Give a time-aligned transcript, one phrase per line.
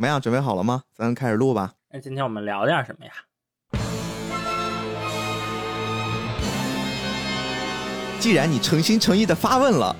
[0.00, 0.18] 怎么样？
[0.18, 0.82] 准备好了吗？
[0.96, 1.74] 咱开始录吧。
[1.92, 3.12] 那今天我们聊点什么呀？
[8.18, 9.94] 既然你诚心诚意的发问了，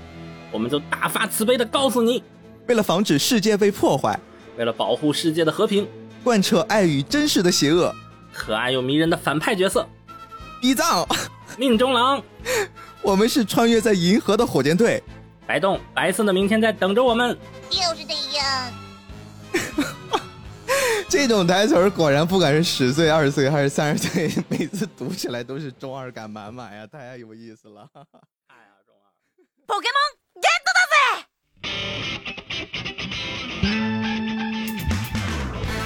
[0.51, 2.25] 我们就大发慈悲的告诉你，
[2.67, 4.19] 为了防止世界被破坏，
[4.57, 5.87] 为了保护世界的和平，
[6.25, 7.95] 贯彻爱与真实的邪恶，
[8.33, 9.87] 可爱又迷人的反派角色，
[10.63, 11.07] 逼藏，
[11.59, 12.23] 命中郎，
[13.05, 15.03] 我们是穿越在银河的火箭队。
[15.47, 17.37] 白洞，白色的明天在等着我们。
[17.69, 18.73] 就是这样。
[21.11, 27.85] 这种台词儿果然不管是十岁、二十岁还是三十岁，每次读起来都是中二感满满呀，太有意思了。
[28.47, 29.11] 哎呀，中二。
[29.67, 31.27] Pokemon get だぜ！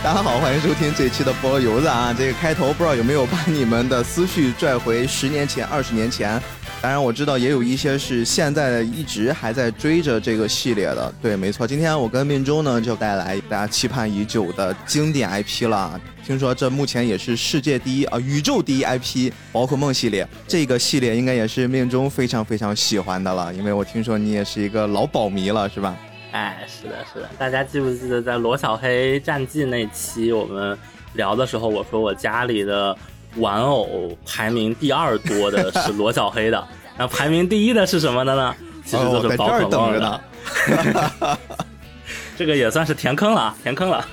[0.05, 2.15] 大家好，欢迎收听这期的菠萝油子啊！
[2.17, 6.39] 这个开头不知道有没有把你们的思绪拽回十年前、二十年前。
[6.85, 11.11] 当然我知道也有一些是现在一直还在追着这个系列的。
[11.23, 15.99] 对，没错，今天我跟命中呢就带来大家期盼已久的经典 IP 了。
[16.27, 20.29] 听说这目前也是世界第一啊，宇宙第一 IP 宝可梦系列。
[20.47, 25.97] 这个系列应该也是命中非常非常喜欢的了，因为我听说你也是一个老宝迷了，是吧？
[26.33, 30.77] 哎，是的，是的，大家记不记得在罗小黑战记那期我们
[31.15, 32.95] 聊的时候，我说我家里的
[33.37, 38.55] 玩偶排名第二多的 是罗小黑的，然后排名第一的是什么的呢？
[38.85, 40.21] 其实哦，就是宝在这儿可梦的。
[40.69, 41.39] 等着呢。
[42.37, 44.05] 这个也算是填坑了，啊，填坑了。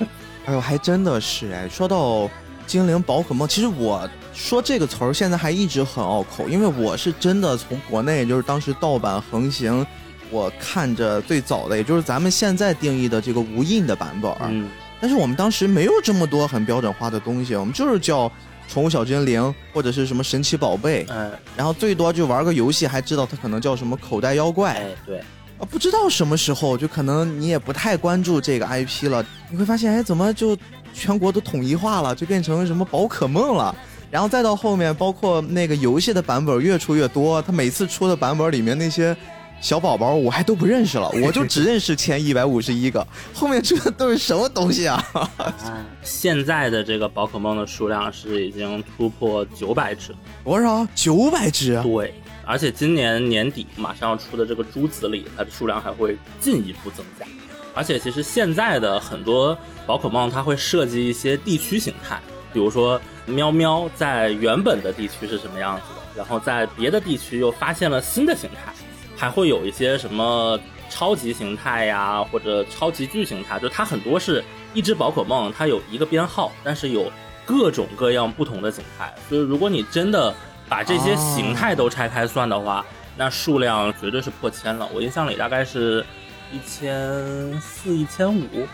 [0.46, 1.68] 哎呦，还真的是哎！
[1.70, 2.30] 说到
[2.66, 9.86] 精灵宝可梦，其实我说这个词儿现在还一直很拗口，因为我是真的从国内就是当时盗版横行，
[10.30, 14.70] 我看着最早的，也就是咱们现在定义的这个无印的版本
[15.00, 18.32] 但是我们当时没有这么多很标准化的东西，我们就是叫
[18.72, 24.76] 宠物小精灵或者是什么神奇宝贝，嗯，然后最多就玩个游戏，还知道它可能叫什么口袋妖怪。
[24.76, 25.18] 哎，对，
[25.58, 30.58] 啊，不知道什么时候就可能你也不太关注这个 IP 了，你会发现，哎，怎么就
[30.94, 33.76] 全国都统一化了，就变成什么宝可梦了？
[34.10, 39.16] 然后再到后面，包括那个游戏的版本越出越多，它每次出的版本里面那些
[39.62, 45.06] 小宝宝我还都不认识了， 我就只认识前一百五十一个，后面出的都是什么东西啊？
[45.14, 45.30] 啊，
[46.04, 50.14] 现在的这个宝可梦的数量是已经突破九百只，
[50.44, 50.86] 多少？
[50.96, 51.80] 九百只？
[51.84, 52.14] 对，
[52.44, 57.26] 而且今年年底马上要出的这个珠子里，它的数量还会进一步增加。
[57.74, 62.20] 而且其实现在的很多宝可梦，它会设计一些地区形态，
[62.52, 68.74] 比如说喵喵在原本的地区是什么样子的，然后在别的地区又发现了新的形态，
[69.22, 70.60] 还会有一些什么
[70.90, 74.44] 超级形态呀，或者超级巨形态，就它很多是
[74.74, 77.12] 一只宝可梦，它有一个编号，但是有
[77.46, 80.34] 各种各样不同的形态，所以如果你真的
[80.68, 82.84] 把这些形态都拆开算的话，
[83.16, 84.90] 那数量绝对是破千了。
[84.92, 86.04] 我印象里大概是
[86.52, 88.66] 一千四、一千五，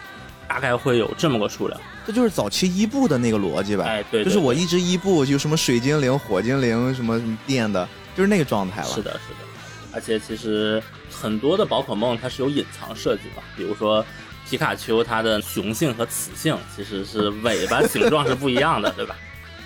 [0.47, 1.77] 大概会有这么个数量。
[2.05, 3.83] 这就是早期伊布的那个逻辑吧？
[3.83, 7.85] 哎，对对就是我一直伊布，就什么水精灵、火精灵，什么什么电的，
[8.15, 8.87] 就是那个状态了。
[8.87, 9.45] 是的，是的。
[9.93, 14.05] 而且其实很多的宝可梦它是有隐藏设计的，比如说
[14.49, 19.15] 皮卡丘，它的雄性和雌性其实是尾巴 形状是不一样的，对吧？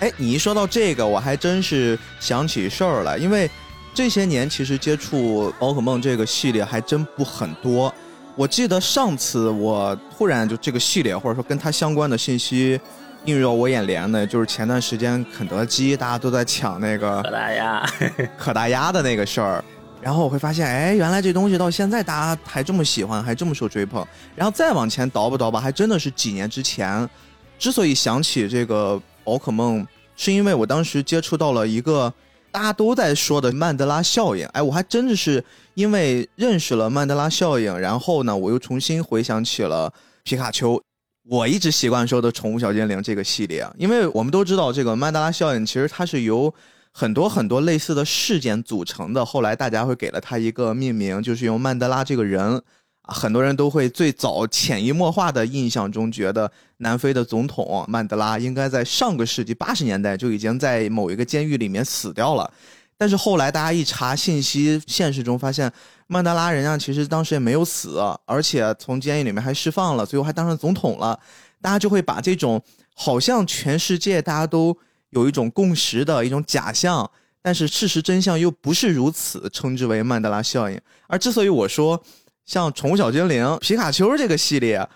[0.00, 3.48] 哎，你一说到这个，我还真是想起事儿来，因为
[3.94, 7.94] 这些年其实接触宝可梦这个系列还真不很多。
[8.34, 12.80] 我记得上次我突然就这个系列或者说跟它相关的信息
[13.26, 17.86] 映入我眼帘的，就是前段时间肯德基大家都在抢那个可大鸭，
[18.38, 19.62] 可达鸭的那个事儿，
[20.02, 24.04] 然后我会发现，哎，原来这东西到现在大家还这么喜欢，还这么受追捧。
[24.34, 27.08] 然后再往前倒吧倒吧，还真的是几年之前。
[27.56, 29.86] 之所以想起这个宝可梦，
[30.16, 32.12] 是因为我当时接触到了一个
[32.50, 34.44] 大家都在说的曼德拉效应。
[34.46, 35.42] 哎，我还真的是
[35.74, 39.92] 因为认识了曼德拉效应，然后呢，我又重新回想起了
[40.24, 40.82] 皮卡丘。
[41.28, 46.52] 我一直习惯说的宠物小精灵这个系列，因为我们都知道这个曼德拉效应，其实它是由
[46.92, 49.24] 很多很多类似的事件组成的。
[49.24, 52.62] 后来大家会给了他一个命名，就是用曼德拉这个人
[53.02, 62.48] 啊，很多人都会最早潜移默化的印象中觉得南非的总统曼德拉应该在上个世纪八十年代就已经在某一个监狱里面死掉了。
[62.96, 65.72] 但是后来大家一查信息，现实中发现
[66.06, 71.18] 曼德拉人家其实当时也没有死，而且从监狱里面还释放了，最后还当上总统了。
[71.60, 72.62] 大家就会把这种
[72.94, 74.76] 好像全世界大家都
[75.12, 77.10] 有一种共识的一种假象，
[77.40, 80.78] 但是事实真相又不是如此，称之为曼德拉效应。
[81.06, 82.02] 而之所以我说
[82.44, 84.88] 像宠物小精灵、皮卡丘这个系列，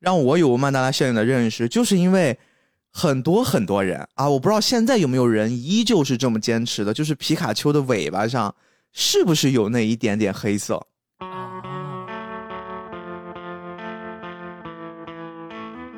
[0.00, 2.38] 让我有曼德拉效应的认识，就是因为
[2.90, 8.54] 很多很多人啊，我不知道现在有没有人依旧是这么坚持的，就是皮卡丘的尾巴上
[8.92, 10.80] 是不是有那一点点黑色？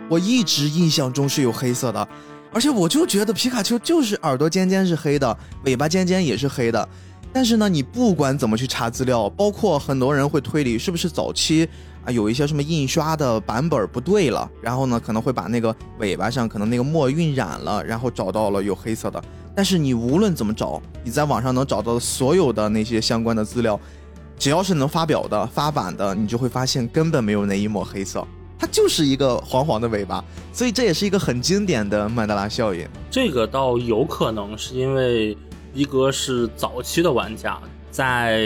[0.08, 2.08] 我一直印象中是有黑色的，
[2.56, 6.88] 而且我就觉得皮卡丘就是耳朵尖尖是黑的，尾巴尖尖也是黑的。
[7.30, 11.68] 但是呢，你不管怎么去查资料，包括很多人会推理是不是早期
[12.02, 19.22] 啊有一些什么印刷的版本不对了，然后呢可能会把那个尾巴上可能那个墨晕染了，然后找到了有黑色的。
[19.54, 23.78] 但是你无论怎么找，你在网上能找到所有的那些相关的资料，
[24.38, 28.26] 只要是能发表的、发版的，你就会发现根本没有那一抹黑色，
[28.58, 30.24] 它就是一个黄黄的尾巴。
[30.52, 32.88] 所以这也是一个很经典的曼德拉效应。
[33.10, 35.36] 这个倒有可能是因为
[35.74, 37.60] 一哥是早期的玩家，
[37.90, 38.40] 在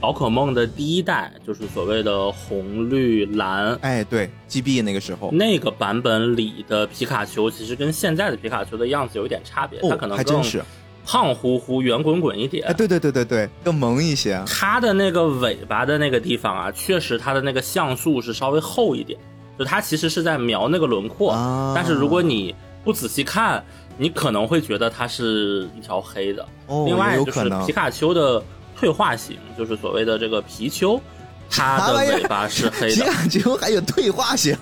[0.00, 10.62] 宝可梦的第一代，就是所谓的红绿蓝哎，对，GB 那个时候，那个版本里的皮卡丘，其实跟现在的皮卡丘的样子有一点差别，它可哦，能更还真是，
[11.04, 12.66] 胖乎乎、圆滚滚一点。
[12.66, 14.42] 哎，对对对对对，更萌一些。
[14.46, 19.18] 它的那个尾巴的那个地方啊，确实它的那个像素是稍微厚一点，
[19.58, 22.54] 就它其实是在描那个轮廓，啊但是如果你
[22.84, 23.62] 不仔细看，
[23.98, 26.46] 你可能会觉得它是一条黑的。
[26.66, 27.72] 哦，另外就是皮。
[27.72, 28.42] 卡丘的
[28.74, 31.00] 退化型，就是所谓的这个皮丘，
[31.52, 33.10] 它的尾巴是黑的皮。
[33.10, 34.56] 卡丘还有退化型，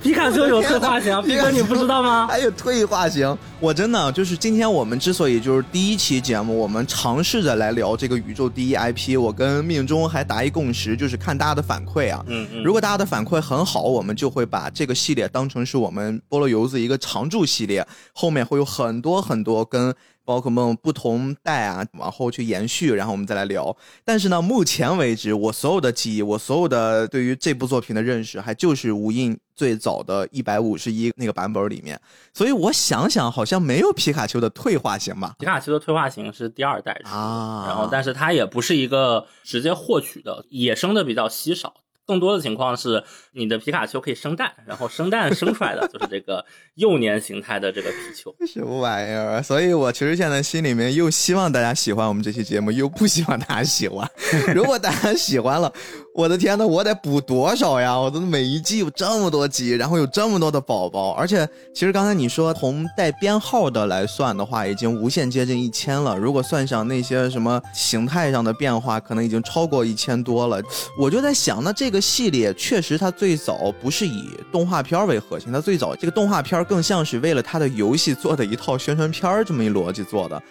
[0.00, 2.26] 皮卡丘有退化型， 皮哥你不知道吗？
[2.28, 3.36] 还有退化型。
[3.58, 12.22] 我真的就是今天我们之所以就是第一期节目，我们尝试着来聊这个宇宙第一 IP，我跟命中还达一共识，就是看大家的反馈啊。
[12.28, 19.92] 嗯嗯，如果大家的反馈很好，我们就会把这个系列当成是我们菠萝油子一个常驻系列，后面会有很多很多跟
[20.26, 23.74] 宝可梦不同代啊往后去延续，然后我们再来聊。
[24.04, 31.98] 但是呢，目前为止，我所有的记忆，我所有的对于这部作品的认识，还就是无印最早的一百五十一那个版本里面。
[32.34, 35.36] 所以我想想，好像没有皮卡丘的退化型吧？
[35.38, 41.72] 皮卡丘的退化型是第二代啊然后但是它也不是一个直接获取的，野生的比较稀少。
[42.06, 46.44] 更多的情况是你的皮卡丘可以生蛋，然后生蛋生出来的就是这个
[46.76, 48.34] 幼年形态的这个皮丘。
[48.46, 49.42] 什么玩意儿？
[49.42, 54.08] 所以我其实现在心里面又希望大家喜欢我们这期节目，又不希望大家喜欢。
[54.54, 55.72] 如果大家喜欢了，
[56.16, 57.94] 我的天呐，我得补多少呀？
[57.94, 66.16] 我的每一季有这么多集，然后有这么多的宝宝，而且其实刚才你说从带编号的来算的话，已经无限接近一千了。
[66.16, 70.58] 如果算上那些什么形态上的变化，可能已经超过一千多了。
[70.98, 80.42] 我就在想，那这个系列确实它最早不是以动画片为核心，它最早这个动画片更像是为了它的游戏做的一套宣传片儿这么一逻辑做的。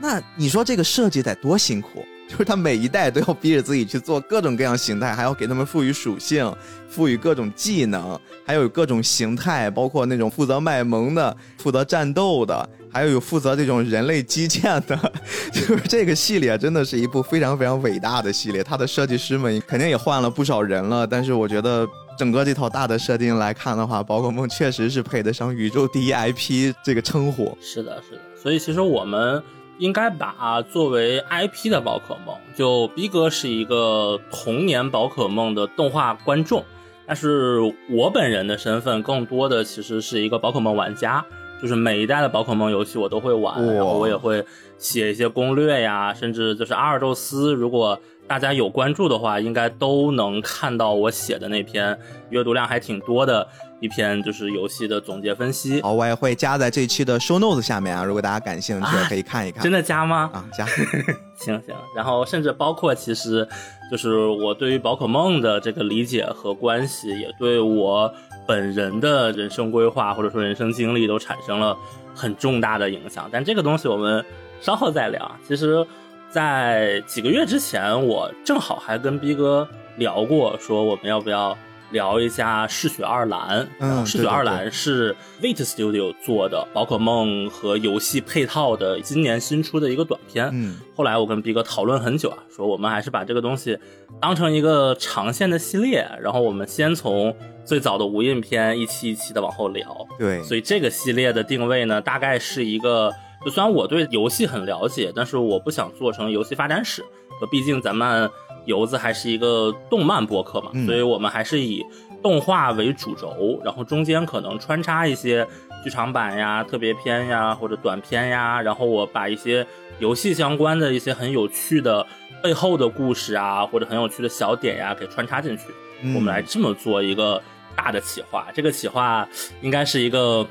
[0.00, 2.04] 那你说这个设计得多辛苦？
[2.32, 6.50] 就是他每一代都要逼着自己去做各种各样形态，还要给他们赋予属性，
[6.88, 14.98] 赋予各种技能，还有各种形态，包括那种负责卖萌的、负责战斗的，还有有负责这种人类基建的。
[15.52, 21.86] 就是这个系列真的是一部非常非常伟大的系列，它的设计师们肯定也换了不少人了，但是我觉得。
[22.18, 27.56] 整个这套大的设定来看的话，宝可梦确实是配得上宇宙第一 IP 这个称呼。
[27.58, 28.20] 是的，是的。
[28.40, 29.42] 所以其实我们
[29.78, 36.64] 应该把作为 IP 的宝可梦，就逼哥是一个童年宝可梦的动画观众，
[37.06, 37.58] 但是
[37.90, 41.24] 我本人的身份更多的其实是一个宝可梦玩家。
[41.60, 44.44] 就是每一代的宝可梦游戏我都会玩，哇然后我也会
[44.78, 47.96] 写一些攻略呀，甚至就是阿尔宙斯，如果
[48.26, 51.96] 大家有关注的话，应该都能看到我写的那篇
[52.30, 53.46] 阅读量还挺多的
[53.82, 55.82] 一篇，就是游戏的总结分析。
[55.82, 59.60] 好，我也会加在这期的 show notes 下面啊，如果大家感兴趣，啊可以看一看。
[59.60, 60.30] 真的加吗？
[60.32, 60.64] 啊，加。
[61.34, 63.46] 行行，然后甚至包括其实
[63.90, 68.10] 就是我对于宝可梦的这个理解和关系，也对我
[68.46, 71.76] 本人的人生规划或者说人生经历都产生了
[72.14, 73.28] 很重大的影响。
[73.32, 74.24] 但这个东西我们
[74.60, 75.28] 稍后再聊。
[75.44, 75.84] 其实，
[76.30, 81.58] 在几个月之前，我正好还跟逼哥聊过，说我们要不要。
[81.92, 90.48] 聊一下《嗜血二蓝》，嗯《嗜血二蓝》是 Wait Studio 做的宝可梦和游戏配套的今年新出的一个短片。
[90.52, 93.78] 嗯，后来我跟逼哥讨论很久啊，说我们还是把这个东西
[94.20, 97.34] 当成一个长线的系列，然后我们先从
[97.64, 100.06] 最早的无印片一期一期的往后聊。
[100.18, 103.12] 对，所以这个系列的定位呢，大概是一个，
[103.44, 107.04] 就虽然我对游戏很了解，但是我不想做成游戏发展史，
[107.40, 108.30] 就毕竟咱们
[108.64, 111.84] 游子还是一个动漫播客嘛，嗯所以我们还是以
[112.22, 115.46] 动画为主轴，然后中间可能穿插一些
[115.82, 119.66] 剧场版呀、特别篇呀或者短片呀，然后我把一些
[119.98, 122.06] 游戏相关的一些很有趣的
[122.42, 125.64] 背后的故事啊，或者很有趣的小点呀给穿插进去。
[126.02, 127.40] 嗯我们来这么做一个
[127.76, 128.46] 大的企划。
[128.54, 129.28] 这个企划
[129.60, 130.46] 应该是一个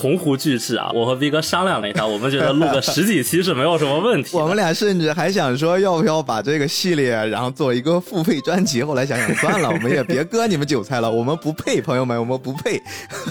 [0.00, 0.90] 鸿鹄巨制啊！
[0.94, 4.36] 我和 V 哥商量了一下，我们觉得录个十几期是没有什么问题。
[4.38, 8.82] 我们俩甚至还想说，要不要把这个系列，然后做一个付费专辑。
[8.82, 12.80] 后来想想，算了， 我们也别割你们韭菜了，我们不配，朋友们，我们不配。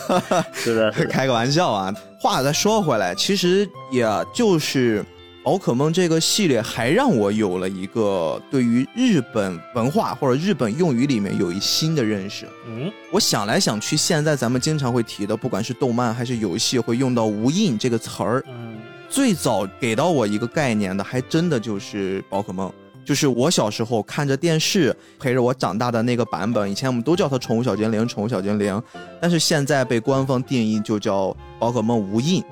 [0.53, 1.93] 是的，是的开个玩笑啊。
[2.19, 5.05] 话再说回来，其实也就是
[5.48, 12.46] 宝可梦这个系列，还让我有了一个对于日本文化或者日本用语里面有一新的认识。
[12.68, 18.44] 嗯，我想来想去，现在咱们经常会提的，不管是动漫还是游戏，会用到“无印”这个词儿。
[18.50, 18.77] 嗯，
[19.10, 22.70] 最早给到我一个概念的，还真的就是宝可梦。
[23.06, 28.84] 就是我小时候看着电视陪着我长大的那个版本，以前我们都叫它宠物小精灵，宠物小精灵，
[29.22, 32.44] 但是现在被官方定义就叫宝可梦无印。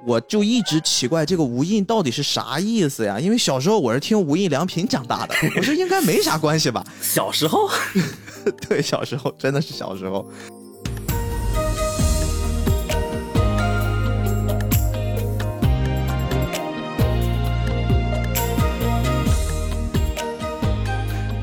[0.00, 3.18] 嗯，我就一直奇怪这个无印到底是啥意思呀？
[3.20, 6.84] 因为小时候我是听无印良品长大的， 我说应该没啥关系吧？
[7.00, 7.68] 小时候，
[8.68, 10.26] 对，小时候真的是小时候。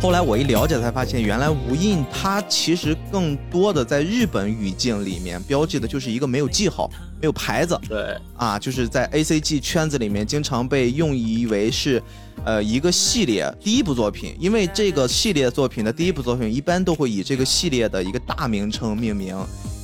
[0.07, 12.01] 后来我一了解才发现，原来无印它其实更多的在日本语境里面标记的就是一个没有记号、没有牌子对，啊，就是在 A C G 圈子里面经常被用以为是，
[12.45, 19.35] 呃，一个系列第一部作品，因为这个系列作品的第一部作品一般都会以这个系列的一个大名称命名，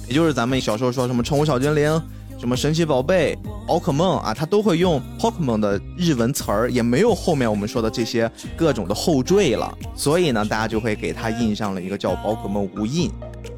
[0.07, 2.01] 也就是咱们小时候说什么宠物小精灵。
[2.43, 13.09] 什么神奇宝贝、宝可梦啊，它都会用 Pokemon 的日文词儿，也没有后面我们说的这些各种的后缀了，所以呢，大家就会给它印上了一个叫宝可梦无印。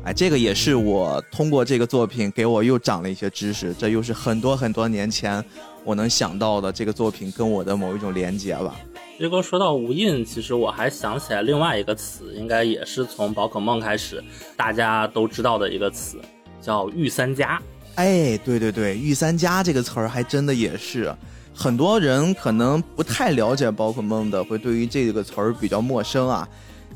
[0.04, 5.44] 哎，这个也是我通过这个作品给我又长了一些知识，这又是很多很多年前
[5.84, 8.76] 我能想到的这个作品跟我的某一种连接吧。
[9.18, 14.24] 这个说到无印，其实我还想起来另外一个词，应该也是从宝可梦开始
[14.56, 16.20] 大家都知道的一个词，
[16.62, 17.60] 叫御三家。
[17.96, 21.14] 哎，对对对，御三家这个词儿还真的也是，
[21.54, 26.48] 很多人可能不太了解宝可梦的，会对于这个词儿比较陌生啊。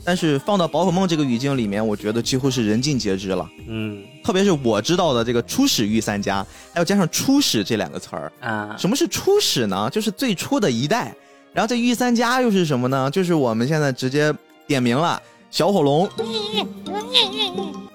[0.05, 3.49] 但是放到宝可梦这个语境里面，我觉得几乎是人尽皆知了。
[3.67, 8.31] 嗯特别是我知道的这个初始御三家，还要加上初始这两个词儿。
[8.39, 9.89] 啊，什么是初始呢？
[9.89, 11.13] 就是最初的一代。
[11.51, 13.09] 然后这御三家又是什么呢？
[13.11, 14.33] 就是我们现在直接
[14.67, 16.07] 点名了：小火龙、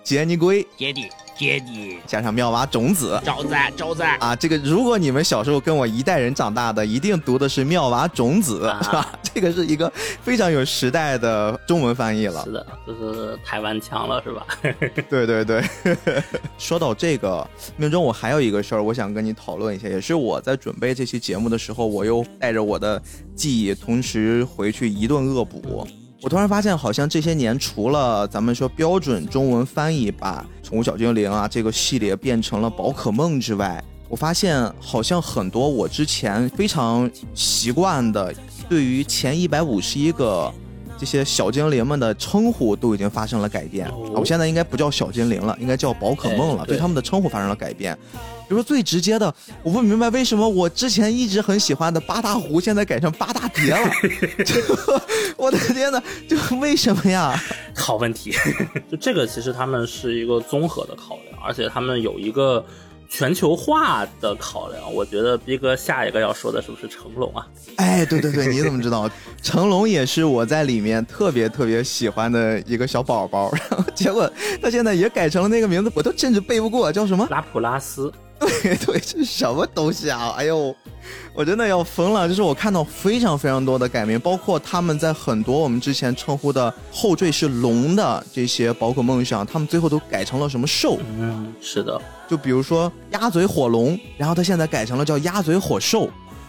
[0.03, 1.09] 杰尼龟，爹地
[1.39, 3.21] 爹地，加上妙蛙种子。
[3.25, 9.19] 招子招子，啊，这个如果你们小时候跟我一代人长大的，一定读的是妙蛙种子，啊是吧？
[9.33, 12.51] 这个是一个非常有时代的中文翻译了是。
[12.51, 14.47] 的，这是台湾腔了，是吧？
[15.09, 15.63] 对对对，
[16.59, 23.01] 说到这个命中，我还有一个事儿，我想跟你讨论一下，也是我在准备这期节目的时候，我又带着我的
[23.37, 25.87] 记忆，同时回去一顿恶补。
[26.25, 38.35] 我突然发现，好像这些年除了咱们说标准中文翻译把《宠物小精灵》啊这个系列变成了宝可梦之外，我发现好像很多我之前非常习惯的，
[38.71, 40.51] 对于前一百五十一个
[40.97, 43.87] 这些小精灵们的称呼都已经发生了改变。
[44.15, 47.95] 我现在应该不叫小精灵了，应该叫宝可梦了，对他们的称呼发生了改变。
[48.55, 49.35] 比如说最直接的，
[49.65, 53.91] 我不明白为什么我之前一直很喜欢的八大湖，现在改成八大蝶了。
[54.47, 55.03] 这个
[55.37, 57.35] 我的天呐，就为什么呀？
[57.75, 58.33] 好问题，
[58.89, 62.65] 就这个其实他们是一个综合的考量，而且他们有一个
[63.09, 64.95] 全球化的考量。
[64.95, 67.45] 我觉得逼哥下一个要说的是不是成龙啊？
[67.75, 69.11] 哎，对对对，你怎么知道？
[69.43, 74.31] 成龙也是我在里面特别特别喜欢的一个小宝宝，然后结果
[74.63, 77.27] 他现在也改成了那个名字，我都甚至背不过，叫什么？
[77.31, 80.35] 拉普拉斯，对 对，这是什么东西啊？
[80.37, 80.75] 哎呦，
[81.33, 82.29] 我真的要疯了！
[82.29, 90.99] 就是我看到非常非常多的改名，包括他们在很多我们之前称呼的后缀是龙的这些宝可梦上，他们最后都改成了什么兽？
[91.19, 96.09] 嗯，是的，就比如说鸭嘴火龙，然后他现在改成了叫鸭嘴火兽，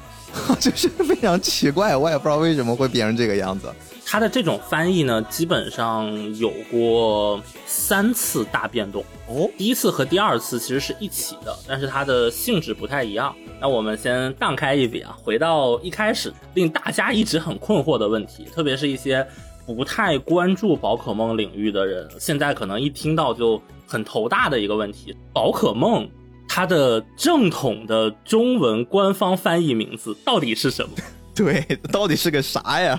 [0.60, 3.72] 就是非常奇怪，我也不知道为什么会变成这个样子。
[4.08, 9.04] 它的这种翻译呢，基本上有过三次大变动。
[9.28, 13.36] 哦，第一次和第二次其实是一起的，但是它的性质不太一样。
[13.60, 19.26] 那我们先荡开一笔啊，回到一开始令大家一直很困惑的问题，特别是一些
[19.66, 26.08] 不太关注宝可梦领域的人，现在可能一听到就很头大的一个问题：宝可梦
[26.48, 30.96] 它的正统的中文官方翻译名字到底是什么？
[31.36, 32.98] 对，到底是个啥呀？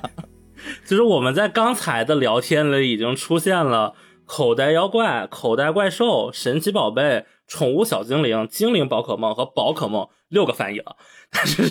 [0.86, 3.94] 就是我们在刚才的聊天里已经出现了
[4.24, 10.96] 口袋妖怪、口袋怪兽、神奇宝贝、宠物小精灵、精灵宝可梦和宝可梦六个翻译了，
[11.30, 11.70] 但是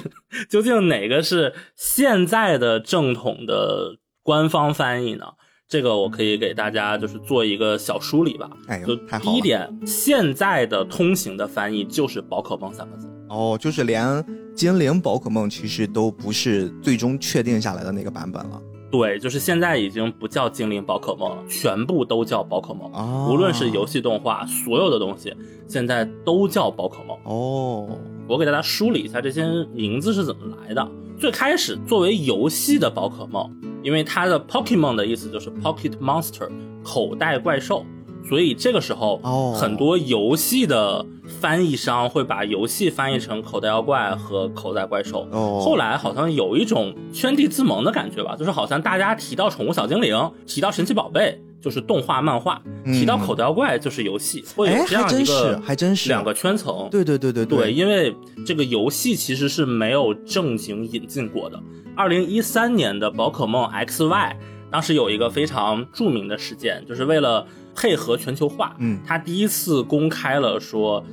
[0.50, 5.26] 究竟哪个是现在的正统的官方翻译呢？
[5.68, 8.48] 这个我可以给大家就是做一个小梳理吧。
[8.68, 13.10] 哎呦就第一点，现在的通行的翻译就是宝可梦三个字。
[13.30, 14.24] 哦，就是连
[14.56, 18.62] 精灵宝可梦其实都不是最终确定下来的那个版本了。
[18.98, 22.92] 对，就是现在已经不叫精灵宝可梦了，全部都叫宝可梦。
[22.94, 25.34] 哦无论是游戏动画，所有的东西
[25.68, 27.18] 现在都叫宝可梦。
[27.24, 27.90] 哦，
[28.28, 30.88] 我给大家梳理一下这些名字是怎么来的。
[31.18, 33.50] 最开始作为游戏的宝可梦，
[33.82, 36.50] 因为它的 Pokemon 的意思就是 Pocket Monster，
[36.84, 37.86] 口袋怪兽，
[38.28, 41.06] 所以这个时候，哦很多游戏的
[41.46, 45.28] 翻译商会把游戏翻译成口袋妖怪和口袋怪兽。
[45.32, 51.40] 哦后来好像有一种圈地自萌的感觉吧，就是好像大家提到宠物小精灵，提到神奇宝贝。
[51.62, 56.88] 就是动画漫画，嗯提到口袋妖怪就是游戏，会哎有这样一个是还真是两个圈层。
[56.92, 61.60] 对对对对对，因为这个游戏其实是没有正经引进过的。
[61.96, 64.36] 二零一三年的宝可梦 XY，
[64.70, 71.04] 当时有一个非常著名的事件，就是为了配合全球化，嗯他第一次公开了说，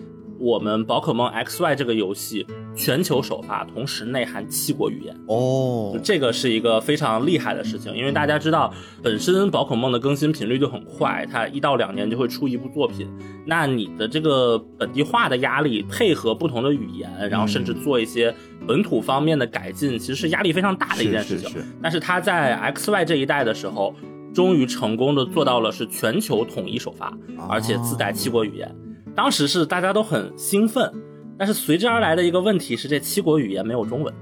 [0.42, 2.44] 我们宝可梦 XY 这个游戏
[2.74, 5.16] 全球首发，同时内含七国语言。
[5.28, 13.08] 哦，这个是一个非常厉害的事情，因为大家知道，本身宝可梦的更新频率就很快，它一到两年就会出一部作品。
[13.46, 18.34] 那你的这个本地化的压力，配合不同的语言，然后甚至做一些
[18.66, 21.48] 本土方面的改进，其实是压力非常大的一件事情。
[21.50, 23.94] 是是是但是它在 XY 这一代的时候，
[24.34, 27.16] 终于成功的做到了是全球统一首发，
[27.48, 28.74] 而且自带七国语言。
[29.14, 30.92] 当时是大家都很兴奋，
[31.38, 34.14] 但是随之而来的一个问题是，这七国语言没有中文。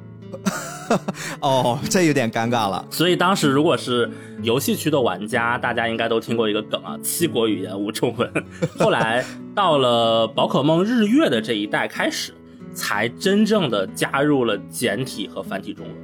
[1.40, 2.84] 哦，这有点尴尬了。
[2.90, 4.10] 所以当时如果是
[4.42, 8.28] 游戏区的玩家，大家应该都听过一个梗啊，七国语言无中文。
[8.78, 12.32] 后来到了宝可梦日月的这一代开始，
[12.74, 15.94] 才真正的加入了简体和繁体中文。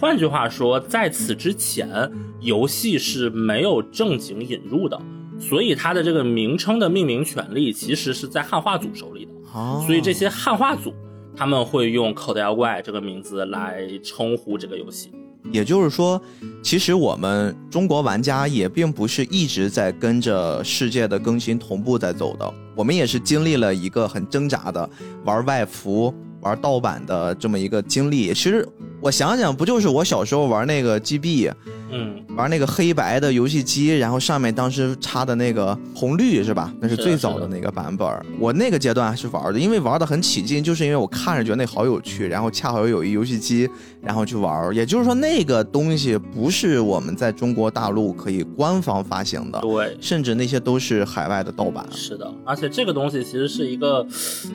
[0.00, 5.00] 换句话说，在此之前，游戏是没有正经引入的，
[5.48, 9.32] 所以它的这个名称的命名权利其实是在汉化组手里的。
[9.52, 10.94] 哦，所以这些汉化组
[11.36, 15.10] 他们会用“口袋妖怪”这个名字来称呼这个游戏。
[15.50, 16.22] 也就是说，
[16.62, 24.88] 其实我们中国玩家也并不是一直在跟着世界的更新同步在走的，我们也是经历了一个很挣扎的
[25.24, 28.28] 玩外服、玩盗版的这么一个经历。
[28.28, 28.66] 其实
[29.02, 31.50] 我想想，不就是我小时候玩那个 GB，
[31.90, 36.72] 嗯，玩那个黑白的游戏机，然后上面当时插的那个红绿是吧？
[36.80, 38.08] 那是最早的那个版本。
[38.38, 43.68] 我那个阶段还是玩的，因为玩的很起劲，就是因为我看着觉得那好有趣，然后恰好又有一游戏机，
[44.00, 44.72] 然后去玩。
[44.72, 51.84] 也就是说，那个东西不是我们在中国大陆可以官方发行的，对，甚至那些都是海外的盗版。
[51.90, 54.06] 是的，而且这个东西其实是一个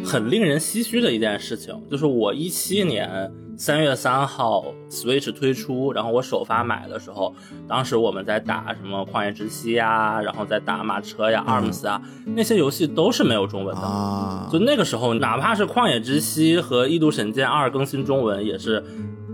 [0.05, 7.33] 很令人唏嘘的一件事情，就是我一七年三月三号 Switch 推出，然后我首发买的时候，
[7.67, 13.81] 当时我们在打什么旷野之息呀，然后在打马车呀、ARMS 啊，那些游戏都是没有中文的。
[13.81, 18.83] 啊就那个时候，哪怕是《旷野之息》和《异度神剑二》更新中文，也是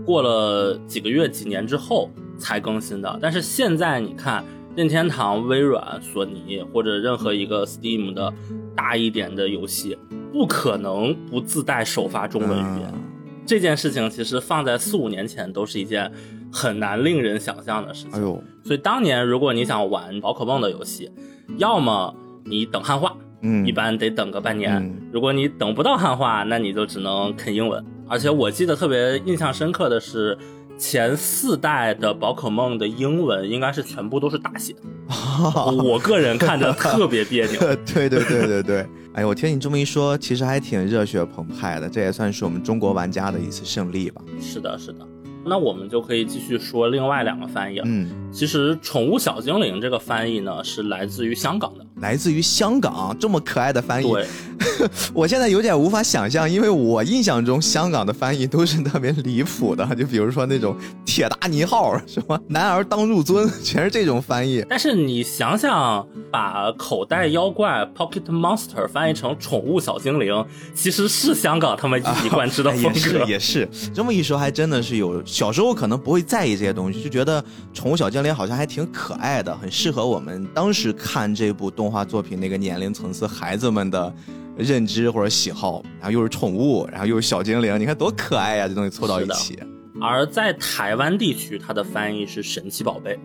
[0.06, 2.08] 过了几个月、几年之后
[2.38, 3.18] 才更新的。
[3.20, 4.42] 但是现在你看，
[4.74, 8.32] 任天堂、微软、索尼或者任何一个 Steam 的
[8.74, 9.98] 大一点的游戏，
[10.32, 12.90] 不可能不自带首发中文语言。
[12.90, 13.13] 嗯
[13.46, 16.10] 这件事情其实放在四五年前都是一件
[16.52, 18.12] 很难令人想象的事情。
[18.12, 21.10] 哎呦，所以当年如果你想玩宝可梦的游戏，
[21.58, 24.72] 要么你等汉化，嗯，一般得等个半年。
[24.76, 27.84] 嗯如果你等不到汉化，那你就只能啃英文。
[28.08, 30.36] 而且我记得特别印象深刻的是，
[30.76, 34.74] 前四代的宝可梦的英文应该是全部都是大写，
[35.84, 37.60] 我个人看着特别别扭。
[37.86, 44.20] 对对对对对，哎，我听你这么一说，其实还挺热血澎湃的，这也算是我们中国玩家的一次胜利吧。
[44.40, 45.06] 是的，是的。
[45.46, 47.84] 那我们就可以继续说另外两个翻译了。
[47.86, 51.86] 嗯，其实“宠物小精灵”这个翻译呢，是来自于香港的。
[52.00, 54.26] 来自于香港，这么可爱的翻译，对，
[55.14, 64.66] 我现在有点无法想象，因为我印象中香港的翻译都是特别离谱的，就比如说那种铁达尼号什么男儿当入樽，全是这种翻译。
[64.68, 70.44] 但是你想想，把口袋妖怪 （Pocket Monster） 翻译成宠物小精灵，
[70.74, 73.24] 其实是香港他们一以贯之的哎风也是。
[73.28, 75.24] 也是，这么一说还真的是有。
[75.24, 77.42] 小时候可能不会在意这些东西，就觉得
[77.72, 84.14] 宠物小精灵好像还挺可爱的，很适合我们当时看这部动画作品那个年龄层次孩子们的
[84.56, 85.82] 认知或者喜好。
[85.98, 89.58] 然后又是宠物，然后又是小精灵，你看多可爱呀、这东西凑到一起。
[90.00, 93.18] 而在台湾地区，它的翻译是神奇宝贝。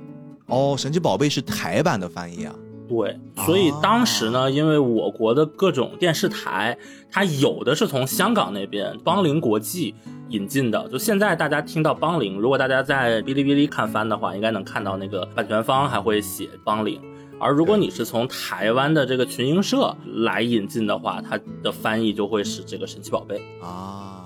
[0.45, 2.55] 哦，神奇宝贝是台版的翻译啊。
[2.89, 6.75] 对，所以当时呢，因为我国的各种电视台，
[7.11, 9.93] 它有的是从香港那边邦铃国际
[10.29, 10.89] 引进的。
[10.89, 16.99] 就现在大家听到邦铃，如果大家在哔哩哔哩看番的话，应该能看到那个版权方还会写邦铃。
[17.39, 23.41] 而如果你是从台湾的这个群英社来引进的话，它的翻译就会是这个神奇宝贝。
[23.61, 24.18] 啊，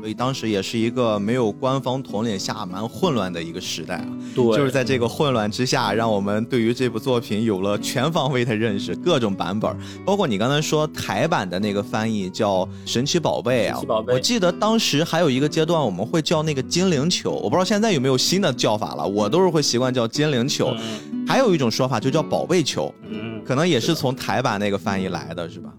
[0.00, 4.06] 所以当时也是一个没有官方统领下蛮混乱的一个时代啊。
[4.34, 20.74] 对，就是在这个混乱之下，让我们对于这部作品有了全方位的认识，各种版本，包括你刚才说台版的那个翻译叫《神奇宝贝》啊神奇宝，贝我记得当时还有一个阶段，我们会叫那个精灵球，我不知道现在有没有新的叫法了，我都是会习惯叫精灵球。
[20.78, 25.72] 嗯还有一种说法就叫宝贝球，嗯，可能也是从台版那个翻译来的，是吧？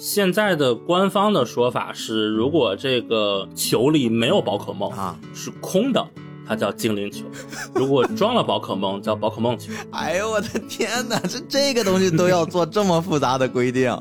[0.00, 6.02] 现在的官方的说法是，如果这个球里没有宝可梦啊，是空的，
[6.48, 7.26] 它叫精灵球；
[7.76, 9.70] 如果装了宝可梦，叫宝可梦球。
[9.92, 13.94] 哎呦我的天哪，这这个东西都要做这么复杂的规定，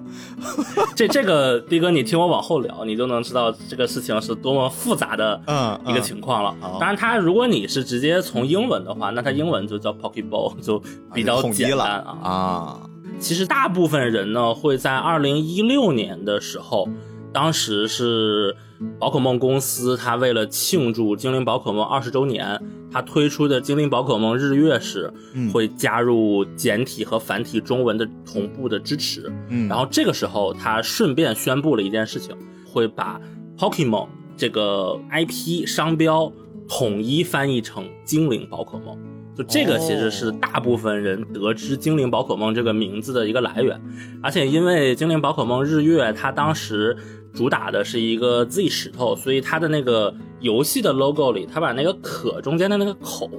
[0.95, 6.55] 这这个逼哥，你听我往后聊，你就能知道这个事情是多么复杂的嗯一个情况了。
[6.61, 6.77] 好。
[6.79, 10.81] 当然，它如果你是直接从英文的话，那它英文就叫 Pokeball，就
[11.13, 12.17] 比较简单啊。
[12.23, 12.79] 啊，
[13.19, 16.87] 其实大部分人呢会在二零一六年的时候，
[17.31, 18.55] 当时是
[18.97, 22.59] 宝可梦公司，它为了庆祝精灵宝可梦二十周年，
[22.91, 29.31] 它推出的精灵宝可梦日月时嗯会加入简体和繁体中文的同步的支持。
[29.49, 33.19] 嗯，然后这个时候，他顺便宣布了一件事情，会把
[33.57, 36.31] Pokemon 这个 IP 商标
[36.67, 38.97] 统一翻译成精灵宝可梦。
[39.39, 43.79] 就这个其实是大部分人得知精灵宝可梦这个名字的一个来源，
[44.21, 46.93] 而且因为精灵宝可梦日月，它当时
[47.33, 53.31] 主打的是一个 Z 石头，所以它的那个游戏的 logo 里，它把那个可中间的那个口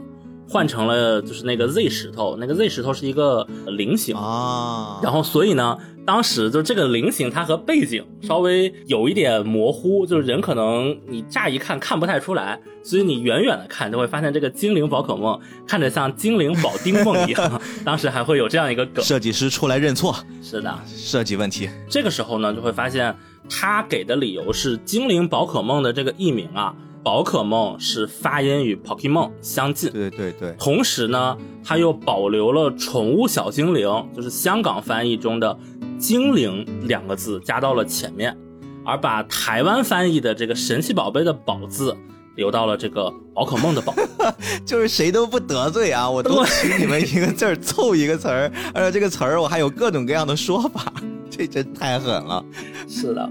[0.50, 19.04] 换成了就是那个 Z 石头，那个 Z 石头是一个菱形啊，然后所以呢，当时就这个菱形它和背景稍微有一点模糊，就是人可能你乍一看看不太出来，所以你远远的看就会发现这个精灵宝可梦看着像精灵宝丁梦一样， 当时还会有这样一个梗。
[19.04, 21.70] 设计师出来认错，是的，设计问题。
[21.88, 23.16] 这个时候呢，就会发现
[23.48, 35.58] 他给的理由是精灵宝可梦的这个译名啊，宝可梦是发音与 Pokemon 相近，对对对，同时呢，它又保留了宠物小精灵，就是香港翻译中的
[35.98, 38.36] “精灵”两个字加到了前面，
[38.84, 41.96] 而把台湾翻译的这个神奇宝贝的“宝”字
[42.36, 43.94] 留到了这个宝可梦的“宝
[44.66, 50.92] 就是谁都不得罪啊，我多取你们一个字儿凑一个词儿，而且这个词儿我还有各种各样的说法，
[51.30, 52.44] 这真太狠了。”。
[52.86, 53.30] 是的，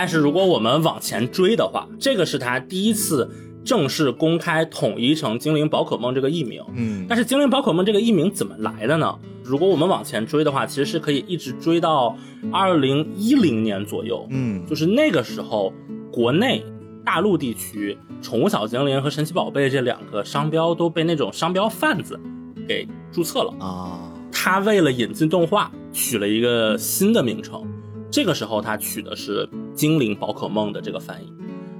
[0.00, 3.30] 但是如果我们往前追的话，这个是他第一次
[3.62, 6.62] 正式公开统一成精灵宝可梦这个艺名。
[6.74, 9.14] 嗯但是精灵宝可梦这个艺名怎么来的呢？
[9.44, 12.16] 如果我们往前追的话，其实是可以一直追到
[12.50, 14.26] 二零一零年左右。
[14.30, 15.70] 嗯就是那个时候，
[16.10, 16.64] 国内
[17.04, 22.18] 大陆地区宠物小精灵和神奇宝贝这两个商标都被那种商标贩子
[22.66, 23.52] 给注册了。
[23.60, 24.00] 啊，
[24.32, 27.62] 他为了引进动画，取了一个新的名称。
[28.10, 31.32] 这个时候他取的是“精灵宝可梦”的这个翻译。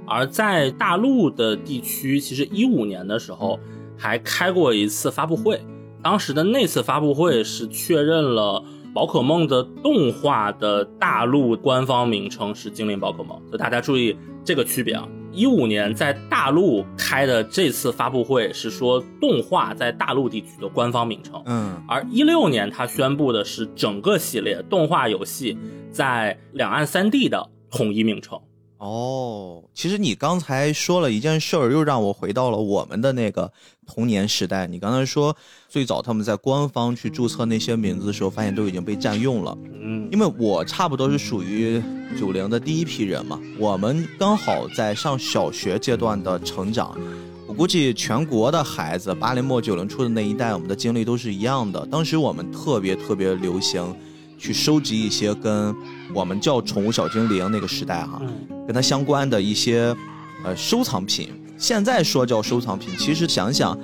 [0.07, 3.59] 而在大陆的地区，其实一五年的时候
[3.97, 5.61] 还开过一次发布会，
[6.01, 8.63] 当时的那次发布会是确认了
[8.93, 15.07] 宝可梦的动画的大陆官方名称是精灵宝可梦，就大家注意这个区别啊。
[15.31, 25.57] 一五年在大陆开的这次发布会是说动画在大陆地区的官方名称，嗯而一六年他宣布的是整个系列动画游戏
[25.91, 28.39] 在两岸三地的统一名称。
[28.81, 33.53] 哦，其实你刚才说了一件事儿，又让我回到了我们的那个
[33.85, 34.65] 童年时代。
[34.65, 35.37] 你刚才说
[35.69, 39.55] 最早他们在官方去注册那些名字的时候，发现都已经被占用了。
[39.79, 41.79] 嗯，因为我差不多是属于
[42.19, 46.97] 九零的第一批人嘛，我们刚好在上小学阶段的成长。
[47.45, 51.85] 我估计全国的孩子，八零末九零初的那一代，我们的经历都是一样的。
[51.85, 53.95] 当时我们特别特别流行
[54.41, 55.73] 去收集一些跟
[56.15, 59.95] 我们叫宠物小精灵那个时代哈、嗯跟它相关的一些
[60.43, 61.29] 呃收藏品。
[61.57, 63.77] 现在说叫收藏品，其实想想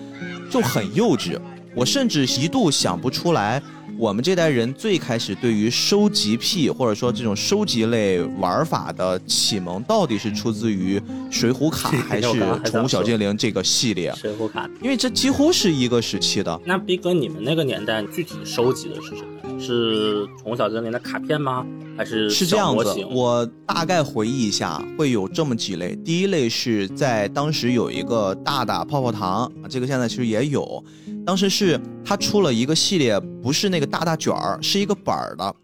[0.49, 1.39] 就很幼稚。
[1.75, 3.61] 我甚至一度想不出来，
[3.97, 12.27] 我们这代人最开始对于收集癖或者说这种收集类玩法的启蒙，到底是出自于水浒卡还是
[12.65, 14.13] 宠物小精灵这个系列？
[14.15, 14.69] 水浒卡。
[14.81, 16.61] 因为这几乎是一个时期的。
[16.63, 19.59] 那逼哥，你们那个年代具体收集的是什么？
[19.59, 21.65] 是宠物小精灵的卡片吗？
[21.97, 25.95] 还是是这样子我大概回忆一下，会有这么几类。
[26.05, 30.83] 第一类是在当时有一个大大泡泡糖，啊这个现在其实也有。
[31.27, 35.55] 当时是它出了一个系列，不是那个大大卷儿，是一个板儿的。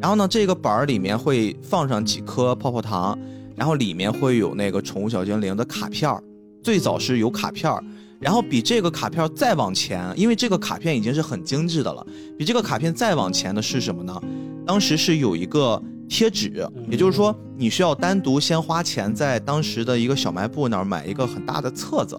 [0.00, 3.18] 然后呢，这个板儿里面会放上几颗泡泡糖，
[3.56, 6.22] 然后里面会有那个宠物小精灵的卡片儿。
[6.62, 7.82] 最早是有卡片儿，
[8.20, 12.06] 然后比这个卡片再往前，因为这个卡片已经是很精致的了。
[12.38, 14.22] 比这个卡片再往前的是什么呢？
[14.64, 22.16] 当时是有一个贴纸，也就是说你需要单独先花钱在当时的一个小卖部那儿买一个很大的册子。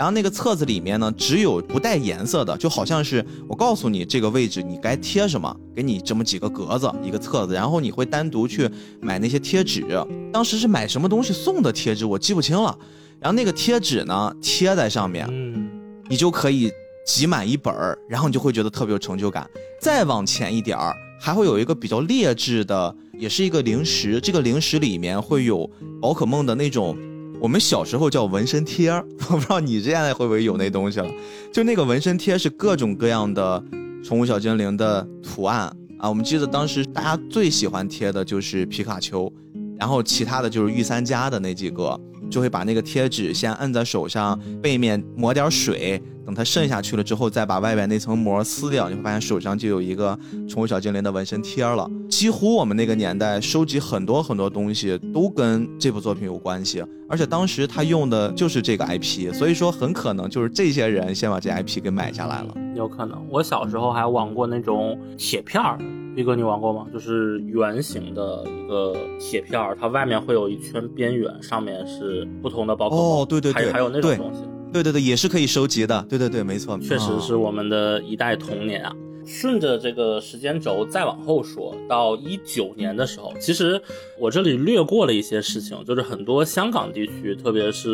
[0.00, 8.66] 然后那个册子里面呢，只有不带颜色的，就好像是我告诉你这个位置你该贴什么，给你这么几个格子一个册子，然后你会单独去
[8.98, 9.84] 买那些贴纸。
[10.32, 12.74] 当时是买什么东西送的贴纸，我记不清了。
[13.20, 15.68] 然后那个贴纸呢贴在上面，嗯，
[16.08, 16.72] 你就可以
[17.06, 19.46] 集满一本儿，然后你就会觉得特别有成就感。
[19.82, 26.96] 再往前一点儿，还会有一个比较劣质的，也是一个零食，这个零食里面会有宝可梦的那种。
[27.40, 31.08] 我们小时候叫纹身贴儿， 我不知道你现在会不会有那东西了。
[31.50, 33.62] 就那个纹身贴是各种各样的
[34.04, 36.06] 宠物小精灵的图案啊。
[36.08, 39.32] 我们记得当时大家最喜欢贴的就是皮卡丘，
[39.78, 41.98] 然后其他的就是御三家的那几个，
[42.30, 46.00] 就会把那个贴纸先摁在手上，背面抹点水，
[46.30, 50.16] 等它渗下去了之后，再把外边那层膜撕掉，你会发现手上就有一个
[50.48, 51.90] 宠物小精灵的纹身贴儿了。
[52.08, 62.54] 几乎我们那个年代收集很多很多东西都跟这部作品有关系，而且当时他用的就是这个 IP，所以说很可能就是这些人先把这 IP 给买下来了。
[62.76, 63.20] 有可能。
[63.28, 65.76] 我小时候还玩过那种铁片儿，
[66.14, 66.86] 逼哥你玩过吗？
[66.92, 73.04] 就是圆形的一个铁片儿，它外面会有一圈边缘，上面是不同的宝可梦。
[73.04, 76.04] 哦对对对还有还有那种东西，对对对，也是可以收集的。
[76.08, 78.92] 对对对，没错，确实是我们的一代童年啊。
[79.26, 83.80] 顺着这个时间轴再往后说，到一九年的时候，其实
[84.18, 87.90] 我这里略过了一些事情，就是很多香港地区，特别是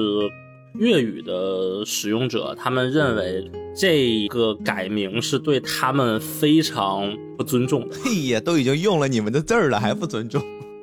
[0.78, 10.40] 粤语的使用者，他们认为这个改名是对他们非常不尊重的，嘿呀，都已经用了你们的字儿了，还不尊重。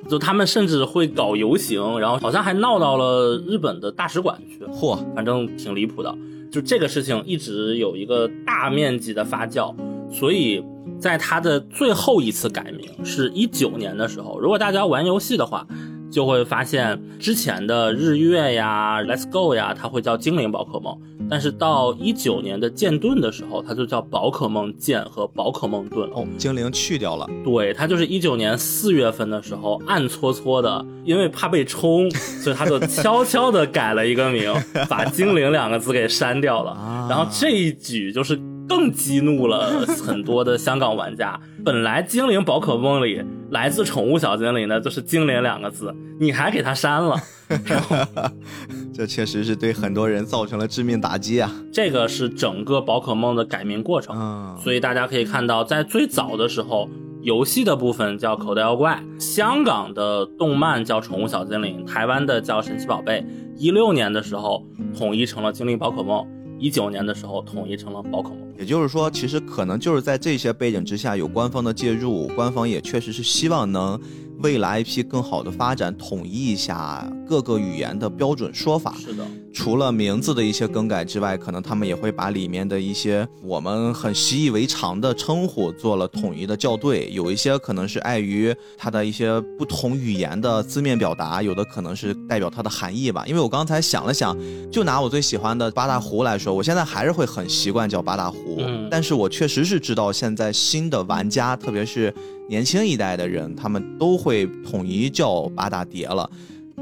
[0.08, 6.14] 就他们甚至会搞游行，然后好像还闹到了日本的大使馆去，嚯，反正挺离谱的。
[6.52, 9.74] 就这个事情一直有一个大面积的发酵，
[10.08, 10.62] 所以
[11.00, 15.66] 在它的最后一次改名是一九年的时候，如果大家玩游戏的话，
[16.12, 20.96] 就会发现之前的日月呀、Let's Go 呀，它会叫精灵宝可梦，
[21.34, 26.14] 但是到一九年的剑盾的时候，它就叫宝可梦剑和宝可梦盾了。
[26.14, 27.28] 哦，精灵去掉了。
[27.44, 32.08] 对，它就是一九年四月份的时候，暗搓搓的，因为怕被冲，
[32.40, 34.54] 所以他就悄悄的改了一个名，
[34.88, 36.70] 把“精灵”两个字给删掉了。
[36.70, 41.38] 啊然后这一举就是更激怒了很多的香港玩家。
[41.64, 47.16] 本来精灵宝可梦里来自宠物小精灵的就是“精灵”两个字，你还给它删了
[48.92, 51.50] 这确实是对很多人造成了致命打击啊。
[51.72, 54.16] 这个是整个宝可梦的改名过程。
[54.18, 56.88] 嗯，所以大家可以看到，在最早的时候，
[57.22, 63.24] 游戏的部分叫口袋妖怪，香港的动漫叫宠物小精灵，台湾的叫神奇宝贝。
[63.56, 64.64] 一六年的时候
[64.96, 66.26] 统一成了精灵宝可梦，
[66.58, 68.38] 一九年的时候统一成了宝可梦。
[68.58, 74.00] 也就是说，其实可能就是在这些背景之下，有官方的介入，官方也确实是希望能
[74.38, 78.94] 为了 IP 更好的发展，统一一下各个语言的标准说法。
[78.98, 87.10] 是的，除了名字的一些更改之外，可能他们也会把里面的一些我们很习以为常的称呼做了统一的校对。
[87.12, 93.24] 有一些可能是碍于它的一些不同语言的字面表达，有的可能是代表它的含义吧。
[93.26, 94.36] 因为我刚才想了想，
[94.70, 98.56] 就拿我最喜欢的八大湖来说，我现在还是会很习惯叫八大湖。
[98.58, 102.14] 嗯但是我确实是知道现在新的玩家，特别是
[102.48, 106.30] 年轻一代的人，他们都会统一叫八大蝶了。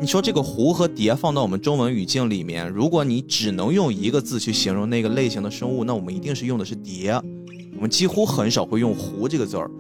[0.03, 7.13] 你说这个湖和蝶放到我们中文语境里面，如果你只能用一个字去形容那个类型的生物，那我们一定是用的是蝶，
[7.77, 9.71] 我们几乎很少会用湖这个字儿。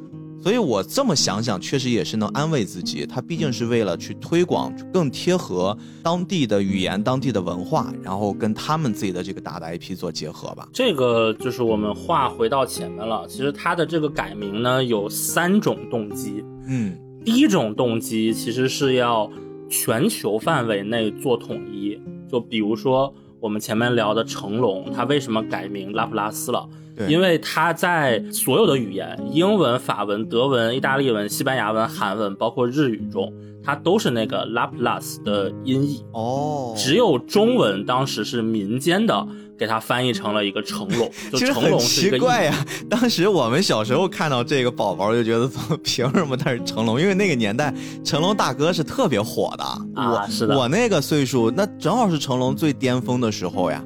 [0.41, 3.05] 所以我这么想想，确实也是能安慰自己。
[3.05, 10.69] 它毕竟是为了去推广更贴合当地的语言、当地的文化，然后跟他们自己的这个大的 IP 做结合吧。
[10.73, 13.27] 这个就是我们话回到前面了。
[13.27, 19.29] 其实它的这个改名呢有三种动机，嗯，第一种动机其实是要
[19.73, 21.99] 全球范围内做统一，
[22.31, 26.69] 就比如说我们前面聊的成龙，他为什么改名拉普拉斯了？
[26.95, 33.33] 对因为他在所有的语言，英文、法文、德文、意大利文、西班牙文、韩文，包括日语中，
[33.65, 36.05] 它都是那个拉普拉斯的音译。
[36.13, 39.27] 哦，只有中文当时是民间的，
[39.63, 47.01] 给它翻译成了一个成龙，就其实很成龙是一个奇怪呀、当时我们小时候看到这个宝宝，就觉得说 凭什么他是成龙？
[47.01, 47.73] 因为那个年代
[48.05, 49.65] 成龙大哥是特别火的。
[49.95, 53.81] 我啊是的我那个岁数，那正好是成龙最巅峰的时候呀。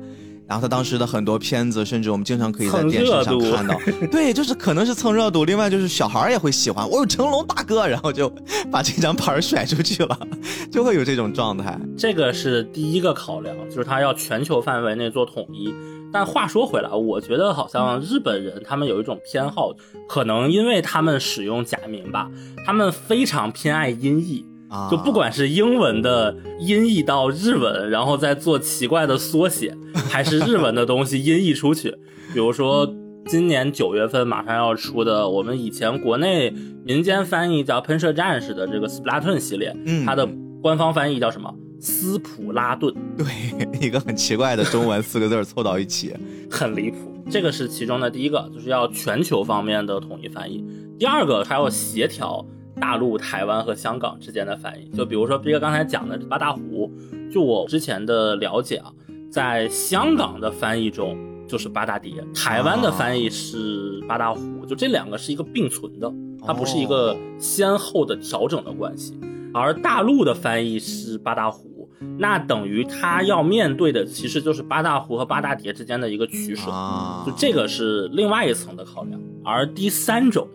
[0.49, 3.77] 然后他当时的很多片子，甚至我们经常可以在电视上看到，
[4.13, 8.33] 对，就是可能是蹭热度，另外就是小孩儿也会喜欢，我有成龙大哥，然后就
[8.71, 10.19] 把这张牌儿甩出去了，
[10.71, 11.77] 就会有这种状态。
[11.99, 15.75] 这个是第一个考量，就是他要全球范围内做统一。
[16.13, 19.73] 但话说回来，我觉得好像日本人他们有一种偏好，
[20.09, 22.31] 可能因为他们使用假名吧，
[22.65, 24.47] 他们非常偏爱音译。
[24.69, 29.77] 啊，就不管是英文的音译到日文，然后再做奇怪的缩写，
[30.11, 31.91] 还是日文的东西音译出去，
[32.33, 32.93] 比如说
[33.27, 36.53] 今年九月份马上要出的，我们以前国内
[36.85, 40.29] 民间翻译叫《喷射战士》的这个 Splatoon 系列，嗯它的
[40.63, 41.53] 官方翻译叫什么？
[41.79, 43.27] 斯普拉顿，对
[43.87, 46.15] 一个很奇怪的中文四个字儿凑到一起，
[46.51, 46.97] 很离谱。
[47.31, 50.65] 这个是其中的第一个，就是要全球方面的统一翻译。
[50.99, 52.45] 第二个还要协调
[52.81, 54.89] 大陆、台湾和香港之间的翻译。
[54.97, 56.91] 就比如说毕哥刚才讲的八大湖，
[57.33, 58.93] 就我之前的了解啊，
[59.31, 61.17] 在香港的翻译中
[61.49, 66.13] 就是八大碟，台湾的翻译是八大湖，就这两个是一个并存的，
[66.47, 69.19] 它不是一个先后的调整的关系。
[69.55, 76.71] 而大陆的翻译是八大湖，那等于它要面对的其实就是八大湖和八大碟之间的一个取舍。
[76.71, 80.47] 啊，就这个是另外一层的考量，而第三种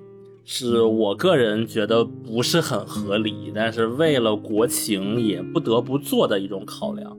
[0.43, 7.17] 是我个人觉得不是很合理，但是为了国情也不得不做的一种考量。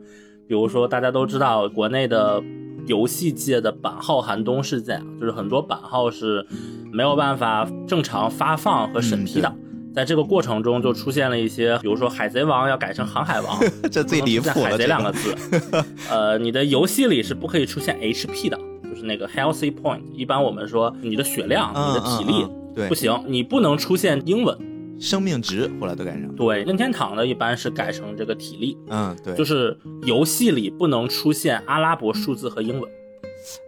[0.48, 2.42] 比如说，大家都知道国内的
[2.86, 6.46] 游戏界的版号寒冬事件啊，就是很多版号是
[6.92, 9.48] 没有办法正常发放和审批的。
[9.48, 9.58] 嗯
[9.94, 15.36] 在这个过程中，就出现了一些，比如说《海贼王》要改成《航海王 》，这最离谱了，海贼这两个字。
[16.08, 18.58] 呃，你的游戏里是不可以出现 HP 的，
[18.88, 20.00] 就是那个 healthy point。
[20.14, 24.56] 一般我们说你的血量、嗯你的体力、对不行，你不能出现英文。
[25.00, 32.90] 生命值后来都改成，对，任天堂的一般是改成这个体力，嗯，对，就是游戏里不能出现阿拉伯数字和英文。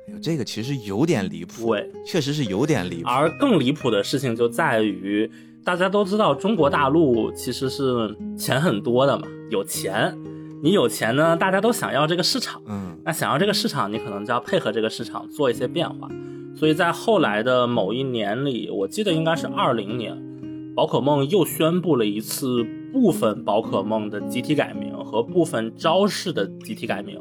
[0.06, 5.28] 哎呦这个其实有点离谱，对，确实是有点离谱，而更离谱的事情就在于，
[5.64, 10.16] 大家都知道中国大陆其实是钱很多的嘛，有钱。
[10.62, 12.62] 你有钱呢，大家都想要这个市场。
[12.66, 16.08] 嗯那想要这个市场，你可能就要配合这个市场做一些变化。
[16.56, 20.16] 所以在后来的某一年里，我记得应该是二零年，
[20.74, 27.20] 宝可梦又宣布了一次部分宝可梦的集体改名和部分招式的集体改名，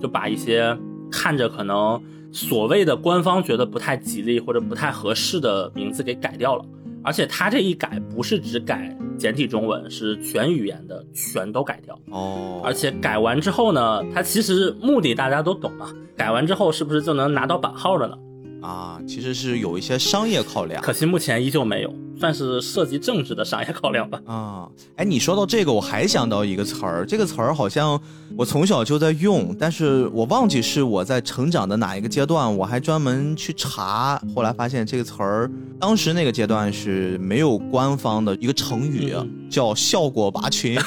[0.00, 0.76] 就把一些
[1.10, 6.64] 看着可能所谓的官方觉得不太吉利或者不太合适的名字给改掉了。
[7.02, 11.98] 而且它这一改不是只改简体中文，是全语言的全都改掉。
[12.10, 15.90] 哦，而且改完之后呢，它其实目的大家都懂嘛。
[16.16, 18.16] 改完之后是不是就能拿到版号了呢？
[18.64, 24.18] 啊，其实是有一些商业考量可惜目前依旧没有，算是涉及政治的商业考量吧。
[24.24, 24.68] 啊。
[24.96, 28.00] 哎，你说到这个，我还想到一个词儿，这个词儿好像
[28.38, 40.78] 我从小就在用，但是我忘记是我在成长的哪一个阶段，我还专门去查，后来发现这个词儿当时那个阶段是没有官方的一个成语，嗯叫效果拔群。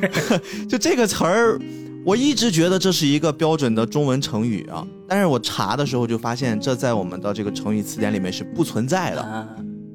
[0.68, 1.58] 就这个词儿，
[2.06, 9.22] 我一直觉得这是一个标准的中文成语啊，但是我查的时候就发现这在我们的这个成语词典里面是不存在的。
[9.22, 9.48] 啊，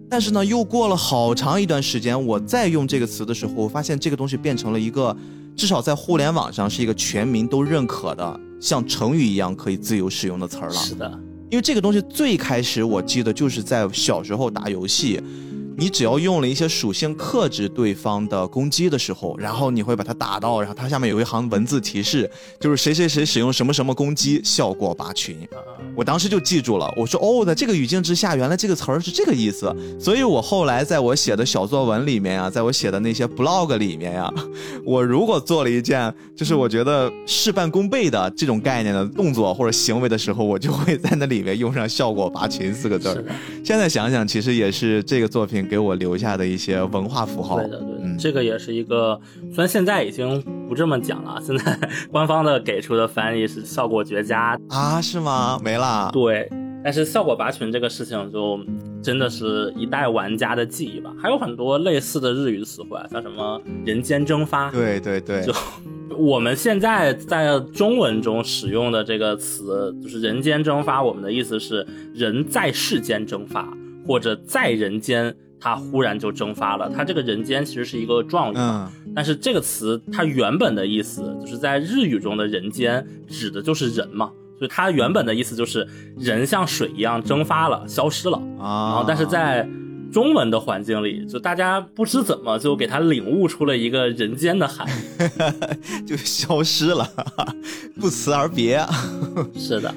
[0.10, 5.15] 但是呢，又过了好长一段时间，我再用这个词的时候，我发现这个东西变成了一个，
[5.56, 10.74] 至少在互联网上是一个全民都认可的，像成语一样可以自由使用的词儿了。
[10.74, 11.08] 是的，
[11.52, 15.22] 因为这个东西最开始我记得就是在小时候打游戏，
[15.79, 25.47] 你只要用了一些属性克制对方的攻击的时候，然后你会把它打到，然后它下面有一行文字提示，就是谁谁谁使用什么什么攻击，效果拔群。
[25.95, 29.73] 我当时就记住了，我说哦，在这个语境之下，原来这个词儿是这个意思。
[29.97, 34.29] 所以我后来在我写的小作文里面啊，在我写的那些 blog 里面呀、
[34.83, 43.23] 我如果做了一件就是我觉得事半功倍的这种概念的动作或者行为的时候，我就会在那里面用上“效果拔群”四个字儿。
[43.63, 47.58] 现在想想，其实也是这个作品给我留下的一些文化符号。
[47.60, 49.19] 对的，对的，嗯这个也是一个，
[49.53, 51.79] 虽然现在已经不这么讲了，现在
[52.12, 55.60] 官方的给出的翻译是效果绝佳，啊，是吗？
[55.63, 56.10] 没啦。
[56.12, 56.49] 对，
[56.84, 58.60] 但是效果拔群这个事情就
[59.01, 61.13] 真的是一代玩家的记忆吧。
[61.21, 65.53] 还有很多类似的日语词汇啊，像什么人间蒸发，对对对就，
[66.17, 73.65] 我们现在在中文中使用的这个词，就是“人间蒸发”，我们的意思是人在世间蒸发，
[74.05, 76.89] 或者在人间他忽然就蒸发了。
[76.89, 88.41] 它这个“人间”其实是一个状语，嗯但是这个词它原本的意思就是在日语中的人间指的就是人嘛，所以它原本的意思就是人像水一样蒸发了，消失了。
[88.58, 89.68] 然啊后，但是在
[90.12, 96.05] 中文的环境里，就大家不知怎么就给他领悟出了一个人间的含义。
[96.05, 97.07] 就消失了，
[97.99, 98.80] 不辞而别。
[99.55, 99.93] 是的。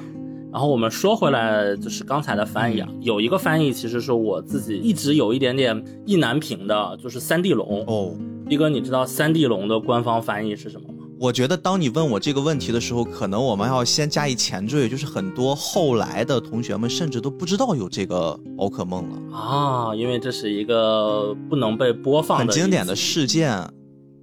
[0.53, 7.83] 然后我们说回来，就是刚才的翻译啊，有一个翻译其实是我自己一直有一点点意难平的，就是三地龙。
[7.87, 8.15] 哦，
[8.47, 11.03] 一哥，你知道三地龙的官方翻译是什么吗？
[11.19, 23.57] 我觉得当你问我这个问题的时候，可能我们要先加以前缀，就是很多后来的同学们甚至都不知道有这个宝可梦了，啊，因为这是一个不能被播放的很经典的事件。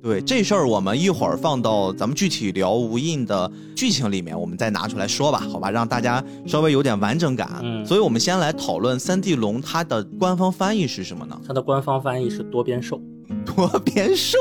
[0.03, 7.61] 对这事儿，我们一会儿放到咱们具体聊无印的剧情里面，我们再拿出来说吧，好吧，让大家稍微有点完整感。
[7.63, 11.39] 嗯所以我们先来讨论三 D 龙它的官方翻译是什么呢？
[11.47, 13.01] 它的官方翻译是多边兽。
[13.47, 14.37] 多边兽。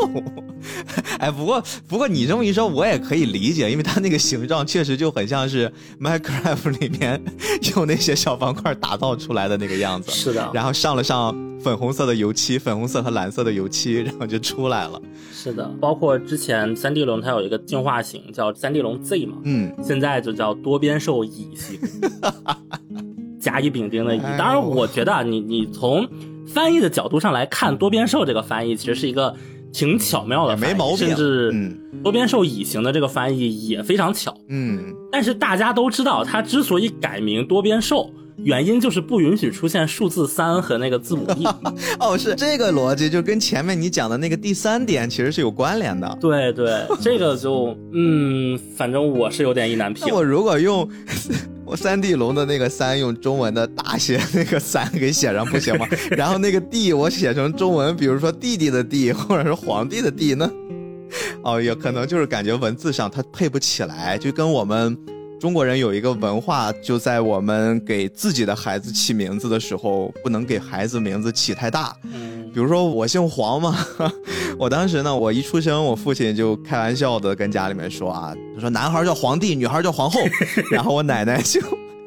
[1.20, 7.22] 哎，不过不过你这么一说，我也可以理解，因为它那个形状确实就很像是 Minecraft 里面
[7.76, 15.02] 用那些小方块打造出来的那个样子，是的，然后上了上粉红色的油漆，粉红色和蓝色的油漆，然后就出来了。
[15.32, 21.80] 是的，包括之前三地龙它有一个进化型叫三地龙 Z 嘛，嗯，现在就叫多边兽乙型，
[23.40, 24.20] 甲乙丙丁的乙。
[24.38, 26.08] 当然，我觉得啊，你你从
[26.48, 29.36] 翻译的角度上来看，多边兽这个翻译其实是一个
[29.72, 34.36] 挺巧妙的没毛病甚至嗯多边兽乙型的这个翻译也非常巧。
[34.48, 38.10] 嗯，但是大家都知道，它之所以改名多边兽，
[38.44, 41.46] 原因就是不允许出现数字三和那个字母 E。
[42.00, 46.18] 哦，是这个逻辑，就跟前面你讲的那个第三点其实是有关联的。
[46.22, 50.16] 对对，这个就嗯，反正我是有点意难平那。
[50.16, 50.88] 我如果用
[51.66, 55.86] 我三地龙的那个三用中文的大写那个三给写上不行吗？
[56.12, 60.50] 然后那个地我写成中文，比如说弟弟的弟，或者是皇帝的帝呢？
[61.44, 64.98] 哦，也可能就是感觉文字上它配不起来，就跟我们
[65.40, 71.96] 中国人有一个文化，就在我们给自己的孩子起名字的时候，不能给孩子名字起太大。
[72.04, 73.78] 嗯，比如说我姓黄嘛，
[74.60, 80.20] 我当时呢，我一出生，我父亲就开玩笑的跟家里面说啊，他说男孩叫皇帝，女孩叫皇后，
[80.72, 81.62] 然后我奶奶就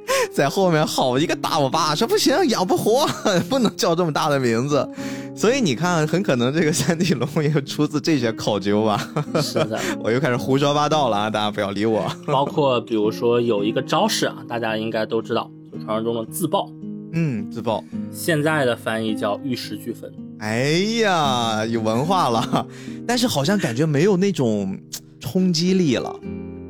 [0.32, 3.07] 在后面好一个大我爸，说不行，养不活，
[3.48, 4.88] 不能叫这么大的名字。
[5.34, 9.11] 所以你看，很可能这个三地龙也出自这些考究吧。
[9.40, 9.78] 是的。
[10.03, 12.11] 我又开始胡说八道了啊，大家不要理我。
[12.26, 16.68] 包括比如说有一个招式啊，大家应该都知道，就传说中的自爆，
[17.12, 17.82] 嗯，自爆。
[18.11, 20.12] 现在的翻译叫玉石俱焚。
[20.38, 22.66] 哎呀，有文化了，
[23.07, 24.78] 但是好像感觉没有那种
[25.18, 26.14] 冲击力了。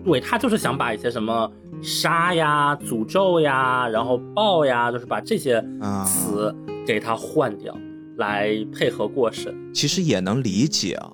[0.05, 1.51] 对他就是想把一些什么
[1.81, 6.55] 杀呀、诅咒呀，然后爆呀，就是把这些啊词
[6.87, 7.77] 给他换掉，
[8.17, 9.55] 来配合过审。
[9.73, 11.11] 其实也能理解啊。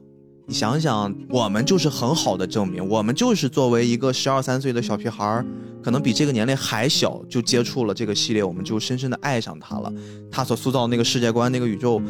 [0.46, 5.44] 你想想，我们就是很好的证明，我们就是作为一个十二三岁的小屁孩儿，
[5.82, 9.92] 可能比这个年龄还小，就接触了这个系列，我们就深深的爱上他了。
[10.30, 12.00] 他所塑造的那个世界观、那个宇宙，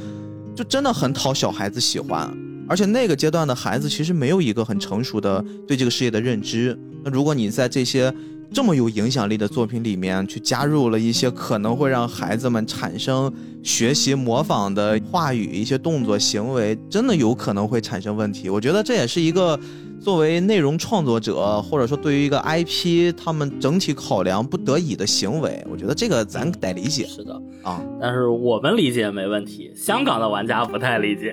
[0.54, 2.32] 就真的很讨小孩子喜欢。
[2.68, 6.78] 而且那个阶段的孩子其实没有一个很成熟的对这个事业的认知。
[7.02, 8.12] 那如果你在这些
[8.52, 18.48] 这么有影响力的作品里面去加入了一些可能会让孩子们产生学习模仿的话语、一些动作行为，真的有可能会产生问题。
[18.48, 19.58] 我觉得这也是一个
[20.00, 25.64] 作为内容创作者，或者说对于一个 IP 他们整体考量不得已的行为。
[25.70, 27.82] 我觉得这个咱得理解是的，啊。
[28.00, 31.32] 但是我们理解没问题，香港的玩家不太理解。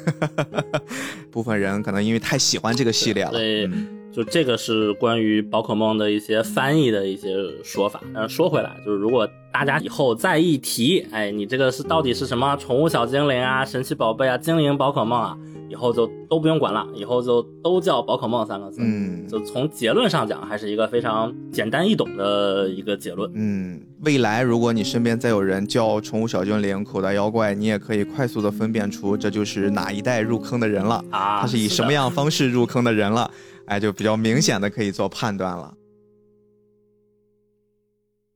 [1.30, 8.00] 部分人可能因为太喜欢这个系列了，对嗯就这个是关于宝可梦的一些翻译的一些说法。
[8.12, 15.36] 但是说回来，就是如果大家以后再一提，哎，你这个是到底是什么宠物小精灵啊、神奇宝贝啊、精灵宝可梦啊，
[15.68, 18.80] 以后就都不用管了，以后就都叫宝可梦三个字。
[18.82, 23.30] 嗯就从结论上讲，还是一个非常简单易懂的一个结论。
[23.34, 31.92] 嗯，未来如果你身边再有人叫宠物小精灵、口袋妖怪，你也可以快速的分辨出这就是哪一代入坑的人了，啊，他是以什么？
[31.92, 33.30] 样方式入坑的人了，
[33.70, 35.72] 哎，就比较明显的可以做判断了。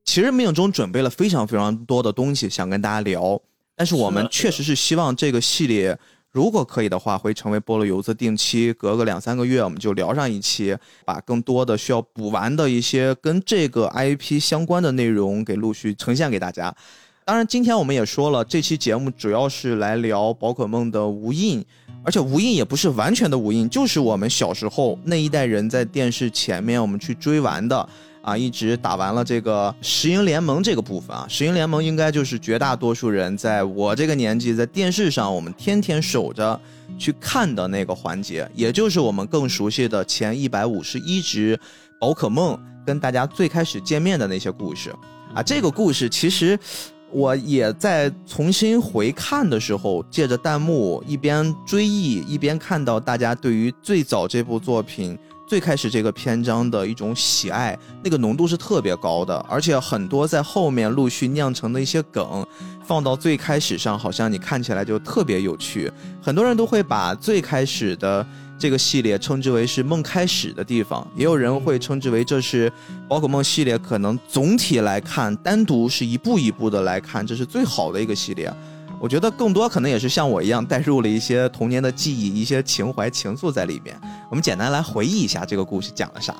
[0.05, 3.41] 其实命中准备了非常非常多的东西想跟大家聊，
[3.75, 5.99] 但是我们确实是希望这个系列。
[6.31, 16.73] 如果可以的话，会成为菠萝油子定期隔个两三个月，我们就聊上一期，把更多的需要补完的一些跟这个 IP 相关的内容给陆续呈现给大家。
[17.25, 21.65] 当然，今天我们也说了，这期节目主要是来聊宝可梦的无印，
[22.05, 27.89] 而且无印也不是完全的无印，就是我们小时候那一代人在电视前面我们去追完的
[28.21, 31.25] 啊，一直打完了这个石英联盟这个部分啊。
[31.27, 36.59] 石英联盟应该就是绝大多数人在我这个年纪在电视上我们天天守着
[36.97, 41.59] 去看的那个环节，也就是我们更熟悉的前一百五十一只
[41.99, 44.93] 宝可梦跟大家最开始见面的那些故事
[45.33, 45.41] 啊。
[45.41, 46.57] 这个故事其实。
[47.15, 62.45] 我也在重新回看的时候，借着弹幕一边追忆，一边看到大家对于最早这部作品最开始这个篇章的一种喜爱，那个浓度是特别高的，而且很多在后面陆续酿成的一些梗，
[62.85, 65.89] 放到最开始上，好像你看起来就特别有趣。
[66.21, 68.27] 很多人都会把最开始的
[68.57, 72.71] 这个系列称之为是梦开始的地方，也有人会称之为这是
[73.07, 78.51] 宝可梦系列可能总体来看，单独是一步一步的来看，这是最好的一个系列。
[78.97, 83.99] 我觉得更多可能也是像我一样带入了一些童年的记忆、一些情怀情愫在里面。
[84.29, 86.33] 我们简单来回忆一下这个故事讲了啥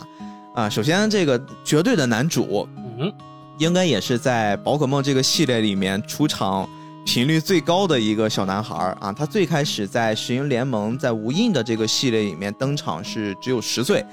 [0.55, 0.69] 啊？
[0.69, 3.11] 首先，这个绝对的男主嗯，
[3.57, 6.67] 应该也是在宝可梦这个系列里面出场
[7.05, 9.13] 频率最高的一个小男孩儿啊。
[9.13, 14.03] 他最开始在石英联盟在无印的这个系列里面登场是只有十岁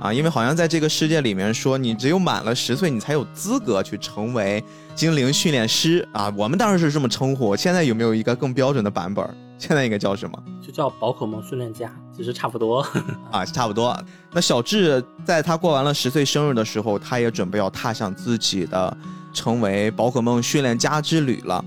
[0.00, 4.62] 啊，因为好像在这个世界里面说你只有满了十岁，你才有资格去成为
[4.94, 6.32] 精灵训练师啊。
[6.36, 9.28] 我们当时是这么称呼，现在有没有一个更标准的版本？
[9.58, 10.38] 现在应该叫什么？
[10.60, 12.86] 就叫宝可梦训练家，其实差不多。
[13.32, 13.98] 啊，差不多。
[14.32, 18.94] 那小智在他过完了十岁生日的时候，他也准备要踏上自己的
[19.32, 21.64] 成为宝可梦训练家之旅了。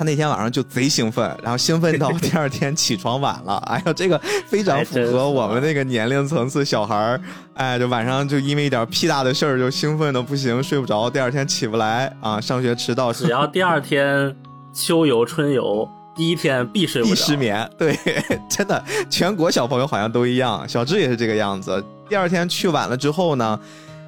[0.00, 3.58] 他那天晚上就贼兴奋，然后兴奋到 第二天起床晚了。
[3.66, 7.20] 哎呀，这个非常符合我们那个年龄层次小孩儿。
[7.52, 14.34] 哎，就晚上就因为一点屁大的事儿就兴奋的不行，睡不着，第二天起不来啊，上学迟到，只要第二天
[14.72, 15.86] 秋游春游，
[16.16, 17.14] 第一天必睡不。
[17.14, 17.94] 失眠，对，
[18.48, 21.84] 真的，全国小朋友好像都一样，小智也是这个样子。
[22.08, 23.60] 第二天去晚了之后呢，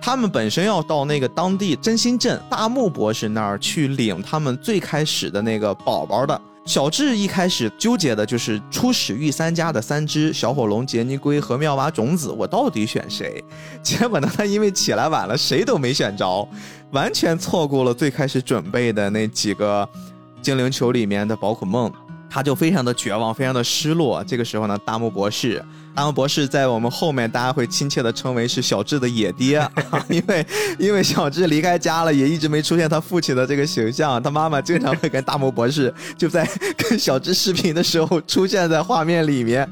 [0.05, 6.39] 他们本身要到那个当地真心镇大木博士那儿去领他们最开始的那个宝宝的。
[6.65, 13.43] 小智一开始纠结的就是初始御三家的三只小火龙、杰尼龟和妙蛙种子，我到底选谁？
[13.81, 16.49] 结果呢，他因为起来晚了，谁都没选着，
[16.91, 19.89] 完全错过了最开始准备的那几个
[20.41, 21.91] 精灵球里面的宝可梦。
[22.29, 24.25] 他就非常的绝望，非常的失落。
[24.25, 25.63] 这个时候呢，大木博士，
[25.95, 29.67] 大木博士在我们后面大家会亲切的称为是小智的野爹，
[30.09, 30.47] 因为
[30.79, 34.23] 因为小智离开家了，也一直没出现他父亲的这个形象。
[34.23, 39.69] 他妈妈经常会跟大魔博士就在跟小智视频的时候出现在画面里面。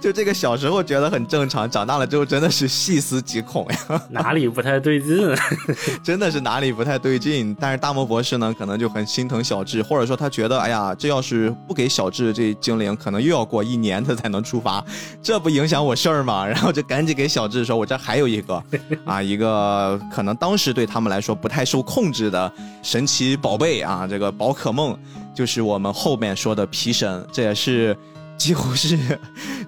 [0.00, 5.16] 就这个小时候觉得很正常，长大了之后真的是细思极恐呀， 哪里不太对劲？
[6.02, 7.54] 真的是哪里不太对劲。
[7.60, 14.84] 但是大魔博士呢，可能就很心疼小智，或者说他觉得，哎呀，这要是不给小智这精灵，可能又要过一年他才能出发，
[15.22, 16.44] 这不影响我事儿嘛？
[16.48, 18.62] 然后就赶紧给小智说，我这还有一个
[19.04, 22.52] 啊，一个可能当时对他们来说不太受控制的
[22.82, 24.98] 神奇宝贝啊，这个宝可梦，
[25.34, 27.96] 就是我们后面说的皮神，这也是。
[28.40, 28.96] 几乎是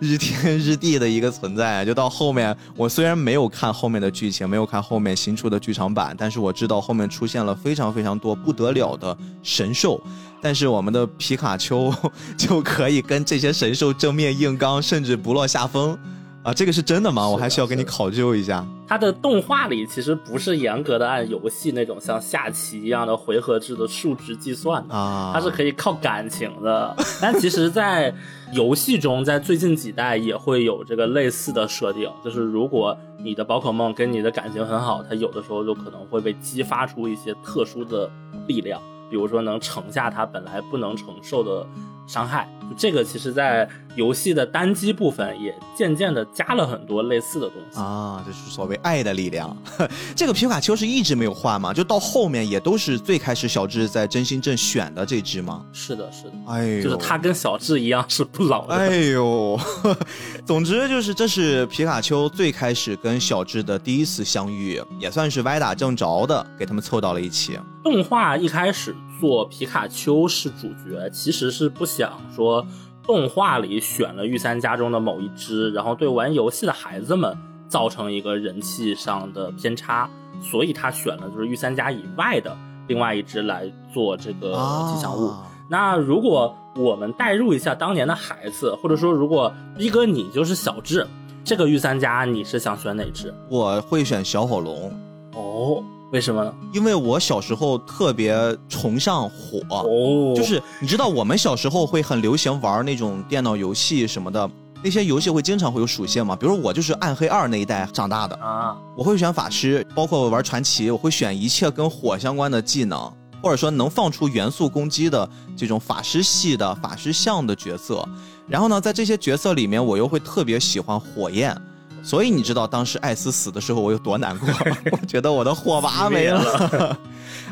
[0.00, 1.84] 日天日地的一个存在。
[1.84, 10.02] 就到后面，我虽然没有看后面的剧情，没有看后面新出的剧场版，但是我知道后面出现了非常非常多不得了的神兽。
[10.42, 11.94] 但是我们的皮卡丘
[12.36, 15.96] 就可以跟这些神兽正面硬刚，甚至不落下风
[16.42, 16.52] 啊！
[16.52, 17.28] 这个是真的吗？
[17.28, 18.66] 我还需要给你考究一下。
[18.88, 26.94] 它的动画里其实不是严格的按游戏那种像下棋一样的回合制的数值计算的，啊，它是可以靠感情的。
[27.22, 28.12] 但其实，在
[28.52, 38.10] 游戏中，在最近几代也会有这个类似的设定，就是如果你的宝可梦跟你的感情很好，它有的时候就可能会被激发出一些特殊的
[38.46, 38.82] 力量，
[39.12, 41.66] 比如说能承下他本来不能承受的
[42.06, 42.48] 伤害。
[42.78, 47.78] 这个，其实在游戏的单机部分也渐渐的加了很多类似的东西。
[47.78, 49.56] 啊，就是所谓爱的力量。
[50.16, 51.72] 这个皮卡丘是一直没有换吗？
[51.72, 55.64] 就到后面也都是最开始小智在真心镇选的这只吗？
[55.72, 58.74] 是的，是的，哎呦，就是他跟小智一样是不老的。
[58.74, 59.58] 哎呦，
[60.46, 67.58] 总之就是这是皮卡丘最开始跟小智的第一次相遇，也算是歪打正着的给他们凑到了一起。
[67.84, 72.64] 动画一开始做皮卡丘是主角，其实是不想说
[73.04, 77.36] 动画里选了御三家中的某一只，然后对玩游戏的孩子们
[77.68, 80.08] 造成一个人气上的偏差，
[80.40, 84.52] 所以他选了就是御三家以外的另外一只来做这个
[84.92, 85.28] 吉祥物。
[85.28, 91.06] 啊那如果我们代入一下当年的孩子，或者说如果逼哥你就是小智，
[91.42, 93.32] 这个御三家你是想选哪只？
[93.48, 94.92] 我会选小火龙，
[95.34, 95.82] 哦，
[96.12, 96.54] 为什么呢？
[96.74, 98.36] 因为我小时候特别
[98.68, 99.60] 崇尚火。
[99.70, 104.48] 哦，就是你知道，我们小时候会很流行玩那种电脑游戏什么的，
[104.84, 106.36] 那些游戏会经常会有属性嘛。
[106.36, 113.10] 比如我就是暗黑二那一代长大的，啊，我会选法师，包括玩传奇，我会选一切跟火相关的技能，
[113.42, 118.06] 或者说能放出元素攻击的这种法师系的法师像的角色。
[118.46, 121.56] 然后呢，在这些角色里面，我又会特别喜欢火焰。
[122.02, 124.48] 所以你知道当时艾斯死的时候我有多难过？
[124.92, 126.98] 我觉得我的火娃没了。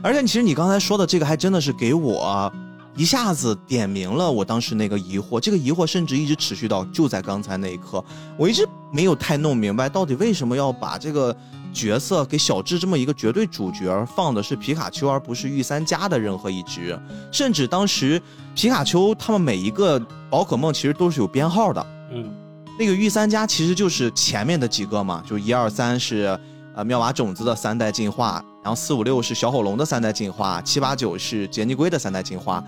[0.02, 2.52] 而且其实你刚才说的这个还真的是给我
[2.96, 8.04] 一下子点明了我当时那个疑惑，这个疑惑甚至一直持续到就在刚才那一刻，
[8.36, 11.34] 我一直没有太弄明白到底为什么要把这个
[11.72, 16.98] 角色给小智这么一个绝对主角放的是皮卡丘，而不是御三家的任何一只，
[17.30, 18.20] 甚至当时
[18.56, 22.28] 皮卡丘他们每一个宝可梦其实都是有编号的，嗯，
[22.80, 26.40] 那个御三家其实就是前面的几个嘛，就一二三是
[26.74, 32.64] 呃妙蛙种子的三代进化，然后四五六是小火龙的三代进化，七八九是杰尼龟的三代进化。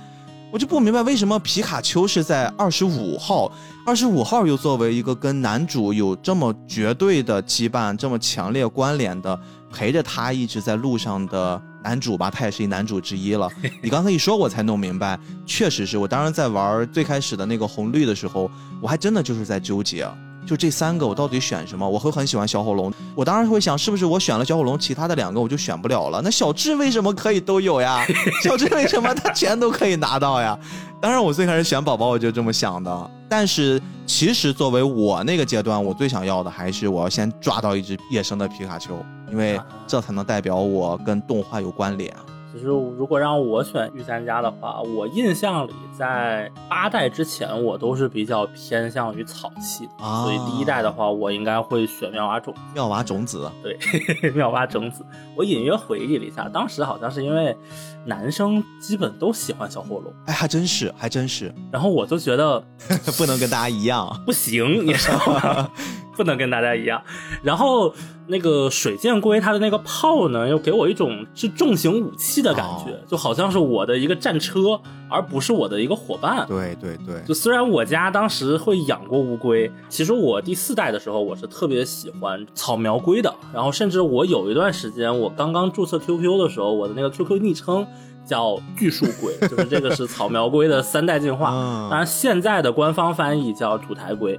[0.53, 3.51] 我就不明白为什么皮卡丘是在二十五号，
[3.87, 9.41] 二十五号又作为一个跟男主有这么绝对的羁绊、这么强烈关联的，
[9.73, 13.49] 陪着他一直在路上的男主吧，他也是一男主之一了。
[13.83, 20.07] 你刚才一说，我才弄明白，确实是我当时在玩最开始的那个红绿的时候，我还真的就是在纠结。
[20.45, 21.89] 就这三个，我到底选什么？
[21.89, 26.20] 我会很喜欢小火龙，我当然会想，是不是我选了小火龙，其他的两个我就选不了了？
[26.20, 28.05] 那小智为什么可以都有呀？
[28.43, 30.59] 小智为什么他全都可以拿到呀？
[31.01, 33.11] 当然，我最开始选宝宝，我就这么想的。
[33.28, 39.01] 但是其实作为我那个阶段，我最想要的还是我要先抓到一只野生的皮卡丘，
[39.33, 42.14] 因为这才能代表我跟动画有关联。
[42.53, 52.55] 其实如果让我选御三家的话，我印象里在八代之前，我都是比较偏向于草系的，啊所以第一代的话，我应该会选妙蛙种。
[52.74, 53.78] 妙蛙种子，对，
[54.33, 55.03] 妙蛙种子，
[55.35, 57.57] 我隐约回忆了一下，当时好像是因为
[58.05, 62.62] 男生基本都喜欢小火龙，哎，还真是，还真是，然后我就觉得
[63.16, 64.14] 不能跟大家一样。
[64.26, 65.70] 不行，你知道吗？
[66.17, 67.03] 不能跟大家一样。
[67.43, 67.93] 然后
[68.27, 76.47] 那个水箭龟它的那个炮呢，又给我一种是重型武器的感觉，哦就好像是我的一个战车，而不是我的一个伙伴。
[76.47, 87.87] 对对对，就虽然我家当时会养过乌龟，其实我第四代的时候我是特别喜欢草苗龟的，然后甚至我有一段时间我刚刚注册 QQ 的时候，我的那个 QQ 昵称
[88.25, 91.51] 叫巨树龟，就是这个是草苗龟的三代进化。
[91.53, 94.39] 嗯当然现在的官方翻译叫土台龟。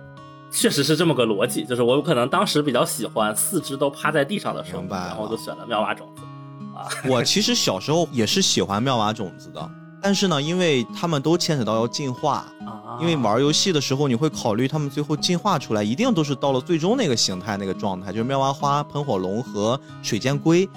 [0.54, 6.22] 确实是这么个逻辑，就是我有可能当时比较喜欢四肢都趴在地上的生物，明白了然后就选了妙蛙种子。
[6.76, 9.70] 啊我其实小时候也是喜欢妙蛙种子的，
[10.01, 20.70] 但是呢，因为他们都牵扯到要进化，啊，因为玩游戏的时候你会考虑他们最后进化出来，一定都是到了最终那个形态那个状态，就是妙蛙花、喷火龙和水箭龟。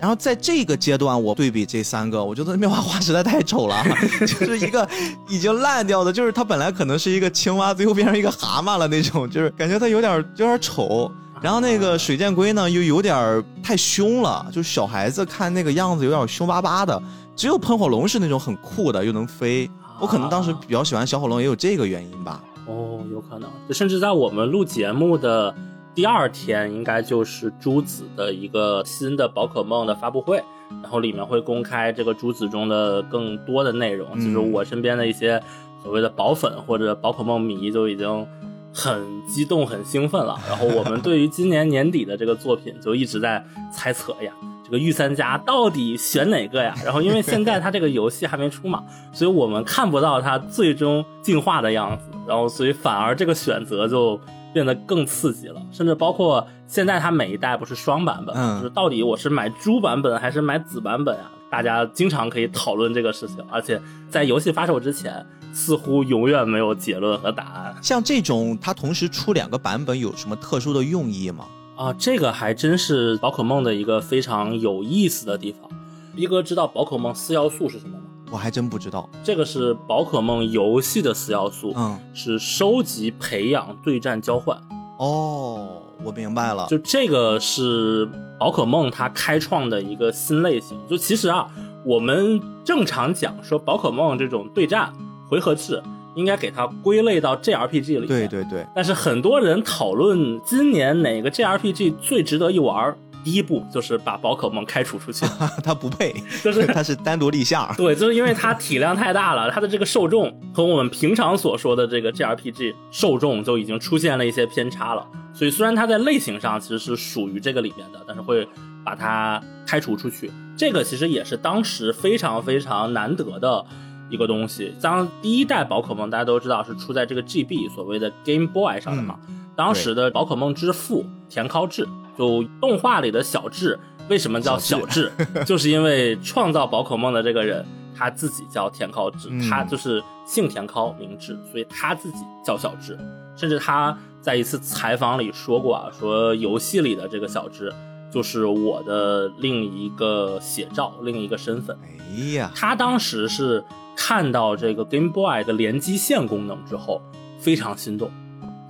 [0.00, 3.84] 然后在这个阶段，我对比这三个，我觉得妙蛙花实在太丑了，
[4.24, 4.88] 就是一个
[5.28, 11.12] 已经烂掉的，就是它本来可能是一个青蛙，最后变成一个蛤蟆了那种，就是感觉它有点有点丑。
[11.42, 17.02] 然后那个水箭龟呢，又有点儿太凶了，就是小孩子看那个样子有点凶巴巴的。
[17.36, 19.70] 只有喷火龙是那种很酷的，又能飞。
[19.98, 22.42] 我可能当时比较喜欢小火龙，也有这个原因吧。
[22.66, 25.54] 哦，有可能，甚至在我们录节目的
[25.94, 30.42] 第二天，应该就是朱子的一个新的宝可梦的发布会，
[30.82, 34.08] 然后里面会公开这个朱子中的更多的内容。
[34.14, 35.42] 嗯其实我身边的一些
[35.82, 38.26] 所谓的宝粉或者宝可梦迷就已经
[38.72, 40.38] 很激动、很兴奋了。
[40.48, 44.32] 然后我们对于今年年底的这个作品就一直在猜测呀。
[44.64, 46.72] 这个御三家到底选哪个呀？
[46.84, 54.20] 然后因为现在它这个游戏还没出嘛， 所以我们看不到它最终进化的样子，然后所以反而这个选择就
[54.52, 61.30] 变得更刺激了，甚至包括现在它每一代不是双版本，嗯就是到底我是买猪版本还是买紫版本啊？
[61.50, 71.46] 大家经常可以讨论这个事情，而且在游戏发售之前，似乎永远没有结论和答案像这种它同时出两个版本，有什么特殊的用意吗？
[71.76, 71.92] 啊！
[71.94, 75.68] 这个还真是宝可梦的一个非常有意思的地方。
[76.14, 78.04] 逼哥知道宝可梦四要素是什么吗？
[78.30, 79.08] 我还真不知道。
[79.24, 84.56] 这个是宝可梦游戏的四要素，嗯，是收集、培养、对战、交换。
[84.98, 86.66] 哦，我明白了。
[86.68, 88.08] 就这个是
[88.38, 90.78] 宝可梦它开创的一个新类型。
[90.88, 91.48] 就其实啊，
[91.84, 94.92] 我们正常讲说宝可梦这种对战
[95.28, 95.82] 回合制，
[96.14, 98.06] 应该给它归类到 JRPG 里。
[98.06, 98.28] 对。
[98.28, 105.26] 对对，但是很多人讨论今年哪个 JRPG 最值得一玩儿，第一步就是把宝可梦开除出去，
[105.62, 107.72] 它不配，就是 它是单独立项。
[107.76, 115.06] 对，就是因为它体量太大了，它的这个受众和我们平常所说的这个 JRPG 受众就已经出现了一些偏差了。
[115.32, 118.46] 所以虽然它在类型上其实是属于这个里面的，但是会
[118.84, 120.30] 把它开除出去。
[120.56, 123.64] 这个其实也是当时非常非常难得的
[124.10, 124.74] 一个东西。
[124.82, 129.16] 当第一代宝可梦大家都知道是出在这个 GB 所谓的 Game Boy 上的嘛，
[129.56, 131.88] 当时的宝可梦之父田尻智，
[132.20, 133.78] 就动画里的小智，
[134.10, 135.10] 为什么叫小智？
[135.46, 137.64] 就是因为创造宝可梦的这个人
[137.96, 142.98] 他自己叫田尻智，嗯他就是姓田尻名智，所以他自己叫小智。
[143.36, 147.72] 甚至他在一次采访里说过啊，说游戏里的这个小智
[148.12, 151.74] 就是我的另一个写照，另一个身份。
[151.82, 153.64] 哎呀，他当时是
[153.96, 157.00] 看到这个 Game Boy 的联机线功能之后，
[157.38, 158.10] 非常心动。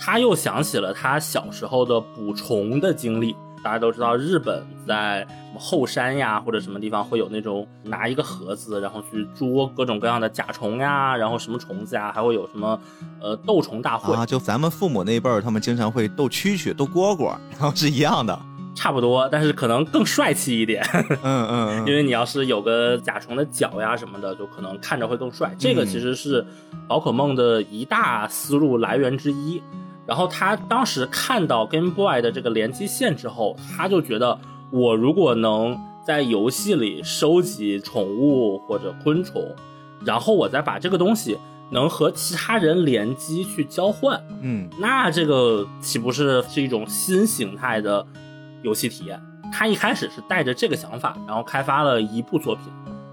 [0.00, 3.36] 他又想起了他小时候的捕虫的经历。
[3.62, 12.80] 大家都知道，日本在什么后山呀，或者什么地方会有那种拿一个盒子，然后去捉各种各样的甲虫呀，然后什么虫子呀，还会有什么
[13.20, 18.40] 呃斗虫大会啊，就咱们父母那辈儿，他们经常会斗蛐蛐、斗蝈蝈，然后是一样的。
[18.74, 20.82] 差不多，但是可能更帅气一点。
[21.22, 25.54] 嗯嗯因为你要是有个甲虫的脚呀什么的，就可能看着会更帅。
[25.58, 26.42] 这个其实是
[26.88, 29.60] 宝可梦的一大思路来源之一。
[30.06, 34.38] 然后他当时看到 Game Boy 的这个联机线之后，他就觉得，
[34.70, 39.54] 我如果能在游戏里收集宠物或者昆虫，
[40.04, 41.38] 然后我再把这个东西
[41.70, 48.04] 能和其他人联机去交换，嗯那这个岂不是是一种新形态的
[48.62, 49.20] 游戏体验？
[49.52, 52.64] 他一开始是带着这个想法，然后开发了一部作品。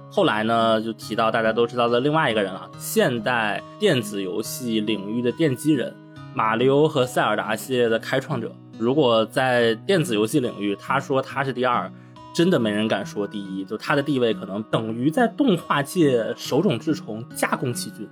[0.09, 5.93] 后来呢，就提到大家都知道的另外一个人了，现代电子游戏领域的奠基人，
[6.37, 8.55] 马里奥和塞尔达系列的开创者。
[8.77, 11.91] 如果在电子游戏领域，他说他是第二，
[12.31, 13.65] 真的没人敢说第一。
[13.65, 18.07] 就他的地位可能等于在动画界手冢治虫加宫崎骏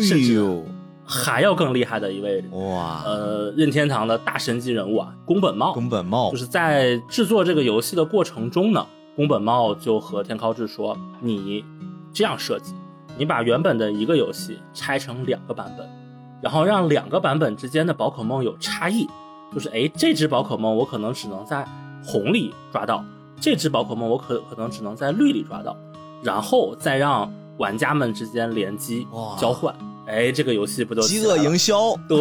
[0.00, 0.40] 甚至
[1.04, 8.86] 还要更厉害的一位哇，呃，任天堂的大神级人物啊，宫本茂，宫本茂就是在制作这个游戏的过程中呢，
[9.16, 11.64] 宫本茂就和天靠志说：“你
[12.12, 12.72] 这样设计，
[13.16, 15.84] 你把原本的一个游戏拆成两个版本，
[16.40, 19.08] 然后让两个版本之间的宝可梦有差异，
[19.52, 21.66] 就是哎，这只宝可梦我可能只能在
[22.04, 23.04] 红里抓到，
[23.40, 25.76] 这只宝可梦我可可能只能在绿里抓到，
[26.22, 29.74] 然后再让玩家们之间联机交换，
[30.08, 31.94] 哎，这个游戏不都饥饿营销。
[32.08, 32.18] 对。”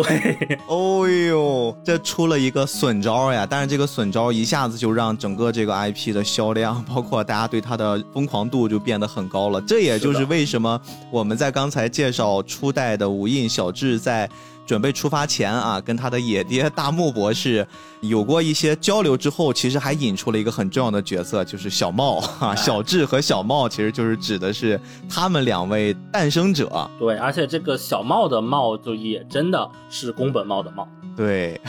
[0.67, 3.47] 哦呦，这出了一个损招呀！
[3.49, 9.61] 但是这个损招一下子就让整个这个 IP 的销量，包括大家对它的疯狂度就变得很高了。
[9.61, 10.79] 这也就是为什么
[11.09, 14.29] 我们在刚才介绍初代的无印小智在
[14.67, 17.65] 准备出发前啊，跟他的野爹大木博士
[18.01, 22.53] 有过一些交流之后，其实还引出了一个很重要的角色，就是小茂 啊。
[22.53, 26.67] 小智和小茂其实就是指的是他们两位诞生者。
[26.99, 31.59] 对，而且这个小茂的茂就也真的是宫本茂的茂，对，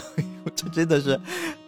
[0.55, 1.19] 这真的是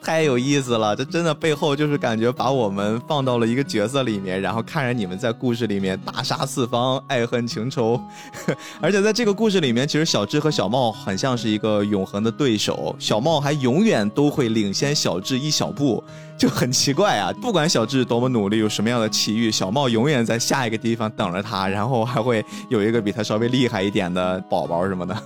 [0.02, 0.94] 太有意思了。
[0.94, 8.00] 这真的背后就是感觉把我们放到了一个角色里面，然后看着你们在故事里面大杀四方，爱恨情仇。
[8.80, 16.02] 而且在这个故事里面，其实小智和小茂很像是一个永恒的对手，小茂还永远都会领先小智一小步，
[16.36, 17.32] 就很奇怪啊。
[17.40, 25.16] 不管小智多么努力，有什么样的奇遇，小茂永远在下一个地方等着他，然后还会有一个比他稍微厉害一点的宝宝什么的。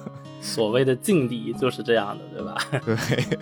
[0.45, 2.55] 所谓的劲敌就是这样的，对吧？
[2.85, 3.39] 对，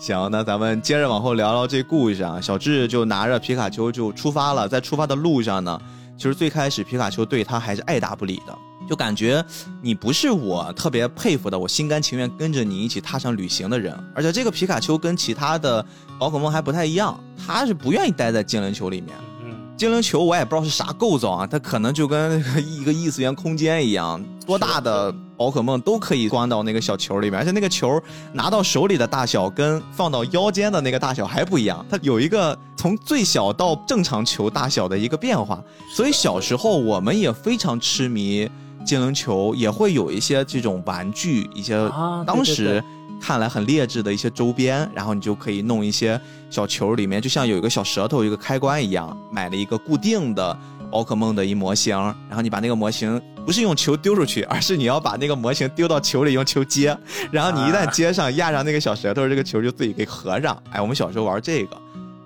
[0.00, 2.40] 行，那咱们接着往后聊聊这故事啊。
[2.40, 5.78] 小智就拿着皮卡丘就出发了，在出发的路上呢，
[6.16, 9.44] 其实最开始皮卡丘对他还是爱答不理的，就感觉
[9.82, 13.94] 你不是我特别佩服的，我心甘情愿跟着你一起踏上旅行的人。
[14.14, 15.84] 而且这个皮卡丘跟其他的
[16.18, 19.14] 宝可梦还不太一样，它是不愿意待在精灵球里面。
[19.44, 28.00] 嗯，精灵球我也不知道是啥构造啊，它可能就跟一个异次元空间一样，多大的宝可梦都可以关到那个小球里面，而且那个球
[28.32, 35.60] 拿到手里的大小跟放到腰间的那个大小还不一样，它有一个从最小到正常球大小的一个变化。
[35.94, 38.48] 所以小时候我们也非常痴迷
[38.84, 41.90] 精灵球，也会有一些这种玩具，一些
[42.24, 42.82] 当时
[43.20, 46.20] 看来很劣质的一些周边，然后你就可以弄一些
[46.50, 50.56] 小球，里面就像有一个小舌头、一个开关一样，买了一个固定的
[50.90, 51.96] 宝可梦的一模型，
[52.28, 56.96] 然后你把那个模型不是用球丢出去，而是你要把那个模型丢到球里用球接，
[57.30, 60.60] 然后你一旦接上压上那个小舌头，这个球就自己给合上。
[60.70, 61.76] 哎，我们小时候玩这个。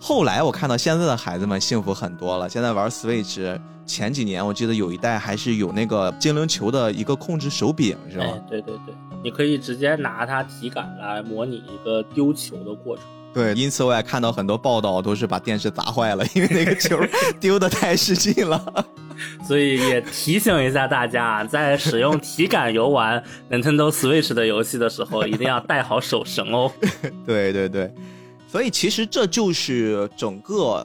[0.00, 8.24] 后来我看到现在的孩子们幸福很多了，现在玩 Switch，前几年我记得有一代还是有那个精灵球的一个控制手柄，是吧？
[8.48, 13.04] 对对对，你可以直接拿它体感来模拟一个丢球的过程。
[13.32, 16.98] 对，因此我也看到很多报道都是把电视砸坏了，因为那个球
[17.38, 18.84] 丢的太使劲了。
[19.46, 26.72] 所以也提醒一下大家，在使用体感游玩 Nintendo Switch 的游戏的时候，一定要带好手绳哦。
[27.26, 27.92] 对对对，
[28.48, 30.84] 所以其实这就是整个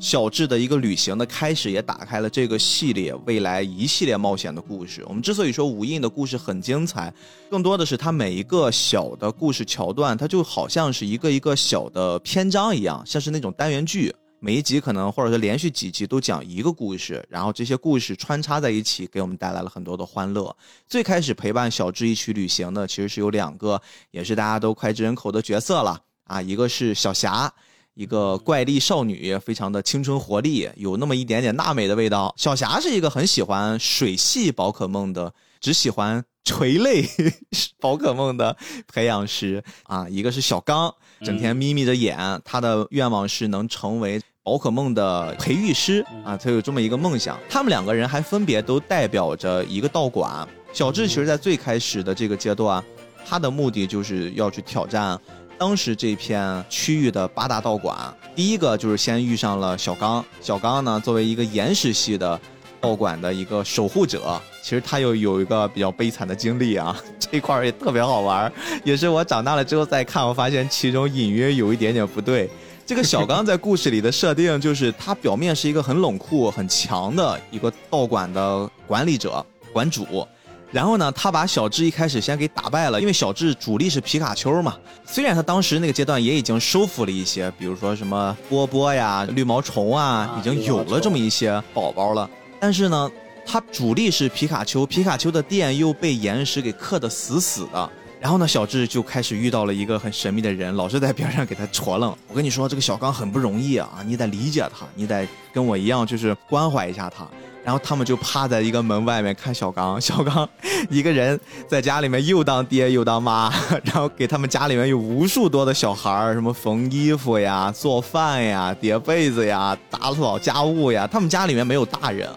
[0.00, 5.04] 小智的一个旅行的开始，也打开了这个系列未来一系列冒险的故事。
[5.06, 7.12] 我们之所以说无印的故事很精彩，
[7.48, 14.14] 更多的是它每一个小的故事桥段，它就好像是一个一个小的篇章一样，像是那种单元剧。
[14.40, 20.54] 每一集可能或者是连续几集都讲一个故事，然后这些故事穿插在一起，给我们带来了很多的欢乐。
[20.86, 23.80] 最开始陪伴小智一起旅行的，其实是有两个，
[24.10, 27.50] 也是大家都脍炙人口的角色了啊，一个是小霞，
[27.94, 32.34] 一个怪力少女，非常的青春活力，有那么一点点娜美的味道。
[32.36, 37.08] 小霞是一个很喜欢水系宝可梦的，只喜欢垂泪
[37.78, 38.56] 宝可梦的
[38.92, 40.08] 培养师啊。
[40.08, 40.92] 一个是小刚，
[41.22, 47.38] 整天眯眯着眼，他的愿望是能成为宝可梦的培育师啊，他有这么一个梦想。
[47.48, 50.46] 他们两个人还分别都代表着一个道馆。
[50.72, 52.82] 小智其实，在最开始的这个阶段，
[53.24, 55.16] 他的目的就是要去挑战。
[55.56, 57.96] 当时这片区域的八大道馆，
[58.34, 60.24] 第一个就是先遇上了小刚。
[60.40, 62.38] 小刚呢，作为一个岩石系的
[62.80, 66.96] 道馆的一个守护者，其实他又有一个比较悲惨的经历啊。
[67.18, 68.52] 这块儿也特别好玩，
[68.84, 72.50] 也是我长大了之后再看，我发现其中隐约有一点点不对。
[72.84, 80.26] 这个小刚在故事里的设定，就是他表面是一个很冷酷、很强的一个道馆的管理者、馆主。
[80.74, 84.74] 然后呢，他把小智一开始先给打败了，因为小智主力是皮卡丘嘛。
[85.06, 92.28] 虽然他当时那个阶段也已经收服了一些，比如说什么波波呀、绿毛虫啊，已经有了这么一些宝宝了。
[92.58, 93.08] 但是呢，
[93.46, 97.88] 他主力是皮卡丘，皮卡丘的电又被岩石给克得死死的。
[98.20, 102.12] 然后呢，小智就开始遇到了一个很神秘的人，老是在边上给他戳愣。
[102.26, 107.24] 我跟你说，这个小刚很不容易啊，你得理解他，你得跟我一样，就是关怀一下他。
[107.64, 110.46] 然后他们就趴在一个门外面看小刚， 小刚
[110.90, 113.50] 一个人在家里面又当爹又当妈，
[113.84, 121.08] 然后给他们家里面有无数多的小孩儿，什么缝衣服呀、做饭呀、叠被子呀、打扫家务呀。
[121.10, 122.28] 他们家里面没有大人。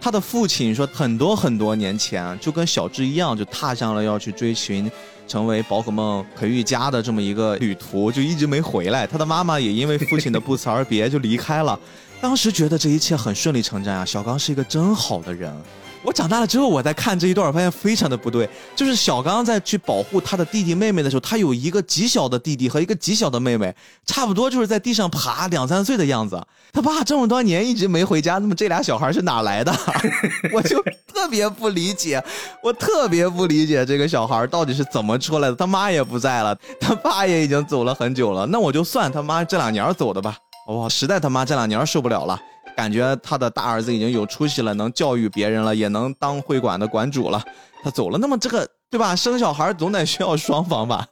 [0.00, 4.90] 他的父亲说，很多很多年前就跟小智一样，就踏上了要去追寻
[5.28, 9.06] 成为宝可梦培育家的这么一个旅途，就一直没回来。
[9.06, 11.78] 他的妈妈也因为父亲的不辞而别就离开了。
[12.20, 15.52] 当时觉得这一切很顺理成章啊，小刚是一个真好的人。
[16.02, 18.48] 我长大了之后，我在看这一段，我发现非常的不对。
[18.74, 23.74] 就是小刚在去保护他的弟弟妹妹的时候，他有一个极小的弟弟和一个极小的妹妹，
[24.06, 26.42] 差不多就是在地上爬两三岁的样子。
[26.72, 29.74] 他爸这么多年一直没回家，那么这俩小孩是哪来的？
[30.52, 32.22] 我就特别不理解，
[32.62, 35.56] 我特别不理解这个小孩到底是怎么出来的。
[35.56, 38.46] 他妈也不在了，他爸也已经走了很久了。
[38.46, 40.36] 那我就算他妈这两年走的吧。
[40.74, 42.40] 哇，实在他妈这两年受不了了，
[42.76, 47.42] 感觉他的大儿子已经有出息了，能教育别人了，也能当会馆的馆主了。
[47.82, 49.16] 他走了，那么这个对吧？
[49.16, 51.06] 生小孩总得需要双方吧？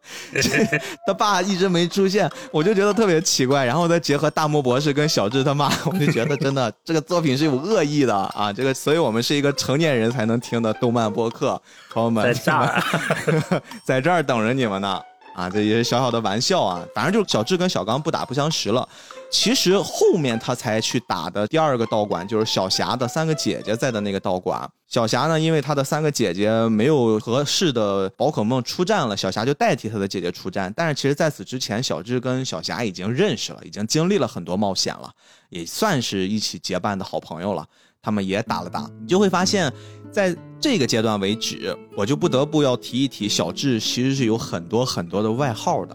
[1.06, 3.64] 他爸一直没出现，我就觉得特别奇怪。
[3.64, 8.52] 然后再结合大木博士跟小智他妈，我就觉得真的这个作品是有恶意的啊！
[8.52, 12.82] 这个，所以我们是一个成年人才能听的动漫播客，朋友们在这儿，
[13.82, 15.00] 在这儿等着你们呢。
[15.34, 18.86] 啊，这也是小小的玩笑啊，反正就是小智跟小刚不打不相识了。
[19.30, 24.68] 其实后面他才去打的第二个道馆，就是小霞的三个姐姐在的那个道馆。
[24.86, 30.72] 小霞呢，因为她的三个姐姐没有合适的宝可梦出战了，小霞就代替她的姐姐出战。
[30.74, 35.10] 但是其实在此之前，小智跟小霞已经认识了，已经经历了很多冒险了，
[35.50, 37.66] 也算是一起结伴的好朋友了。
[38.00, 39.70] 他们也打了打，你就会发现，
[40.10, 45.94] 在这个阶段为止，我就不得不要提一提小智，其实是有很多很多的外号的。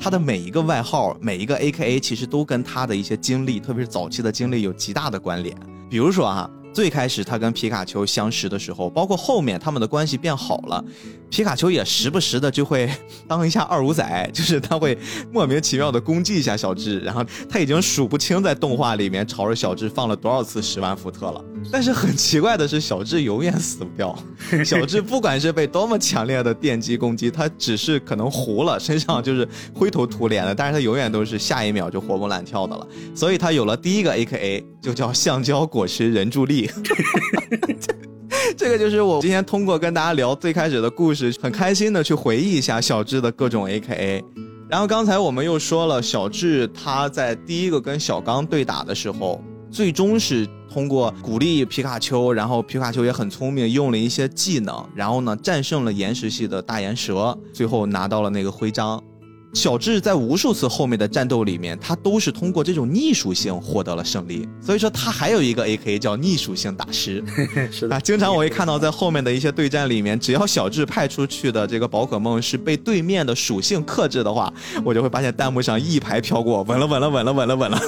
[0.00, 5.56] 他的每一个外号，每一个 A K A，其实都跟他的一些经历，特别是早期的经历有极大的关联。
[5.88, 6.50] 比如说啊。
[6.74, 10.84] 最开始他跟皮卡丘相识的时候，包括后面他们的关系变好了，
[11.34, 12.88] 皮卡丘也时不时的就会
[13.26, 14.96] 当一下二五仔，就是他会
[15.32, 21.44] 莫名其妙的攻击一下小智，然后他已经数不清在动画里面朝着小智放了多少次十万伏特了。
[21.72, 24.16] 但是很奇怪的是，小智永远死不掉。
[24.64, 32.86] 小智不管是被多么强烈的电击攻击，他只是可能糊了，身上就是灰头土脸的，但是他永远都是下一秒就活蹦乱跳的了。
[33.12, 36.70] 所以他有了第一个 A K A，就叫橡胶果实人柱力。
[38.56, 44.24] 这个就是我今天通过跟大家聊最开始的故事，很开心的去回忆一下小智的各种 A K A。
[44.68, 59.02] 然后刚才我们又说了，小智他在第一个跟小刚对打的时候，最终是通过鼓励皮卡丘，然后皮卡丘也很聪明，用了一些技能，然后呢战胜了岩石系的大岩蛇，最后拿到了那个徽章。
[59.54, 64.48] 小智在无数次后面的战斗里面，他都是通过这种逆属性获得了胜利。
[64.60, 67.24] 所以说他还有一个 A K 叫逆属性大师。
[67.70, 74.52] 是的啊，经常我会看到在后面的一些对战里面，只要小智派出去的这个宝可梦是被对面的属性克制的话，
[74.84, 77.80] 我就会发现弹幕上一排飘过，稳了稳了稳了稳了稳了。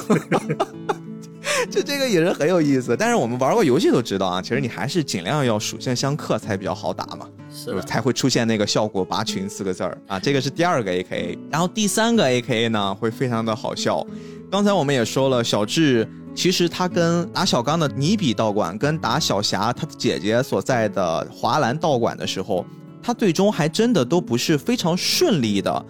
[1.68, 2.96] 就这个也是很有意思。
[2.96, 7.26] 但是我们玩过游戏都知道啊，其实你还是尽量要属性相克才比较好打嘛。
[7.56, 9.96] 是才会出现那个效果拔群四个字儿。
[10.06, 14.06] 啊，这个是第二个 A K A，然后第三个 A K A 呢会非常的好笑。
[14.50, 22.64] 刚才我们也说了，小智其实他跟打小刚的尼比道馆，跟打小霞他姐姐所在的华兰道馆的时候，
[23.02, 25.86] 他最终还真的都不是非常顺利的。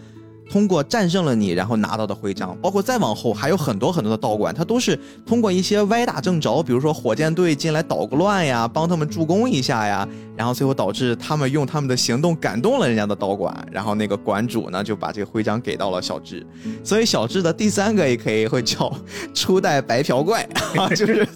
[0.49, 16.47] 通过战胜了你，然后拿到的徽章，包括再往后还有很多很多的道馆，它都是通过一些歪打正着，比如说火箭队进来捣个乱呀，帮他们助攻一下呀，然后最后导致他们用他们的行动感动了人家的道馆，然后那个馆主呢就把这个徽章给到了小智，
[16.84, 18.92] 所以小智的第三个 AK 会叫
[19.34, 21.26] 初代白嫖怪啊，就是。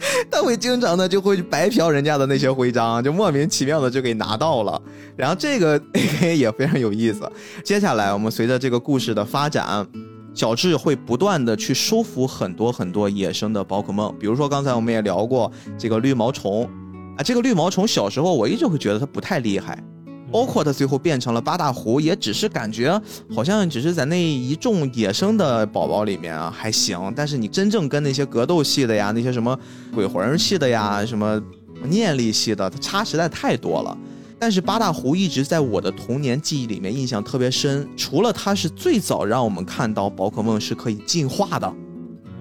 [0.30, 4.80] 他会经常的就会白嫖人家的那些徽章，就莫名其妙的就给拿到了。
[5.16, 7.30] 然后这个 AK 也非常有意思。
[7.64, 9.86] 接下来我们随着这个故事的发展，
[10.34, 16.68] 小智会不断的去收服很多很多野生的宝可梦，比如说刚才我们也聊过这个绿毛虫
[17.16, 19.82] 啊，这个绿毛虫小时候我一直会觉得它不太厉害。
[20.30, 23.00] 包括它最后变成了八大湖，也只是感觉
[23.34, 29.58] 好像只是在那一众野生的宝宝里面啊还行，但是你真正跟那些格斗系的呀，那些什么
[29.94, 31.40] 鬼魂系的呀，什么
[31.84, 33.96] 念力系的，它差实在太多了。
[34.38, 41.70] 但是八大湖一直在我的童年记忆里面印象特别深，除了它是最早让我们看到宝可梦是可以进化的。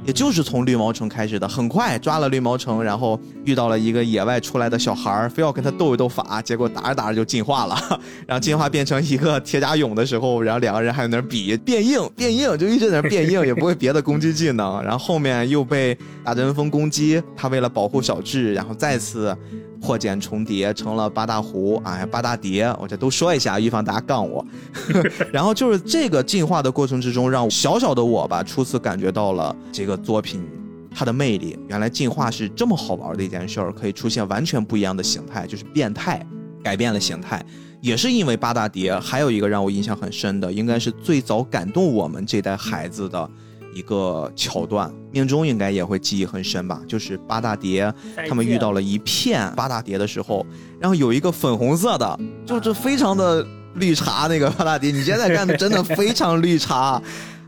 [0.09, 7.77] 也就是从绿毛虫开始的，很快抓了绿毛虫，然后遇到了一个野外出来的小孩儿，非要跟他斗一斗法，结果打着打着就进化了，
[8.25, 19.37] 然后进化变成一个铁甲蛹的时候，然后两个人还在那比变硬变硬，就一直在那变硬，也不会别的攻击技能，然后后面又被大针锋攻击，他为了保护小智，然后再次。
[19.81, 24.45] 破茧重叠成了八大湖，哎，八大蝶，我这都说一下，预防大家杠我。
[25.31, 30.47] 然后就是这个进化的过程之中，让小小的我吧，初次感觉到了这个作品
[30.93, 31.57] 它的魅力。
[31.67, 36.25] 原来进化是这么好玩的一件事儿，可以出现完全不一样的形态，就是变态，
[36.63, 37.43] 改变了形态。
[37.81, 43.29] 也是因为八大蝶，还有一个让我印象很深的，应该是最早感动我们这代孩子的。
[43.71, 46.81] 一个桥段，命中应该也会记忆很深吧？
[46.87, 47.93] 就是八大蝶，
[48.27, 50.43] 他们遇到了一片八大蝶的时候，
[50.79, 53.45] 然后有一个粉红色的，就是非常的
[53.75, 54.89] 绿茶那个八大蝶。
[54.89, 56.99] 你现在看的真的非常绿茶，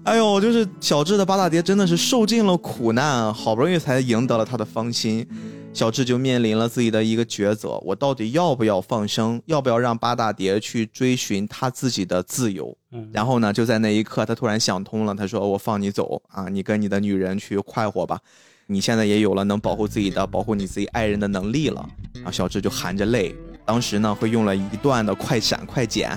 [0.04, 5.26] 哎呦，就是小智的八大蝶真的是受尽了苦难，好不容易才赢得了他的芳心。
[5.74, 9.40] 小智就面临了自己的一个抉择：我到底要不要放生？
[9.46, 12.76] 要不要让八大蝶去追寻他自己的自由？
[12.92, 15.14] 嗯然后呢，就在那一刻，他突然想通了。
[15.14, 18.20] 他说：“我放你走啊，你跟你的女人去快活吧。
[18.66, 21.88] 你现在也有了能保护自己的、保护你自己爱人的能力了。”
[22.26, 23.34] 啊，小智就含着泪，
[23.64, 26.10] 当时呢，会用了一段的快闪快剪，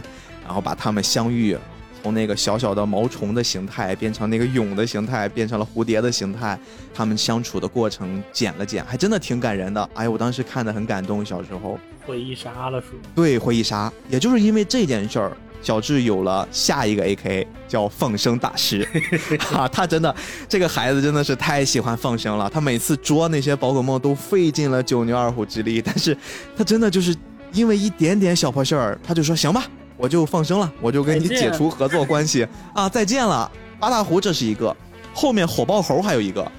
[0.43, 1.57] 然后把他们相遇。
[2.05, 6.59] 从那个小小的毛虫的形态变成那个蛹的形态，变成了蝴蝶的形态，
[6.93, 9.89] 他们相处的过程剪了剪，还真的挺感人的。
[9.95, 11.25] 哎，我当时看的很感动。
[11.25, 18.87] 小时候回忆杀了是对，回忆杀，也就是因为这件事儿，小智有了下一个 AK，叫放生大师。
[19.51, 20.15] 啊，他真的
[20.47, 22.51] 这个孩子真的是太喜欢放生了。
[22.51, 26.15] 他每次捉那些宝可梦都费尽了九牛二虎之力，但是
[26.55, 27.17] 他真的就是
[27.55, 29.65] 因为一点点小破事儿，他就说行吧。
[29.97, 32.89] 我就放生了，我就跟你解除合作关系啊！
[32.89, 34.75] 再见了，八大湖，这是一个。
[35.13, 36.51] 后面火爆猴还有一个，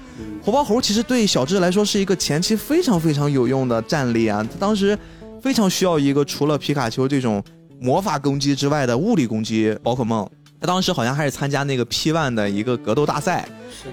[0.42, 4.42] 火爆猴其实对小智来说是一个前期非常非常有用的战力啊。
[4.42, 4.98] 他当时
[5.42, 7.42] 非常需要一个除了皮卡丘这种
[7.78, 10.26] 魔法攻击之外的物理攻击宝可梦。
[10.60, 13.48] 他当时好像还是参加那个 P One 的一个格斗大赛。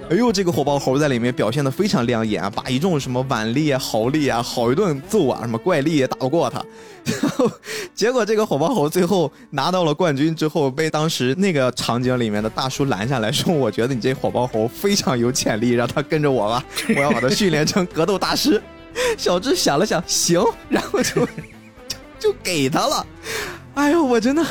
[0.09, 6.63] 哎呦，这个火爆猴在里面表现的非常亮眼啊，把一众什么腕力啊、豪力啊，好一顿揍啊，什么怪力也打不过他。
[7.03, 7.51] 然后
[7.93, 16.63] 结果这个火爆猴最后拿到了冠军之后，被当时那个场景里面的大叔拦下来说：“我觉得你这火爆猴非常有潜力，让他跟着我吧，
[16.95, 18.61] 我要把他训练成格斗大师。
[19.17, 21.25] ”小智想了想，行，然后就
[22.19, 23.05] 就就给他了。
[23.75, 24.45] 哎呦，我真的，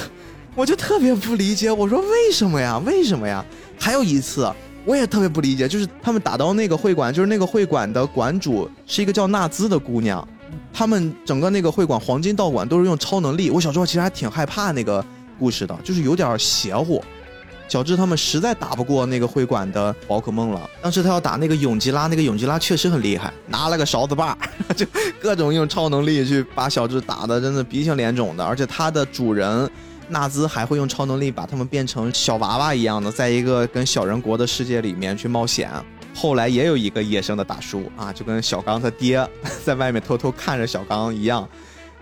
[0.55, 2.79] 我就特别不理解，我说为什么呀？
[2.85, 3.45] 为什么呀？
[3.79, 4.51] 还有一次。
[4.85, 10.27] 我也特别不理解，就是他们打到那个会馆，就是那个会馆的馆主是一个叫纳兹的姑娘，
[10.73, 13.49] 他们整个那个会馆黄金道馆都是用超能力。
[13.49, 15.05] 我小时候其实还挺害怕那个
[15.39, 17.01] 故事的，就是有点邪乎。
[17.69, 24.37] 小智他们实在打不过那个会馆的宝可梦了，当时他要打那个永吉拉，那个永吉拉确实很厉害，拿了个勺子把，
[24.77, 24.85] 就
[25.21, 29.71] 各种用超能力去把小智打的真的鼻青脸肿的，而且他的主人。
[30.13, 35.71] 纳兹还会用超能力把他们变成小娃娃一样的，在一个跟小人国的世界里面去冒险。
[36.15, 39.27] 后来也有一个野生的大叔啊，就跟小刚他爹
[39.65, 41.49] 在外面偷偷看着小刚一样。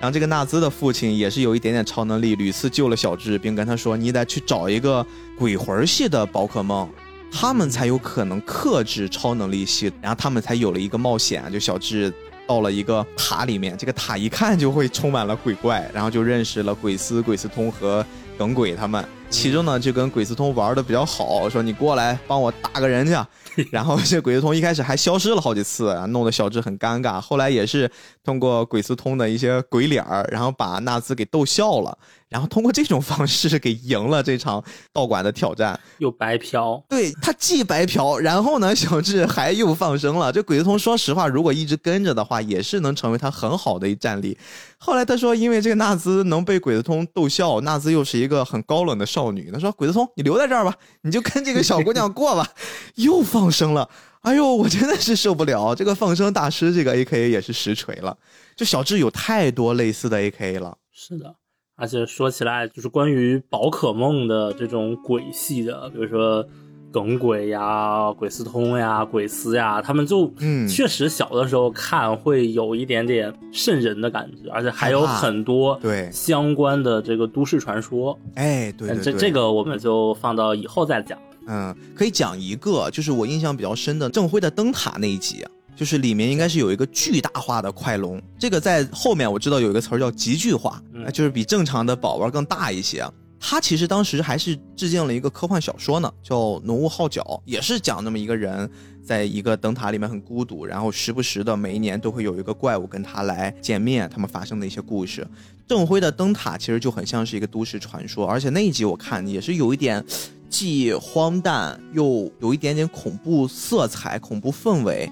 [0.00, 5.06] 然后这个纳兹的父亲也是有一点点超能力，屡次救了小智，并跟他说：“你得去找一个
[5.38, 6.90] 鬼魂系的宝可梦，
[7.30, 12.12] 他们才有可能克制超能力系。”然后他们才有了一个冒险，就小智。
[12.50, 18.04] 到了一个塔里面，这个塔一看就会充满了鬼怪，然后就认识了鬼斯、鬼斯通和
[18.36, 19.04] 耿鬼他们。
[19.28, 23.14] 其中呢，就跟鬼斯通玩的比较好，说你过来帮我打个人去。
[23.70, 27.20] 然后这鬼斯通一开始还消失了好几次，弄得小智很尴尬。
[27.20, 27.88] 后来也是
[28.24, 31.96] 通过鬼斯通的一些鬼脸儿，然后把纳兹给逗笑了，
[32.30, 35.78] 然后通过这种方式给赢了这场道馆的挑战。
[35.98, 40.32] 又白嫖，对他既白嫖，然后呢，小智还又放生了。
[40.32, 44.38] 这鬼子通说实话，如果一直跟着的话，也是能成为他很好的一战力。
[44.78, 52.48] 后来他说，因为这个纳兹能被鬼子通逗笑，纳兹又是一个很高冷的少女，他说鬼子通你留在这儿吧，你就跟这个小姑娘过吧，
[52.94, 53.90] 又放生了。
[54.20, 58.16] 哎呦，我真的是受不了这个放生大师，这个 A K A 也是实锤了。
[58.54, 60.76] 就小智有太多类似的 A K A 了。
[60.92, 61.34] 是的，
[61.80, 66.46] 而且说起来，就是关于宝可梦的这种鬼系的，比如说
[66.92, 78.18] 耿鬼呀、鬼斯通呀、鬼斯呀，他们就嗯确实小的时候看会有一点点瘆人的感觉，而且还有很多对相关的这个都市传说。
[78.34, 81.18] 哎，对对对，这这个我们就放到以后再讲。
[81.46, 85.44] 嗯，可以讲一个，就是我印象比较深的郑辉的灯塔那一集，
[85.80, 93.02] 就是里面应该是有一个巨大化的快龙，这个在后面我知道有一个词儿叫极巨化，嗯就是比正常的宝宝更大一些。
[93.38, 98.70] 它其实当时还是致敬了一个科幻小说呢，叫《浓雾号角》，也是讲那么一个人
[99.02, 105.26] 在一个灯塔里面很孤独，然后时不时的每一年都会有一个怪物跟他来见面，他们发生的一些故事。
[105.66, 110.04] 郑辉的灯塔其实就很像是一个都市传说，而且那一集我看也是有一点
[110.50, 115.10] 既荒诞又有一点点恐怖色彩、恐怖氛围，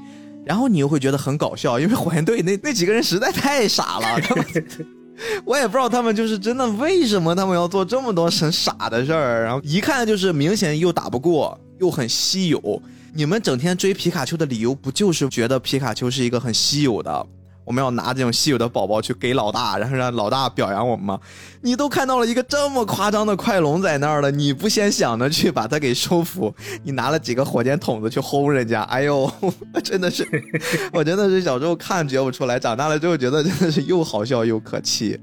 [0.48, 4.44] 然后你又会觉得很搞笑，因为火焰队那 那几个人实在太傻了， 他们
[5.44, 12.82] 我也不知道他们就是真的为什么他们要做这么多很傻的事儿，然后一看就是明显又打不过，又很稀有。
[13.12, 17.26] 你们整天追皮卡丘的理由不就是觉得皮卡丘是一个很稀有的？
[17.68, 21.20] 我们要拿这种稀有的宝宝去给老大，然后让老大表扬我们吗？
[21.60, 26.54] 你都看到了一个这么夸张的快龙在那儿了，你不先想着去把它给收服？
[26.82, 28.80] 你拿了几个火箭筒子去轰人家？
[28.84, 29.30] 哎呦，
[29.84, 30.26] 真的是，
[30.94, 35.20] 我真的是小时候看觉不出来，长大了之后觉得真的是又好笑又可气。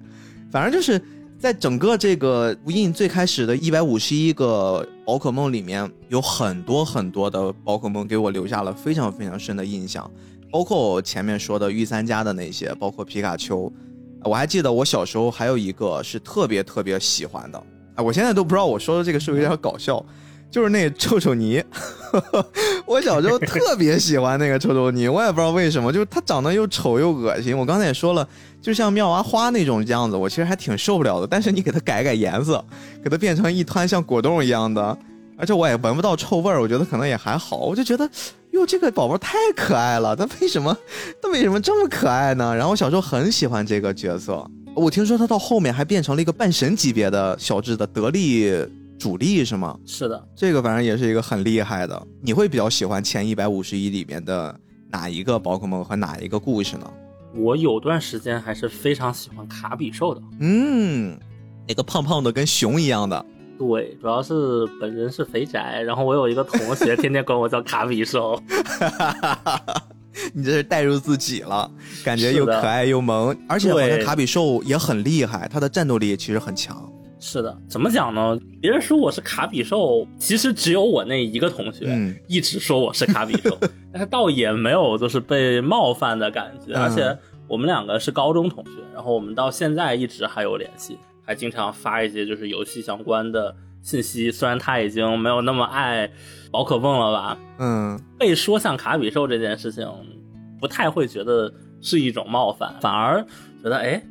[0.51, 1.01] 反正就是
[1.39, 10.07] 在整个这个无印最开始的一百五十一个宝可梦里面，有很多很多的宝可梦给我留下了非常非常深的印象。
[10.55, 13.69] 包括我前面说的御三家的那些，包括皮卡丘，
[14.23, 17.61] 我还记得我小时候还有一个是特别特别喜欢的，
[17.95, 20.01] 哎，我现在都不知道我说的这个是不是有点搞笑，
[20.49, 21.61] 就是那个臭臭泥，
[22.87, 27.57] 我小时候特别喜欢那个臭臭泥， 我也不知道为什么，就是它长得又丑又恶心。
[27.57, 28.25] 我刚才也说了，
[28.61, 31.27] 就像妙蛙花那种样子，我其实还挺受不了的。
[31.27, 32.63] 但是你给它改改颜色，
[33.03, 34.97] 给它变成一团像果冻一样的，
[35.37, 37.57] 而且我也闻不到臭味儿，我觉得可能也还好。
[37.57, 38.09] 我就觉得，
[38.55, 40.75] 哟，这个宝宝太可爱了，他为什么，
[41.21, 42.55] 他为什么这么可爱呢？
[42.55, 48.49] 然后我小时候很喜欢这个角色，我听说他到后面还变成了一个半神级别的小智的得力
[48.97, 49.77] 主力，是吗？
[49.85, 52.01] 是的，这个反正也是一个很厉害的。
[52.21, 54.57] 你会比较喜欢前一百五十一里面的
[54.89, 56.89] 哪一个宝可梦和哪一个故事呢？
[57.35, 60.21] 我有段时间还是非常喜欢卡比兽的。
[60.39, 61.19] 嗯，
[61.67, 63.25] 那个胖胖的跟熊一样的，
[63.57, 68.41] 对，主要是本人是肥宅，然后我有一个同学天天管我叫卡比兽。
[70.33, 71.69] 你这是带入自己了，
[72.03, 76.89] 感觉又可爱又萌，而且好像对卡比兽也很厉害，它的战斗力其实很强。
[77.19, 78.37] 是的，怎么讲呢？
[78.61, 83.57] 别人说我是卡比兽，其实只有我那一个同学、嗯一直说我是卡比兽，
[83.91, 94.31] 但是倒也没有就是被冒犯的感觉，嗯而且我们两个是高中同学，然后我们到现在一直还有联系，还经常发一些就是游戏相关的信息。
[94.31, 96.09] 虽然他已经没有那么爱
[96.51, 99.87] 宝可梦了吧，嗯，被说像卡比兽这件事情，
[100.59, 103.21] 不太会觉得是一种冒犯，反而
[103.61, 104.01] 觉得哎，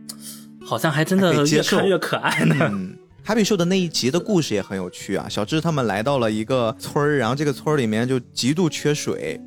[0.65, 2.57] 好像还真的越看越可爱呢。
[2.61, 5.27] 嗯，卡比兽的那一集的故事也很有趣啊。
[5.29, 9.41] 小智他们来到了一个村儿，然后这个村儿里面就极度缺水，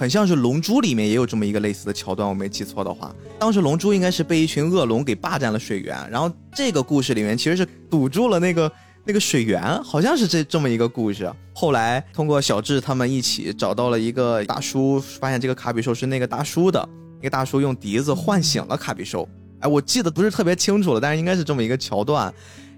[0.00, 3.14] 很像是《龙珠》里面也有这么一个类似的桥段，我没记错的话。
[3.38, 8.72] 当时龙珠应该是被一群恶龙给霸占了水源，然后这个故事里面其实是堵住了那个。
[9.02, 16.86] 那个水源好像是这这么一个故事，后来通过小智他们一起找到了一个大叔，发现这个卡比兽是那个大叔的，
[17.16, 19.26] 那个大叔用笛子唤醒了卡比兽。
[19.60, 22.32] 哎，我记得不是特别清楚了，但是应该是这么一个桥段。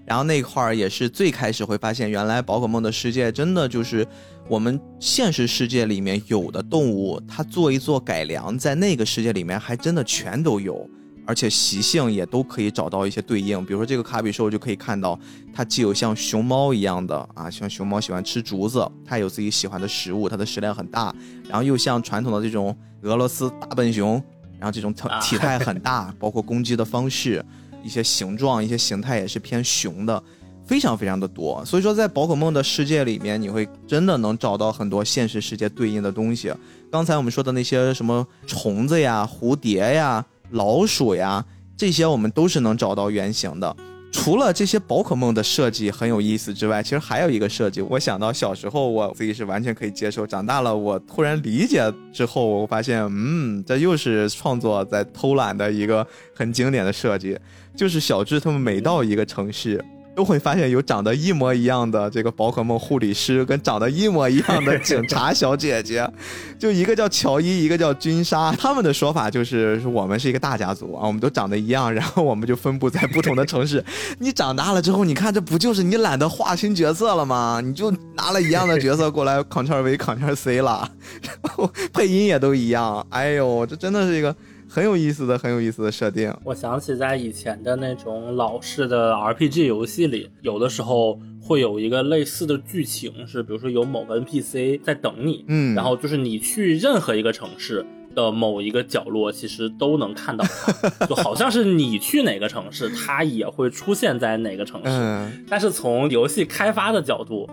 [0.05, 4.07] 然后那块儿也是最开始会发现，原来宝可梦的世界真的就是
[4.49, 10.87] 我们现实世界里面有的动物，它做一做改良，在那个世界里面还真的全都有，
[11.25, 13.65] 而且习性也都可以找到一些对应。
[13.65, 15.17] 比如说这个卡比兽就可以看到，
[15.53, 21.15] 它既有像熊猫一样的啊，像熊猫喜欢吃竹子，它有自己喜欢的食物，它的食量很大，
[21.47, 24.21] 然后又像传统的这种俄罗斯大笨熊，
[24.59, 27.43] 然后这种体 体态很大，包括攻击的方式。
[27.81, 30.23] 一些形状、一些形态也是偏熊的，
[30.65, 31.63] 非常非常的多。
[31.65, 36.53] 所以说，在宝可梦的世界里面，你会真的能找到很多现实世界对应的东西。
[36.91, 41.43] 刚才我们说的那些什么虫子呀、蝴蝶呀、老鼠呀，
[41.75, 43.75] 这些我们都是能找到原型的。
[44.11, 57.35] 除了这些宝可梦的设计很有意思之外，其实还有一个设计，我想到小时候我自己是完全可以接受，长大了我突然理解之后，我发现，嗯，这又是创作在偷懒的一个很经典的设计，
[57.75, 59.83] 就是小智他们每到一个城市。
[60.15, 66.07] 都会发现有长得一模一样的这个宝可梦护理师，跟长得一模一样的警察小姐姐，
[66.59, 68.51] 就一个叫乔伊，一个叫君莎。
[68.53, 73.83] 他们的说法就是我们是一个大家族啊，我们都长得一样，然后我们就分布在不同的城市。
[74.19, 77.59] 你长大了之后，你看这不就是你懒得画新角色了吗？
[77.63, 80.89] 你就拿了一样的角色过来，Ctrl V Ctrl C 了，
[81.21, 83.05] 然后配音也都一样。
[83.09, 84.35] 哎呦，这真的是一个。
[84.73, 86.33] 很有意思的，很有意思的设定。
[86.43, 97.85] 我想起在以前的那种老式的 RPG 游戏里，有的时候会有一个类似的剧情，是比如说有某个 NPC 在等你，嗯，然后就是你去任何一个城市
[98.15, 104.89] 的某一个角落，其实都能看到它， 就好像是你去哪个城市，它也会出现在哪个城市。
[104.89, 107.47] 嗯，但是从游戏开发的角度，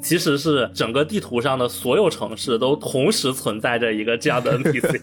[0.00, 4.98] 其实是整个地图上的所有城市都同时存在着一个这样的 NPC。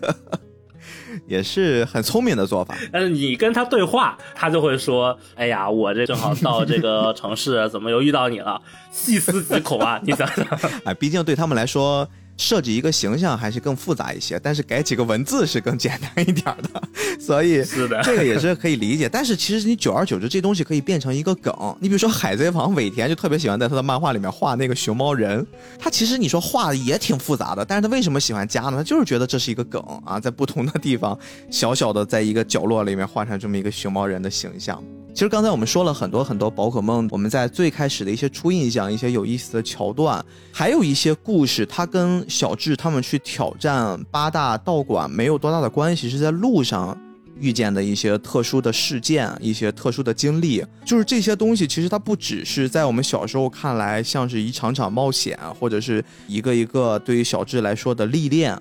[1.27, 8.61] 也是很聪明的做法，但是你跟他对话，他就会说：“哎呀，我这正好到这个城市，怎么又遇到你了？
[8.91, 9.99] 细思极恐啊！
[10.03, 10.45] 你想想，
[10.85, 12.07] 哎，毕竟对他们来说。”
[12.39, 16.81] 设计一个形象还是更复杂一些，但是改几个文字是更简单一点的，
[17.19, 19.09] 所以是的，这个也是可以理解。
[19.09, 21.53] 但是其实你久而久之，这东西可以变成一个梗。
[21.81, 25.45] 你比如说《海贼王》，尾田就特别喜欢在他的漫画里面画那个熊猫人，
[25.77, 28.77] 他其实你说画的也挺复杂的，但是他为什么喜欢加呢？
[28.77, 31.19] 他就是觉得这是一个梗啊，在不同的地方
[31.51, 34.81] 小小的在一个角落里面画上这么一个熊猫人的形象。
[35.11, 46.97] 其实刚才我们说了很多很多宝可梦，我们在最开始的一些初印象，一些有意思的桥段，还有一些故事，它跟小智他们去挑战八大道馆没有多大的关系，是在路上
[47.37, 50.63] 遇见的一些特殊的事件，一些特殊的经历。
[50.85, 58.57] 就是这些东西，其实它不只是在我们小时候看来像是一场场冒险，或者是一个一个对于小智来说的历练。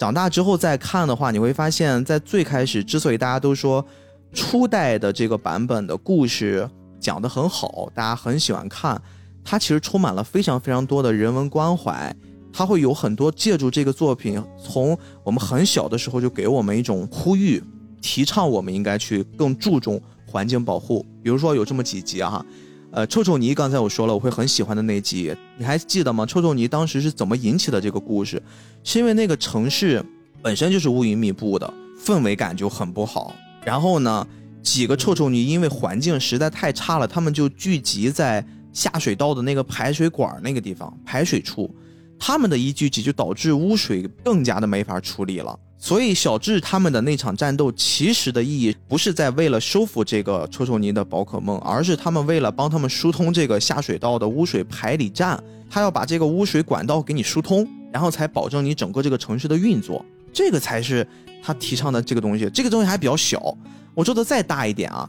[0.00, 3.86] 长大之后再看的话，你会发现在最开始，之所以大家都说。
[4.32, 6.68] 初代的这个版本的故事
[6.98, 9.00] 讲得很好，大家很喜欢看。
[9.44, 12.14] 它其实充满了非常非常多的人文关怀，
[12.52, 17.62] 它会有很多借助这个作品，从我们很小的时候就给我们一种呼吁，
[18.00, 21.04] 提倡我们应该去更注重环境保护。
[21.22, 22.46] 比如说有这么几集啊，
[22.92, 26.24] 呃，臭臭泥刚才我说了，我会很喜欢的那集，你还记得吗？
[26.24, 28.40] 臭臭泥当时是怎么引起的这个故事？
[28.84, 30.04] 是因为那个城市
[30.40, 33.34] 本身就是乌云密布的，氛围感就很不好。
[33.64, 34.26] 然后呢，
[34.62, 41.72] 几个臭臭泥因为环境实在太差了，他们就聚集在下水道的那个排水管那个地方排水处。
[42.18, 45.58] 他们的一聚集就导致污水更加的没法处理了。
[45.76, 60.04] 所以小智他们的那场战斗其实的意义不是在为了收服这个臭臭泥的宝可梦，而是他们为了帮他们疏通这个下水道的污水排理站，他要把这个污水管道给你疏通，然后才保证你整个这个城市的运作。
[60.32, 61.06] 这个才是。
[61.42, 63.54] 他提倡的这个东西，这个东西还比较小。
[63.94, 65.08] 我做的再大一点啊，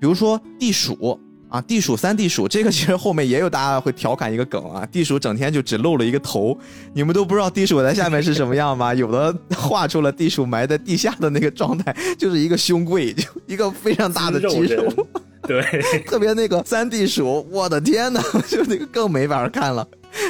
[0.00, 6.58] 比如说地鼠啊，地鼠三地鼠，这个其实后面也有大家会调侃一个梗啊，地鼠整天就只露了一个头，
[6.92, 8.92] 你们都不知道地鼠在下面是什么样吗？
[8.94, 14.92] 有的画出了地鼠埋在地下的那个状态， 就是一个胸柜，就一个非常大的肌肉，
[15.46, 15.62] 对，
[16.06, 19.86] 特别那个三地鼠，我的天哪，就那个更没法看了。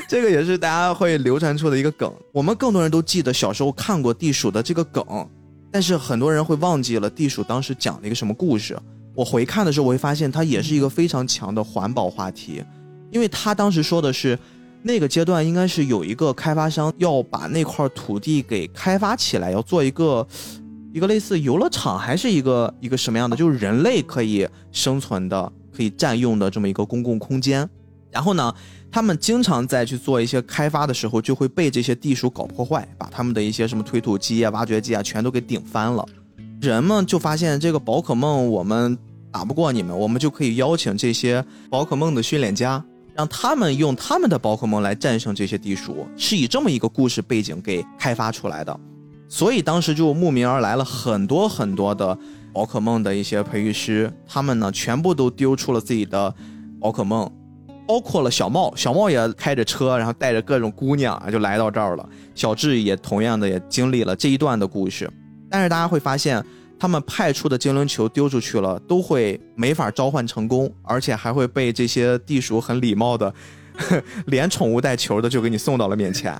[0.06, 5.02] 这个也是大家会流传出的一个梗，我们更多人都记得小时候看过地鼠的这个梗。
[5.74, 8.78] 但是很多人会忘记了地鼠当时讲了一个什么故事。
[9.12, 12.62] 我回看的时候，我会发现它也是一个非常强的环保话题，
[13.10, 14.38] 因为他当时说的是，
[14.82, 20.24] 那个阶段应该是有一个开发商要把那块土地给开发起来，要做一个
[20.92, 27.68] 一个类似游乐场还是一个一个什么样的，就是人类可以生存的、可以占用的这么一个公共空间。
[28.12, 28.54] 然后呢？
[28.94, 36.06] 他们经常在去做一些开发的时候，就会被这些地鼠搞破坏，把他们的一些什么推土机啊、挖掘机啊，全都给顶翻了。
[36.60, 38.96] 人们就发现这个宝可梦，我们
[39.32, 42.84] 打不过你们，我们就可以邀请这些宝可梦的训练家，
[43.16, 48.78] 让他们用他们的宝可梦来战胜这些地鼠，是以这么一个故事背景给开发出来的。
[49.28, 52.16] 所以当时就慕名而来了很多很多的
[52.52, 56.32] 宝可梦的一些培育师，他们呢全部都丢出了自己的
[56.78, 57.28] 宝可梦。
[57.86, 62.08] 包括了小茂，小茂也开着车，然后带着各种姑娘啊就来到这儿了。
[62.34, 65.10] 小智也同样的也经历了这一段的故事，
[65.50, 66.44] 但是大家会发现，
[66.78, 73.32] 他们派出的精灵球丢出去了，都会没法召唤成功，而且还会被这些地鼠很礼貌的，
[74.26, 76.32] 连宠物带球的就给你送到了面前。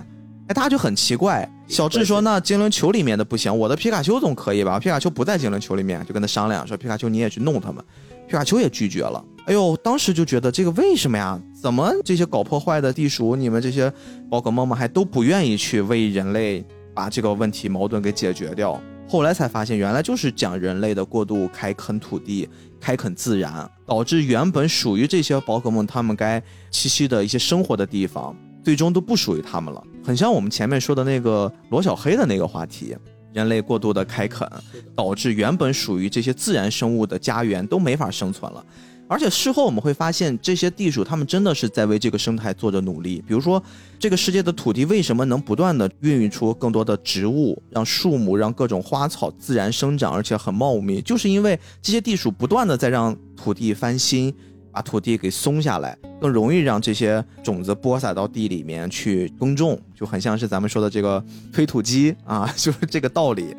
[0.46, 4.78] 哎，大家就很奇怪，小智说：“那精灵球里面的不行，我的皮卡丘总可以吧？
[4.78, 7.82] 皮卡丘不在精灵球里面，就跟他商量说，皮卡丘你也去弄他们。
[8.28, 9.24] 皮卡丘也拒绝了。
[9.46, 11.38] 哎呦，当时就觉得这个为什么呀？
[11.52, 13.92] 怎么这些搞破坏的地鼠，你们这些
[14.30, 16.64] 宝可梦们还都不愿意去为人类
[16.94, 18.80] 把这个问题矛盾给解决掉？
[19.06, 22.48] 后来才发现，原来就是讲人类的过度开垦土地、
[22.80, 26.40] 开垦自然，导致原本属于这些宝可梦它们该
[26.72, 28.34] 栖息的一些生活的地方，
[28.64, 29.84] 最终都不属于它们了。
[30.02, 32.96] 很像我们前面说的那个罗小黑的那个话题，
[33.34, 34.50] 人类过度的开垦，
[34.96, 38.64] 导致原本属于这些自然生物的家园都没法生存了。
[39.06, 43.22] 而且事后我们会发现，这些地鼠它们真的是在为这个生态做着努力。
[43.26, 43.62] 比如说，
[43.98, 54.34] 这个世界的土地为什么能不断的孕育出更多的植物，让树木、让各种花草自然生长，而且很茂密，就是因为这些地鼠不断的在让土地翻新，
[54.72, 61.22] 把土地给松下来，更容易让这些种子播撒到地里面去耕种，就很像是咱们说的这个
[61.52, 63.54] 推土机啊，就是这个道理。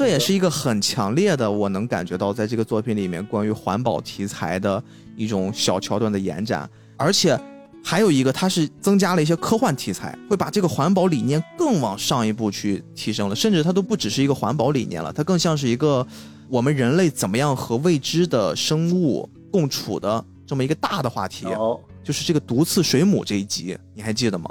[0.00, 4.82] 这也是一个很强烈的，我能感觉到在这个作品里面关于环保题材的
[5.14, 6.66] 一种小桥段的延展，
[6.96, 7.38] 而且
[7.84, 16.06] 还有一个，它是增加了一些科幻题材，会把这个环保理念更往上一步去提升了，甚至它都不只是一个环保理念了，它更像是一个
[16.48, 21.44] 我们人类怎么样和未知的生物共处的这么一个大的话题。
[21.48, 24.50] 哦，就是这个毒刺水母这一集，你还记得吗？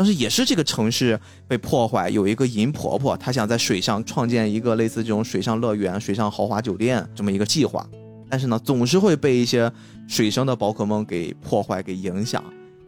[0.00, 7.86] 当时也是这个城市被破坏，有一个银婆婆，她想在水上创建一个类似这种水上乐园、水上豪华酒店这么一个计划，
[8.26, 9.70] 但是呢，总是会被一些
[10.08, 12.42] 水生的宝可梦给破坏、给影响。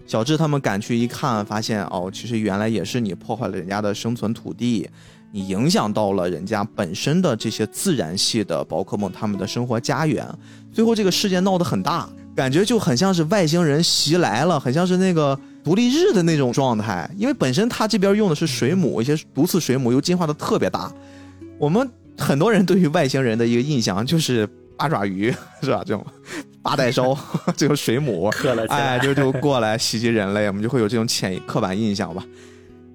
[0.06, 4.88] 小智他们赶去一看，发现哦，其实原来也是你破坏了人家的生存土地，
[5.32, 10.26] 你影响到了人家本身的这些自然系的宝可梦他们的生活家园。
[10.72, 15.38] 最后这个事件闹得很大，感觉就很像是外星人袭来了，很像是那个。
[15.64, 20.92] 独立日的那种状态，因为本身它这边用的是水母，一些毒刺水母又进化的特别大。
[21.56, 25.32] 我们很多人对于外星人的一个印象就是八爪鱼，
[25.62, 25.82] 是吧？
[25.86, 26.04] 这种
[26.62, 27.16] 八代烧
[27.56, 28.28] 这种水母，
[28.68, 32.24] 哎，就就过来袭击人类，我们就会有这种潜刻板印象吧。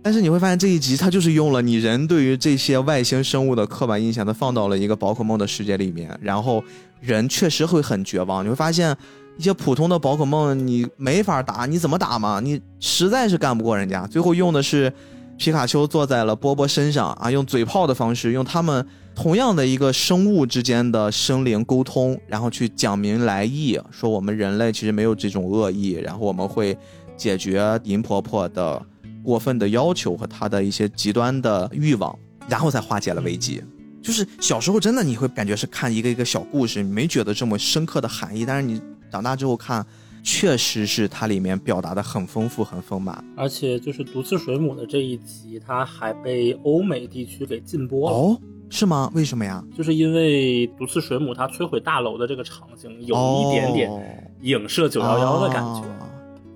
[0.04, 6.62] 但是你会发现这一集它就是用了你人对于这些外星生物的刻板印象，它放到了一个宝可梦的世界里面，然后
[7.00, 8.44] 人确实会很绝望。
[8.44, 8.94] 你会发现。
[9.38, 12.40] 一些普通的宝可梦你没法打，你怎么打嘛？
[12.40, 14.08] 你实在是干不过人家。
[14.08, 14.92] 最后用的是
[15.38, 18.84] 皮卡丘坐在了波波身上啊，用嘴炮的方式，用他们
[19.14, 26.76] 同样的一个生物之间的生灵沟通，然后去讲明来意，说我们人类其实没有这种恶意，然后我们会
[27.16, 28.84] 解决银婆婆的
[29.24, 32.18] 过分的要求和她的一些极端的欲望，
[32.50, 33.64] 然后才化解了危机。
[34.02, 38.82] 就是小时候真的你会感觉是看一个一个小故事，没觉得这么深刻的含义，但是你。
[39.12, 39.86] 长大之后看，
[40.24, 43.24] 确实是它里面表达的很丰富、很丰满。
[43.36, 48.16] 而且就是毒刺水母的这一集，它还被欧美地区给禁播了。
[48.18, 49.10] 哦，是吗？
[49.16, 49.64] 为什么呀？
[49.76, 55.84] 就是因为毒刺水母它摧毁大楼的这个场景，有一点点影射九幺幺的感觉。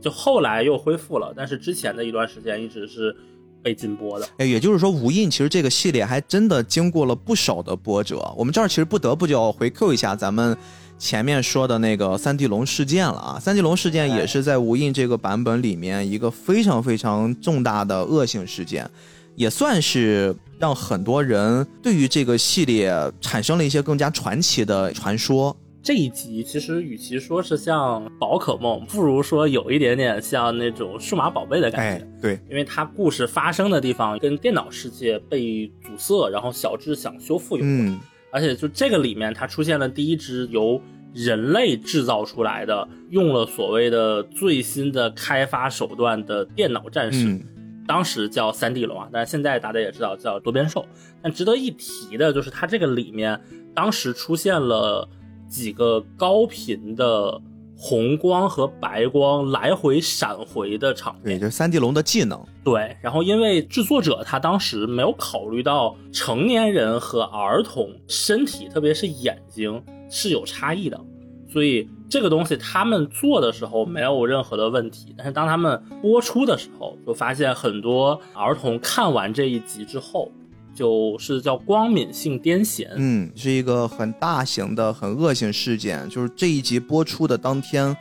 [0.02, 3.15] 就后来又恢复了，但是之前的一段时间一直是
[3.64, 4.28] 被禁播的。
[4.40, 8.34] 哎，也就是说，无印其实这个系列还真的经过了不少的波折。
[8.36, 10.57] 我们这儿其实不得不就要回扣一下咱们。
[11.02, 18.88] 前面说的那个三地龙事件了啊，三地龙事件也是在无印这个版本里面一个非常非常重大的恶性事件，
[19.36, 25.57] 也算是让很多人对于这个系列产生了一些更加传奇的传说。
[25.82, 32.07] 这一集其实与其说是像宝可梦，不如说有一点点像那种数码宝贝的感觉。
[32.22, 37.99] 对，因为它故事发生的地方跟电脑世界被阻塞，然后小智想修复有关。
[38.31, 40.81] 而且就这个里面，它出现了第一只由
[41.13, 47.39] 人类制造出来的，用了所谓的最新的开发手段的电脑战士，
[47.85, 50.85] 当时叫三 D 龙啊，但是现在大家也知道叫多边兽。
[51.21, 53.39] 但值得一提的就是，它这个里面
[53.75, 55.07] 当时出现了
[55.47, 57.41] 几个高频的。
[57.83, 62.39] 红光和白光来回闪回的场面，也，就是三 D 龙的技能。
[62.63, 71.01] 对，然后因为制作者他当时没有考虑到成年人和儿童身体，特别是眼睛是有差异的，
[71.51, 75.15] 所以这个东西他们做的时候没有任何的问题。
[75.17, 80.31] 但是当他们播出的时候，就发现很多儿童看完这一集之后。
[80.73, 86.07] 就是叫光敏性癫痫，嗯，是一个很大型的、很恶性事件。
[86.10, 87.95] 就是这一集播出的当天，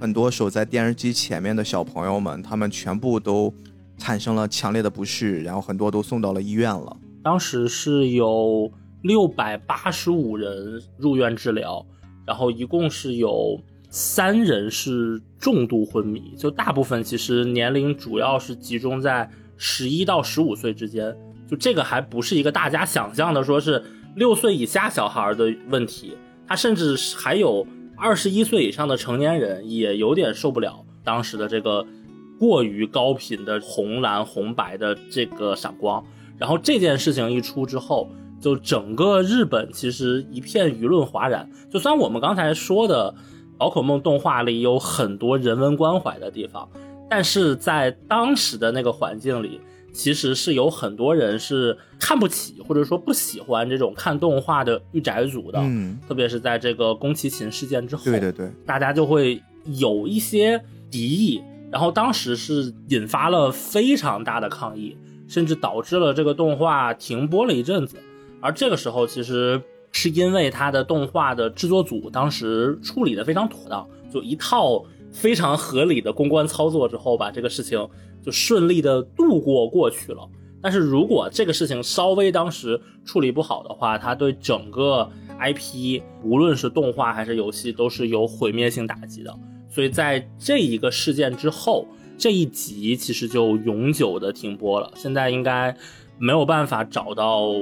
[0.00, 3.52] 很多守在电视机前面的小朋友们，他们全部都
[3.98, 6.96] 产生了强烈的不适，然后很多都送到了医院了。
[7.22, 8.70] 当时是有
[9.02, 11.84] 六百八十五人入院治疗，
[12.26, 13.60] 然后一共是有
[13.90, 21.14] 三人是重度昏迷，就大部分其实年龄主要是集中在十一到十五岁之间。
[21.48, 23.82] 就这个还不是一个大家想象的，说是
[24.16, 26.16] 六岁以下小孩的问题，
[26.46, 27.66] 他甚至还有
[27.96, 31.86] 二十一岁以上的成年人也有点受不了当时的这个
[32.38, 36.04] 过于高频的红蓝红白的这个闪光。
[36.38, 38.10] 然后这件事情一出之后，
[38.40, 41.48] 就整个日本其实一片舆论哗然。
[41.70, 43.14] 就算我们刚才说的
[43.56, 46.68] 宝可梦动画里有很多人文关怀的地方，
[47.08, 49.58] 但是在当时的那个环境里，
[49.96, 55.58] 其实是有很多人是看不起或者说不喜欢这种看动画的御宅族的。
[55.58, 61.42] 嗯，特别是在这个宫崎勤事件之后，对对对，大家就会有一些敌意，
[61.72, 64.94] 然后当时是引发了非常大的抗议，
[65.26, 67.96] 甚至导致了这个动画停播了一阵子。
[68.42, 69.60] 而这个时候，其实
[69.92, 77.88] 是因为它的动画的制作组当时处理的非常妥当，就一套非常合理的公关操作之后，把这个事情
[78.26, 80.28] 就顺利的度过过去了。
[80.60, 85.08] 但是如果这个事情稍微当时处理不好的话，它对整个
[85.38, 89.32] IP，无论是动画还是游戏，都是有毁灭性打击的。
[89.70, 91.86] 所以在这一个事件之后，
[92.18, 94.90] 这一集其实就永久的停播了。
[94.96, 95.76] 现在应该
[96.18, 97.52] 没有办法找到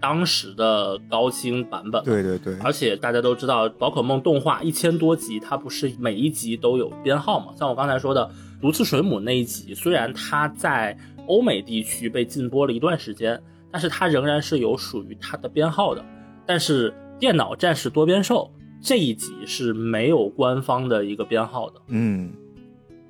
[0.00, 2.02] 当时的高清版本。
[2.04, 7.52] 对对对，而且大家都知道，宝可梦动画一千多集，它不是每一集都有编号嘛？
[7.56, 8.24] 像我刚才说的
[8.60, 10.96] 《毒刺水母》那一集，虽然它在
[11.26, 16.04] 欧美地区被禁播了一段时间，但是它仍然是有属于它的编号的。
[16.46, 18.50] 但是《电脑战士多边兽》
[18.80, 21.80] 这一集是没有官方的一个编号的。
[21.88, 22.30] 嗯，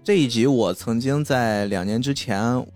[0.02, 2.66] 这一集我曾经在两年之前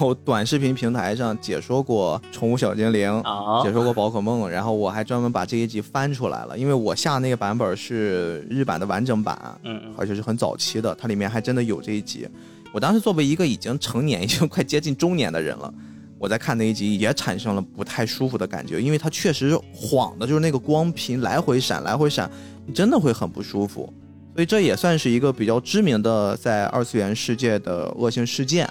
[0.00, 12.28] 某短视频平台上解说过《宠物小精灵》啊解说过宝可梦，然后我还专门把这一集翻出来了，因为我下那个版本是日版的完整版，嗯嗯，而且是很早期的，它里面还真的有这一集。
[12.72, 15.72] 我当时作为一个已经成年、 已经快接近中年的人了，
[16.18, 22.28] 我在看那一集也产生了不太舒服的感觉，因为它确实晃的，就是那个光屏来回闪、来回闪，
[22.66, 23.92] 你真的会很不舒服。
[24.34, 28.68] 所以这也算是一个比较知名的在二次元世界的恶性事件。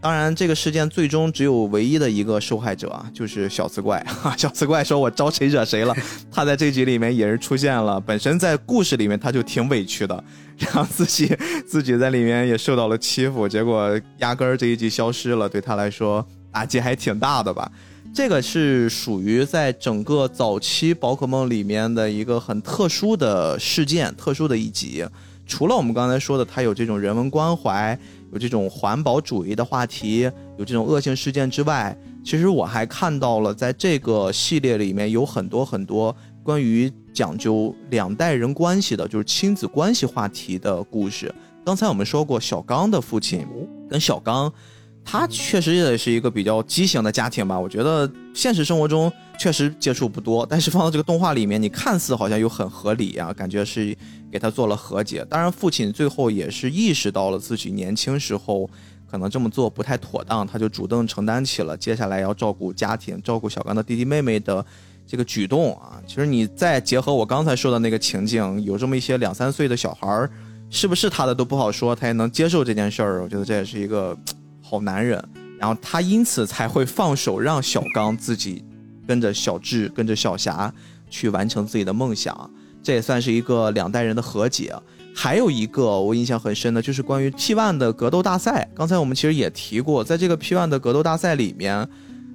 [0.00, 4.04] 当然，这个事件最终只有唯一的一个受害者啊，就是小刺怪。
[4.38, 5.94] 小刺怪说：“我招谁惹谁了？”
[6.30, 10.22] 他在这集里面也是出现了，本身在故事里面他就挺委屈的，
[10.58, 11.36] 然后自己
[11.66, 17.70] 自己在里面也受到了欺负，结果压根儿这一集消失了，对他来说打击还挺大的吧。
[18.14, 25.04] 这个是属于在整个早期宝可梦里面的一个很特殊的事件，特殊的一集。
[25.46, 27.96] 除了我们刚才说的，它有这种人文关怀，
[28.36, 41.34] 有这种环保主义的话题，有这种恶性事件之外，其实我还看到了在这个系列里面有很多很多关于讲究两代人关系的，就是亲子关系话题的故事。
[41.64, 43.46] 刚才我们说过，小刚的父亲
[43.88, 44.52] 跟小刚，
[45.08, 47.58] 他确实也是一个比较畸形的家庭吧。
[47.58, 53.96] 我觉得现实生活中确实接触不多，但是放到这个动画里面，你看似好像又很合理啊，感觉是
[54.32, 55.24] 给他做了和解。
[55.30, 58.68] 当然，父亲最后也是意识到了自己年轻时候
[59.08, 64.64] 可能这么做不太妥当，他就主动承担起了接下来要照顾家庭、照顾小刚的弟弟妹妹的
[65.06, 66.02] 这个举动啊。
[66.04, 70.28] 其实你再结合我刚才说的那个情境，有这么一些两三岁的小孩儿，
[70.68, 73.22] 是不是他的都不好说，他也能接受这件事儿。
[73.22, 74.16] 我觉得这也是一个
[74.68, 75.22] 好男人。
[75.58, 78.62] 然后他因此才会放手让小刚自己
[79.06, 80.72] 跟着小智、跟着小霞
[81.08, 82.50] 去完成自己的梦想，
[82.82, 84.74] 这也算是一个两代人的和解。
[85.14, 88.68] 还有一个我印象很深的，就是关于 P1 的格斗大赛。
[88.74, 91.88] 刚才我们其实也提过，在这个 P1 的格斗大赛里面，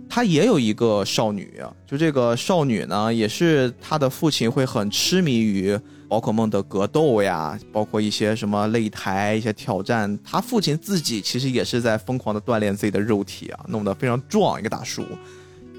[0.10, 5.80] 他也有一个少女，就这个少女呢，也是她的父亲会很痴迷于
[6.12, 10.20] 宝可梦的格斗呀，包括一些什么擂台、一些挑战。
[10.22, 15.06] 他父亲自己其实也是在疯狂的锻炼自己的肉体啊，弄得非常壮一个大叔。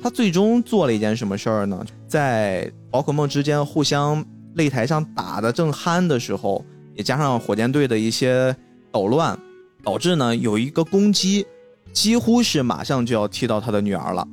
[0.03, 1.85] 他最终做了一件什么事儿呢？
[2.09, 4.25] 在宝可梦之间互相
[4.57, 6.65] 擂台上打的正酣的时候，
[6.95, 8.57] 也加上火箭队的一些
[8.91, 9.39] 捣乱，
[9.85, 11.47] 导致呢有一个攻击
[11.93, 14.27] 几乎是马上就要踢到他的女儿了，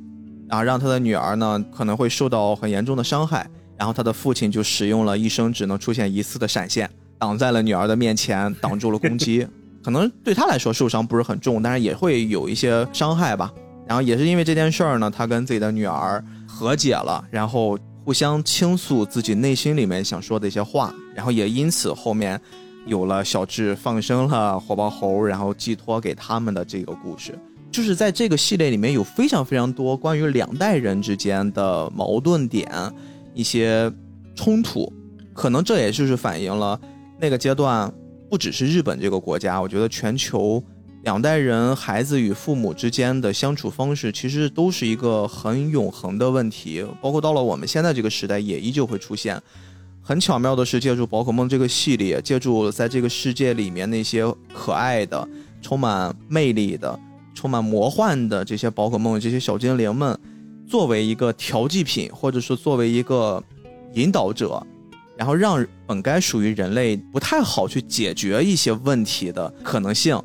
[0.48, 3.46] 啊让他的女儿呢可能会受到很严重的伤害。
[3.80, 6.86] 然后他的父亲就使用了一生只能出现一次的闪现，
[7.18, 9.48] 挡在了女儿的面前，挡住了攻击。
[9.82, 13.50] 可能对他来说受伤不是很重，但是也会有一些伤害吧。
[13.86, 22.38] 然后也是因为这件事儿呢，他跟自己的女儿和解了，然后互相倾诉自己内心里面想说的一些话，然后也因此后面
[22.84, 27.34] 有了小智放生了火爆猴，然后寄托给他们的这个故事。
[27.72, 32.68] 就是在这个系列里面有非常非常多关于两代人之间的矛盾点，
[33.34, 33.92] 一些
[34.34, 34.92] 冲突，
[35.32, 36.80] 可能这也就是反映了
[37.18, 37.92] 那个阶段
[38.28, 40.62] 不只是日本这个国家，我觉得全球
[41.02, 49.40] 两代人孩子与父母之间的相处方式，其实都是一个很永恒的问题，包括到了我们现在这个时代也依旧会出现。
[50.02, 55.28] 很巧妙的是借助宝可梦这个系列，借助在这个世界里面那些可爱的、
[55.60, 56.98] 充满魅力的、
[57.34, 60.18] 充满魔幻的这些宝可梦、这些小精灵们，
[60.70, 63.42] 作为一个调剂品，或者说作为一个
[63.94, 64.64] 引导者，
[65.16, 70.16] 然后让本该属于人类不太好去解决一些问题的可能性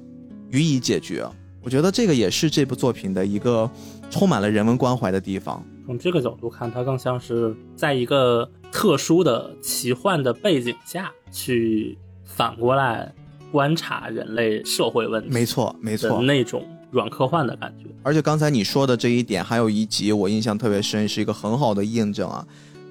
[0.51, 1.25] 予以解决。
[1.63, 3.67] 我觉得这个也是这部作品的一个
[4.11, 5.65] 充满了人文关怀的地方。
[5.87, 13.11] 从这个角度看，它更像是在一个特殊的奇幻的背景下去反过来
[13.51, 16.63] 观察人类社会问题，没错，没错，那种
[16.95, 17.89] 软科幻的感觉。
[18.01, 22.47] 而且刚才你说的这一点，还有一集我印象特别深，是一个很好的印证啊。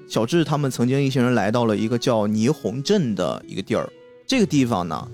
[0.07, 3.89] 小智他们曾经一行人来到了一个叫霓虹镇的一个地儿，
[4.27, 5.07] 这个地方呢，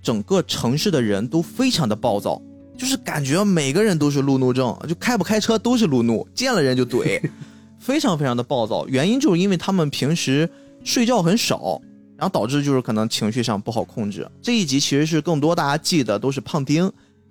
[0.00, 2.40] 整个城市的人都非常的暴躁，
[2.78, 7.20] 就是感觉每个人都是路怒症，就开不开车都是路怒，见了人就怼，
[7.80, 8.86] 非常非常的暴躁。
[8.86, 10.48] 原因就是因为他们平时
[10.84, 11.82] 睡觉很少，
[12.16, 14.24] 然后导致就是可能情绪上不好控制。
[14.40, 16.88] 这一集其实是更多大家记得都是胖丁，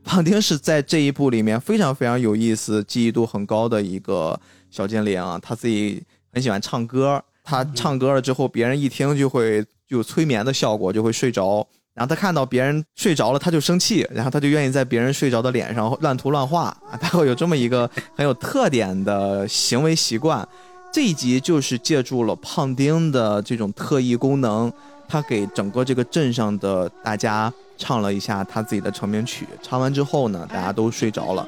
[0.08, 4.40] 胖丁是在这一部里面非常非常有意思、记忆度很高的一个
[4.72, 6.02] 小精灵啊，他自己
[6.34, 11.68] 很喜欢唱歌，他唱歌了之后，别人一听就会有催眠的效果，就会睡着。
[11.94, 20.48] 然后他看到别人睡着了，他就生气，然后他就愿意在别人睡着的脸上乱涂乱画啊，他会有这么一个很有特点的行为习惯。
[20.94, 24.72] 这一集就是借助了胖丁的这种特异功能，
[25.08, 29.48] 他给整个这个镇上的大家唱了一下他自己的成名曲。
[29.62, 31.48] 唱完之后呢，大家都睡着了，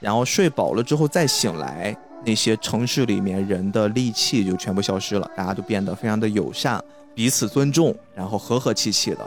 [0.00, 6.82] 然后睡饱了之后再醒来，那些城市里面人的戾气就全部消失了，大家都变得非常的友善，
[7.14, 9.26] 彼此尊重，然后和和气气的。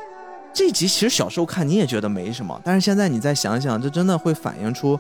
[0.52, 5.00] 这集其实小时候看你也觉得没什么，但是现在你再想想，这真的会反映出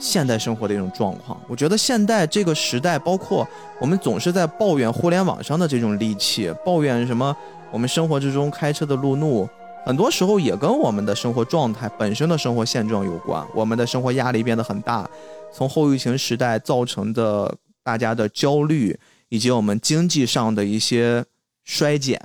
[0.00, 1.40] 现代生活的一种状况。
[1.46, 3.46] 我觉得现代这个时代，包括
[3.80, 7.34] 我们总是在抱怨互联网上的这种戾气，抱怨什么
[7.72, 9.48] 我们生活之中开车的路怒，
[9.86, 13.46] 很多时候也跟我们的生活状态本身的生活现状有关。
[13.54, 15.08] 我们的生活压力变得很大，
[15.52, 18.98] 从后疫情时代造成的大家的焦虑，
[19.28, 21.24] 以及我们经济上的一些
[21.64, 22.20] 衰减。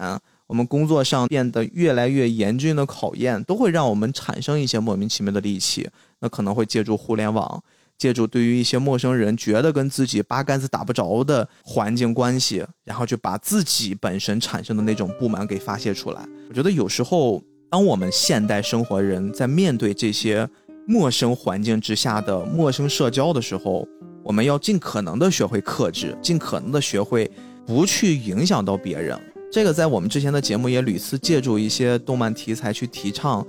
[0.48, 5.90] 我们工作上变得越来越严峻的考验，都会让我们产生一些莫名其妙的戾气。
[6.20, 7.64] 那可能会借助互联网，
[7.98, 16.28] 借助对于一些陌生人觉得跟自己八竿子打不着的环境关系，然后就把自己本身产生的那种不满给发泄出来。
[16.50, 20.48] 我觉得有时候，当我们现代生活人在面对这些
[20.86, 23.88] 陌生环境之下的陌生社交的时候，
[24.24, 27.30] 我们要尽可能的学会克制，尽可能的学会
[27.66, 29.20] 不去影响到别人。
[29.52, 33.46] 这个在我们之前的节目也屡次借助一些动漫题材去提倡，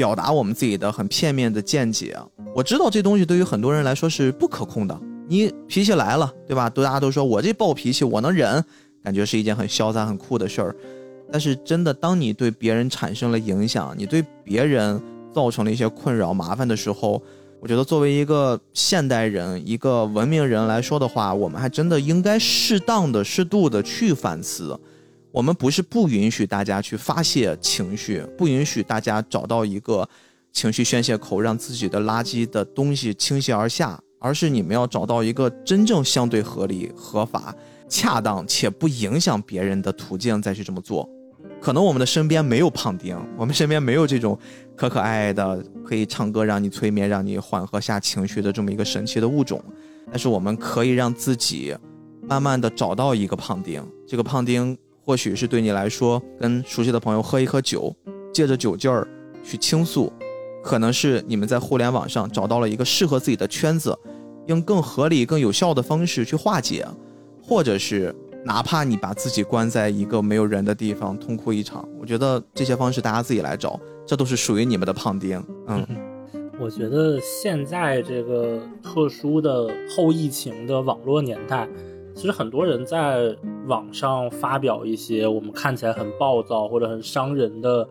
[0.00, 2.16] 表达我们自己的很片面的见解。
[2.54, 4.98] 我知道这东西对于很多人来说是不可控的。
[5.28, 6.70] 你脾气来了，对吧？
[6.70, 8.64] 都大家都说我这暴脾气我能忍，
[9.04, 10.74] 感觉是一件很潇洒很酷的事儿。
[11.30, 14.98] 但是真的，当你对别人产生了影响，你对别人
[15.34, 17.22] 造成了一些困扰麻烦的时候，
[17.60, 24.80] 我觉得作为一个现代人、一个文明人来说的话，我们还真的应该适当的、适度的去反思。
[25.32, 30.08] 我们不是不允许大家去发泄情绪，不允许大家找到一个
[30.52, 37.54] 情绪宣泄口，让自己的垃圾的东西倾泻而下，而是你们要找到一个真正相对合理、合法、
[37.88, 41.08] 恰当且不影响别人的途径再去这么做。
[41.60, 44.36] 可能我们的身边没有胖丁，我们身边没有这种
[44.74, 49.62] 可可爱爱的可以唱歌让你催眠、让你缓和下情绪的这么一个神奇的物种，
[50.06, 51.76] 但是我们可以让自己
[52.22, 54.76] 慢慢的找到一个胖丁，这个胖丁。
[55.10, 57.92] 或许是对你来说，跟熟悉的朋友喝一喝酒，
[58.32, 59.04] 借着酒劲儿
[59.42, 60.08] 去倾诉；
[60.62, 63.92] 可能是你们在互联网上找到了一个适合自己的圈子，
[64.46, 66.84] 用更合理、更有效的方式去化解；
[67.42, 68.14] 或者是
[68.44, 71.84] 哪怕你把自己关在一个没有人的地方痛哭一场。
[72.00, 75.44] 我觉得这些方式大家自己来找，这都是属于你们的胖丁。
[75.66, 75.84] 嗯，
[76.60, 81.68] 我觉得现在这个特殊的后疫情的网络年代。
[82.14, 87.88] 其实很多人在网上发表一些我们看起来很暴躁或者很伤人的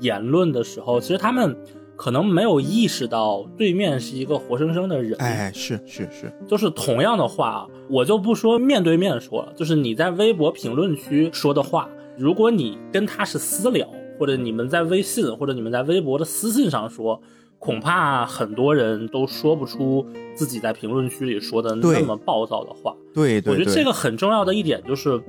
[0.00, 1.56] 言论的时候，其实他们
[1.96, 5.14] 可能没有意识到对面是一个活生生的人。
[5.18, 13.88] 哎，是是是，就是同样的话，我就不说面对面说了，就是你在微博评论区说的话，如果你跟他是私聊，
[14.18, 17.20] 或者你们在微信或者你们在微博的私信上说。
[17.64, 20.04] 恐怕很多人都说不出
[20.34, 22.92] 自己在评论区里说的那么暴躁的话。
[23.14, 25.20] 对，我觉得这个很重要的一点就是，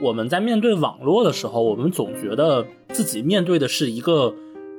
[0.00, 4.34] 我们在面对网络的时候，我们总觉得自己面对的是一个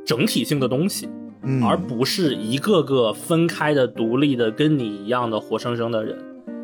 [0.06, 1.07] 整体性的东西，
[1.64, 6.18] 而不是一个个分开的、独立的、跟你一样的活生生的人。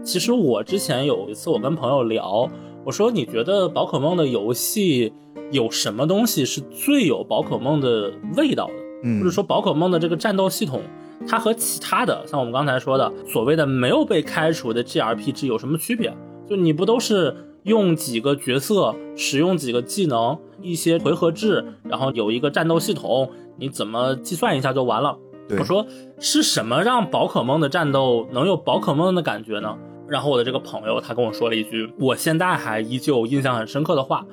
[0.04, 2.50] 其实我之前有一次，我跟朋友聊，
[2.86, 5.12] 我说你觉得宝可梦的游戏
[5.52, 8.74] 有什么东西是最有宝可梦的味道的？
[9.04, 10.82] 嗯，或者说宝可梦的这个战斗系统，
[11.28, 16.16] 它和其他的像我们刚才说的所谓的没有被开除的 GRPG 有什么区别？
[16.48, 25.18] 就你不都是用几个角色，使用几个技能，一些回合制，然后有一个战斗系统，你怎么计算一下就完了？
[25.60, 25.86] 我说
[26.20, 29.78] 是什么让宝可梦的战斗能有宝可梦的感觉呢？
[30.08, 34.26] 然后我的这个朋友他跟我说了一句，我现在还依旧印象很深刻的话，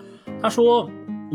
[0.42, 0.88] 他说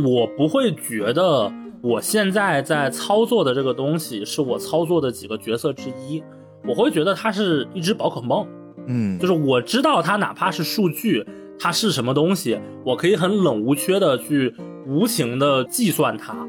[0.06, 6.24] 我不会觉得我现在在操作的这个东西是我操作的几个角色之一，
[6.68, 8.48] 我会觉得它是一只宝可梦，
[8.88, 11.26] 嗯，就是我知道它哪怕是数据，
[11.60, 14.56] 它是什么东西，我可以很冷无缺的去
[14.88, 16.48] 无情的计算它。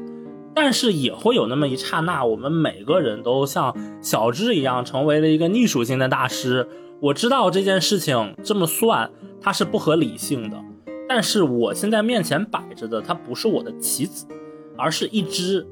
[0.55, 6.67] 但是也会有那么一刹那，我们每个人都像小智一样，成为了一个逆属性的大师。
[6.99, 10.57] 我知道这件事情这么算，它是不合理性的。
[11.07, 14.25] 但是我现在面前摆着的，它不是我的棋子，
[14.79, 15.67] 而是一只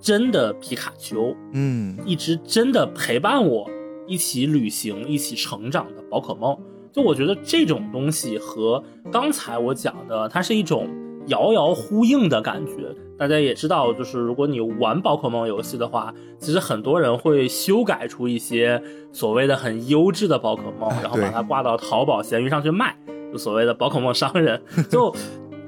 [0.00, 3.68] 真的皮卡丘，嗯一只真的陪伴我
[4.06, 6.56] 一起旅行、一起成长的宝可梦。
[6.92, 10.88] 就我觉得这种东西和刚才我讲的，它是一种
[11.26, 12.94] 遥遥呼应的感觉。
[13.18, 22.96] 大家也知道，就是如果你玩宝可梦游戏的话，其实很多人会修改出一些所谓的很优质的宝可梦，然后把它挂到淘宝、闲鱼上去卖，
[23.32, 24.62] 就所谓的宝可梦商人。
[24.90, 25.14] 就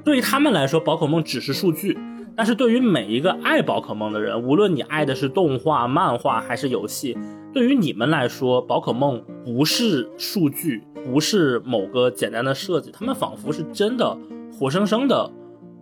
[0.04, 1.98] 对于他们来说，宝可梦只是数据。
[2.38, 7.18] 但是对于每一个爱宝可梦的人，无论你爱的是动画、漫画还是游戏，
[7.52, 14.16] 对于你们来说，宝可梦不是数据，不是某个简单的设计，它们仿佛是真的、
[14.56, 15.28] 活生生的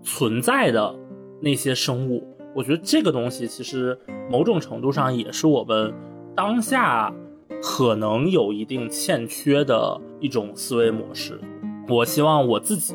[0.02, 0.96] 存在的
[1.42, 2.26] 那些生物。
[2.54, 3.98] 我觉得这个东西其实
[4.30, 5.92] 某种程度上也是我们
[6.34, 7.12] 当下
[7.62, 11.38] 可能有一定欠缺的一种思维模式。
[11.86, 12.94] 我希望我自己，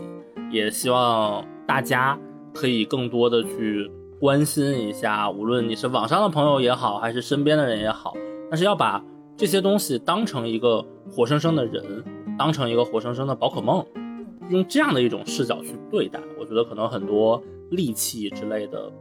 [0.50, 2.18] 也希望大家
[2.54, 8.14] 可以更多的去关心一下，无论你是网上的朋友也好，还是身边的人也好，
[8.50, 9.04] 但是要把
[9.36, 12.04] 这些东西当成一个活生生的人，
[12.38, 13.84] 当成一个活生生的宝可梦，
[14.50, 17.42] 用这样的一种视角去对待，我觉得可能很多
[17.72, 18.92] 戾气之类的，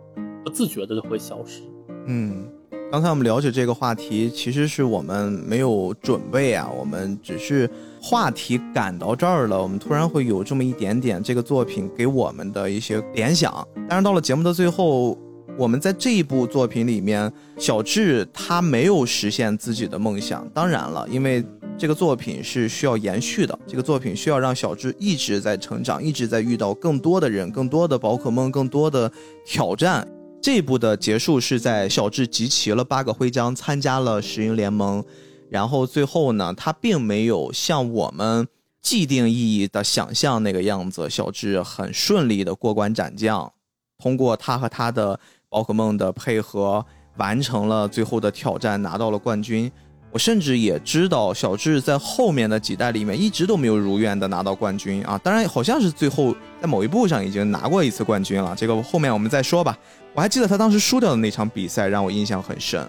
[0.45, 1.63] 不自觉的就会消失。
[2.07, 2.49] 嗯，
[2.91, 7.71] 刚才我们了解这个话题，其实是我们没有准备啊，我们只是
[8.03, 13.65] 话题赶到这儿了，我们突然会有这么一点点这个作品给我们的一些联想。
[13.89, 15.17] 但是到了节目的最后，
[15.57, 20.45] 我们在这一部作品里面，小智他没有实现自己的梦想。
[20.53, 21.45] 当然了，因为
[21.79, 29.11] 这个作品是需要延续的，这个作品需要让小智一直在成长，一直在遇到更多的人、更多的宝可梦、更多的
[29.47, 30.05] 挑战。
[30.43, 35.05] 这一部的结束是在小智集齐了八个徽章，参加了石英联盟，
[35.51, 38.49] 然后最后呢，他并没有像我们
[38.81, 43.53] 既定意义的想象那个样子，小智很顺利的过关斩将，
[43.99, 46.87] 通过他和他的宝可梦的配合，
[47.19, 49.71] 完成了最后的挑战，拿到了冠军。
[50.13, 59.79] 我甚至也知道小智在后面的几代里面一直都没有如愿的拿到冠军啊，当然好像是最后在某一部上已经拿过一次冠军了，这个后面我们再说吧。
[60.13, 62.85] 我还记得他当时输掉的那场比赛让我印象很深，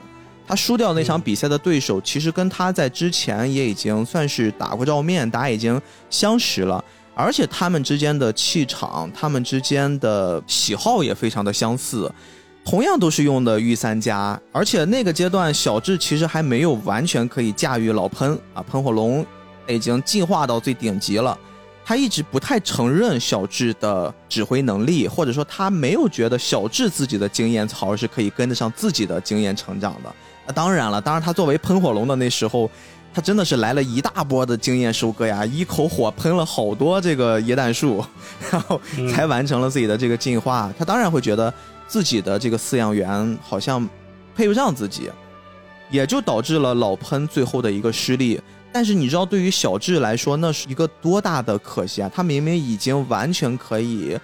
[0.48, 5.80] 他输掉那场比赛的对手其实跟他在之前也已经算是打过照面，大家已经
[6.10, 6.84] 相识了，
[7.14, 12.11] 而且他们之间的气场，他们之间的喜好也非常的相似。
[12.64, 19.26] 同样都是用的御三家，而且那个阶段小智其实还没有完全可以驾驭老喷啊，喷火龙
[19.68, 21.38] 已经进化到最顶级了。
[21.92, 30.10] 他一直不太承认小智的指挥能力，或者说他没有觉得小智自己的经验槽是可以跟得上自己的经验成长的。
[30.48, 32.72] 那当然了，当然他作为喷火龙的那时候，
[33.14, 38.02] 他真的是来了一大波的经验收割呀，一口火喷了好多这个椰蛋树，
[38.50, 38.80] 然后
[39.14, 40.74] 才完成了自己的这个进化。
[40.80, 41.54] 他当然会觉得。
[41.90, 43.86] 自己的这个饲养员好像
[44.34, 45.12] 配不上自己，
[45.90, 48.40] 也就导致了老喷最后的一个失利。
[48.73, 52.10] 但是你知道，对于小智来说，那是一个多大的可惜啊！
[52.14, 54.18] 他明明已经完全可以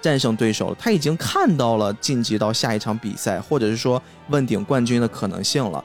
[0.00, 5.84] 战胜对手了，他已经看到了晋级到下一场比赛，或者是说问鼎冠军的可能性了。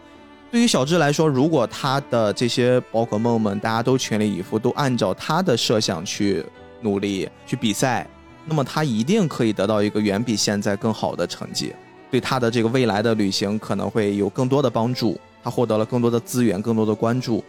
[0.49, 6.44] 对于小智来说，如果他的这些宝可梦们大家都全力以赴，都按照他的设想去
[6.81, 8.07] 努力去比赛。
[8.45, 11.76] 那么他一定可以得到一个远比现在更好的成绩，
[12.10, 15.19] 对他的这个未来的旅行可能会有更多的帮助。
[15.44, 17.44] 他获得了更多的资源，更多的关注，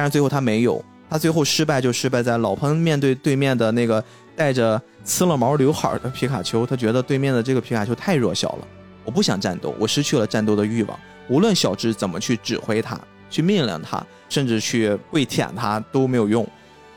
[0.00, 4.02] 但是最后他没有，他最后失败就失败在老喷面对对面的那个
[4.34, 8.66] 带着呲了毛刘海的皮卡丘，他觉得对面的这个皮卡丘太弱小了，
[9.04, 10.98] 我不想战斗，我失去了战斗的欲望。
[11.28, 12.98] 无论小智怎么去指挥他，
[13.28, 16.48] 去命令他，甚至去跪舔他都没有用，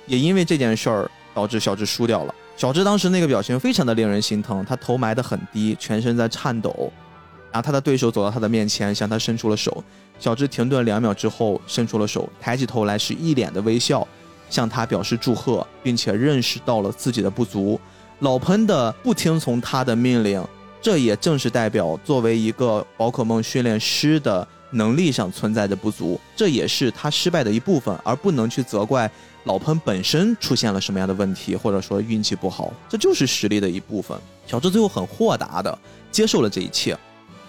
[0.07, 2.33] 也因为这件事儿导致小智输掉了。
[2.55, 6.89] 小智当时那个表情非常的令人心疼，他头埋得很低，全身在颤抖。
[7.51, 9.83] 然后他的对手走到他的面前，向他伸出了手。
[10.23, 14.07] 小智停顿两秒之后，伸出了手，抬起头来，是一脸的微笑，
[14.49, 17.77] 向他表示祝贺，并且认识到了自己的不足。
[18.19, 20.41] 老喷的不听从他的命令，
[20.81, 29.11] 这也正是代表作为一个宝可梦训练师的能力上存在着不足，这也是他失败的一部分，而不能去责怪
[29.43, 34.17] 老喷本身出现了什么样的问题，或者说运气不好，这就是实力的一部分。
[34.47, 35.77] 小智最后很豁达的
[36.13, 36.97] 接受了这一切。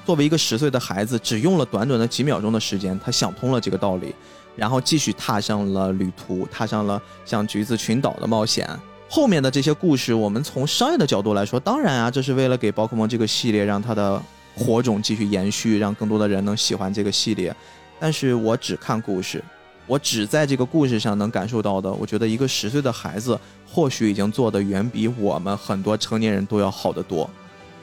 [0.04, 4.14] 作为一个十岁的孩子，只用了短短的几秒钟的时间，他想通了这个道理，
[4.54, 8.68] 然后继续踏上了旅途，踏上了像橘子群岛的冒险。
[9.08, 14.20] 后面的这些故事，我们从商业的角度来说，当然啊，这是为了给宝可梦这个系列让它的
[14.54, 17.54] 火种继续延续，让更多的人能喜欢这个系列。
[17.98, 19.42] 但是我只看故事，
[19.86, 23.38] 我只在这个故事上能感受到的，我觉得一个十岁的孩子
[23.70, 27.30] 或许已经做的远比我们很多成年人都要好得多，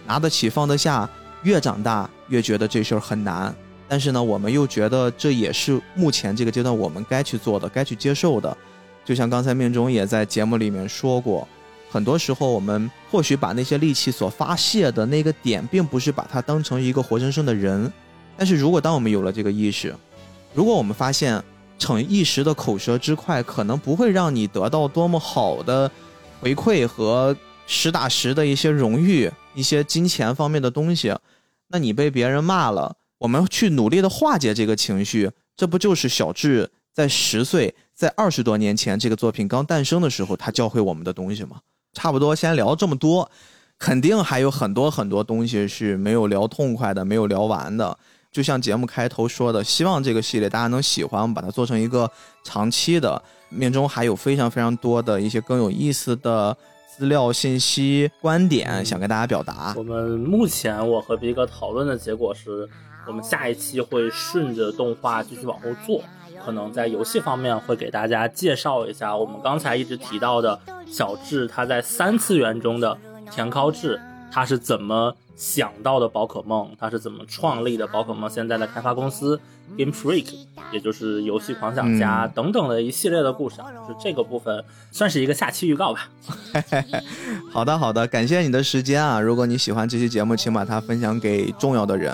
[0.06, 1.10] 拿得起放得下。
[1.44, 3.54] 越长大越觉得这事儿很难，
[3.88, 8.56] 但是呢，我们又觉得这也是目前这个阶段我们该去做的、该去接受的。
[9.04, 11.48] 就像刚才命中也在节目里面说过，
[11.90, 17.92] 很多时候我们或许把那些戾气所发泄的那个点，并不是把它当成一个活生生的人。
[18.38, 19.96] 但是如果当我们有了这个意识，
[20.54, 21.44] 如果我们发现
[21.80, 25.90] 逞一时的口舌之快，可能不会让你得到多么好的
[26.40, 27.36] 回馈和
[27.66, 31.12] 实打实的一些荣誉、一些金钱方面的东西。
[31.72, 41.62] 那你被别人骂了，我们去努力的化解这个情绪，这不就是小智在十岁，在二十多年前这个作品刚诞生的时候，他教会我们的东西吗？
[41.94, 43.32] 差不多，先聊这么多，
[43.80, 47.98] 肯定还有很多很多东西是没有聊痛快的，没有聊完的。
[48.32, 52.10] 就像节目开头说的，希望这个系列大家能喜欢，我们把它做成一个
[52.44, 56.58] 长期的，面中还有非常非常多的一些更有意思的。
[57.02, 59.74] 资料信息观点想跟大家表达。
[59.76, 62.70] 我们目前我和 B 哥讨论的结果是，
[63.08, 66.04] 我们下一期会顺着动画继续往后做，
[66.46, 72.96] 可能在游戏方面会给大家介绍一下我们刚才一直提到的小智他在三次元中的
[73.32, 74.00] 田尻智，
[74.32, 79.42] 他是怎么想到的宝可梦，他是怎么创立的宝可梦现在的开发公司。
[79.76, 80.28] Game Freak，
[80.72, 86.08] 也就是游戏狂想家等等的一系列的故事，就是这个部分算是一个下期预告吧。
[87.52, 89.20] 好的，好的，感谢你的时间啊！
[89.20, 92.14] 如果你喜欢这期节目，请把它分享给重要的人。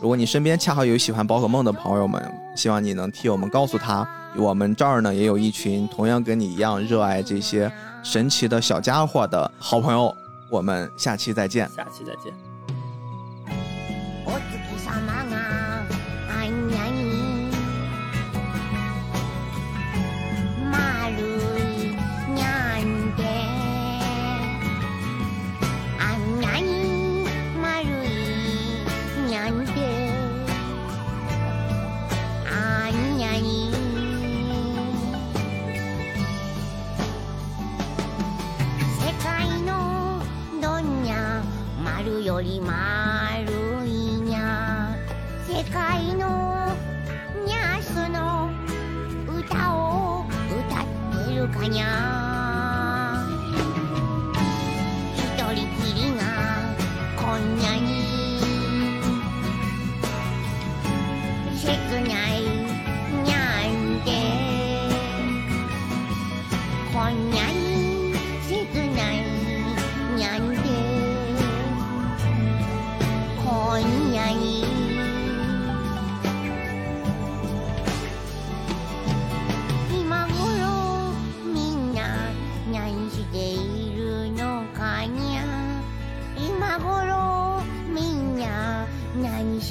[0.00, 2.22] 如果你身边恰好有喜欢宝可梦的朋友们，
[2.54, 7.72] 希望你能替我们告诉他，我们这儿呢也有一群同样跟你一样热爱这些
[8.04, 10.14] 神奇的小家伙的好朋友。
[10.48, 12.47] 我们下期再见，下期再见。
[42.38, 44.94] より丸いにゃ
[45.48, 46.72] 世界の
[47.44, 48.48] ニャースの
[49.26, 50.24] 歌を
[50.70, 52.17] 歌ってるかにゃ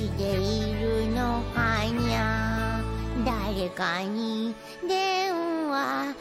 [0.07, 2.81] 何しているのはにゃ。
[3.25, 4.55] 誰かに
[4.87, 5.33] 電
[5.69, 6.15] 話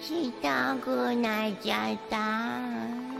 [0.00, 3.13] したくなっちゃった。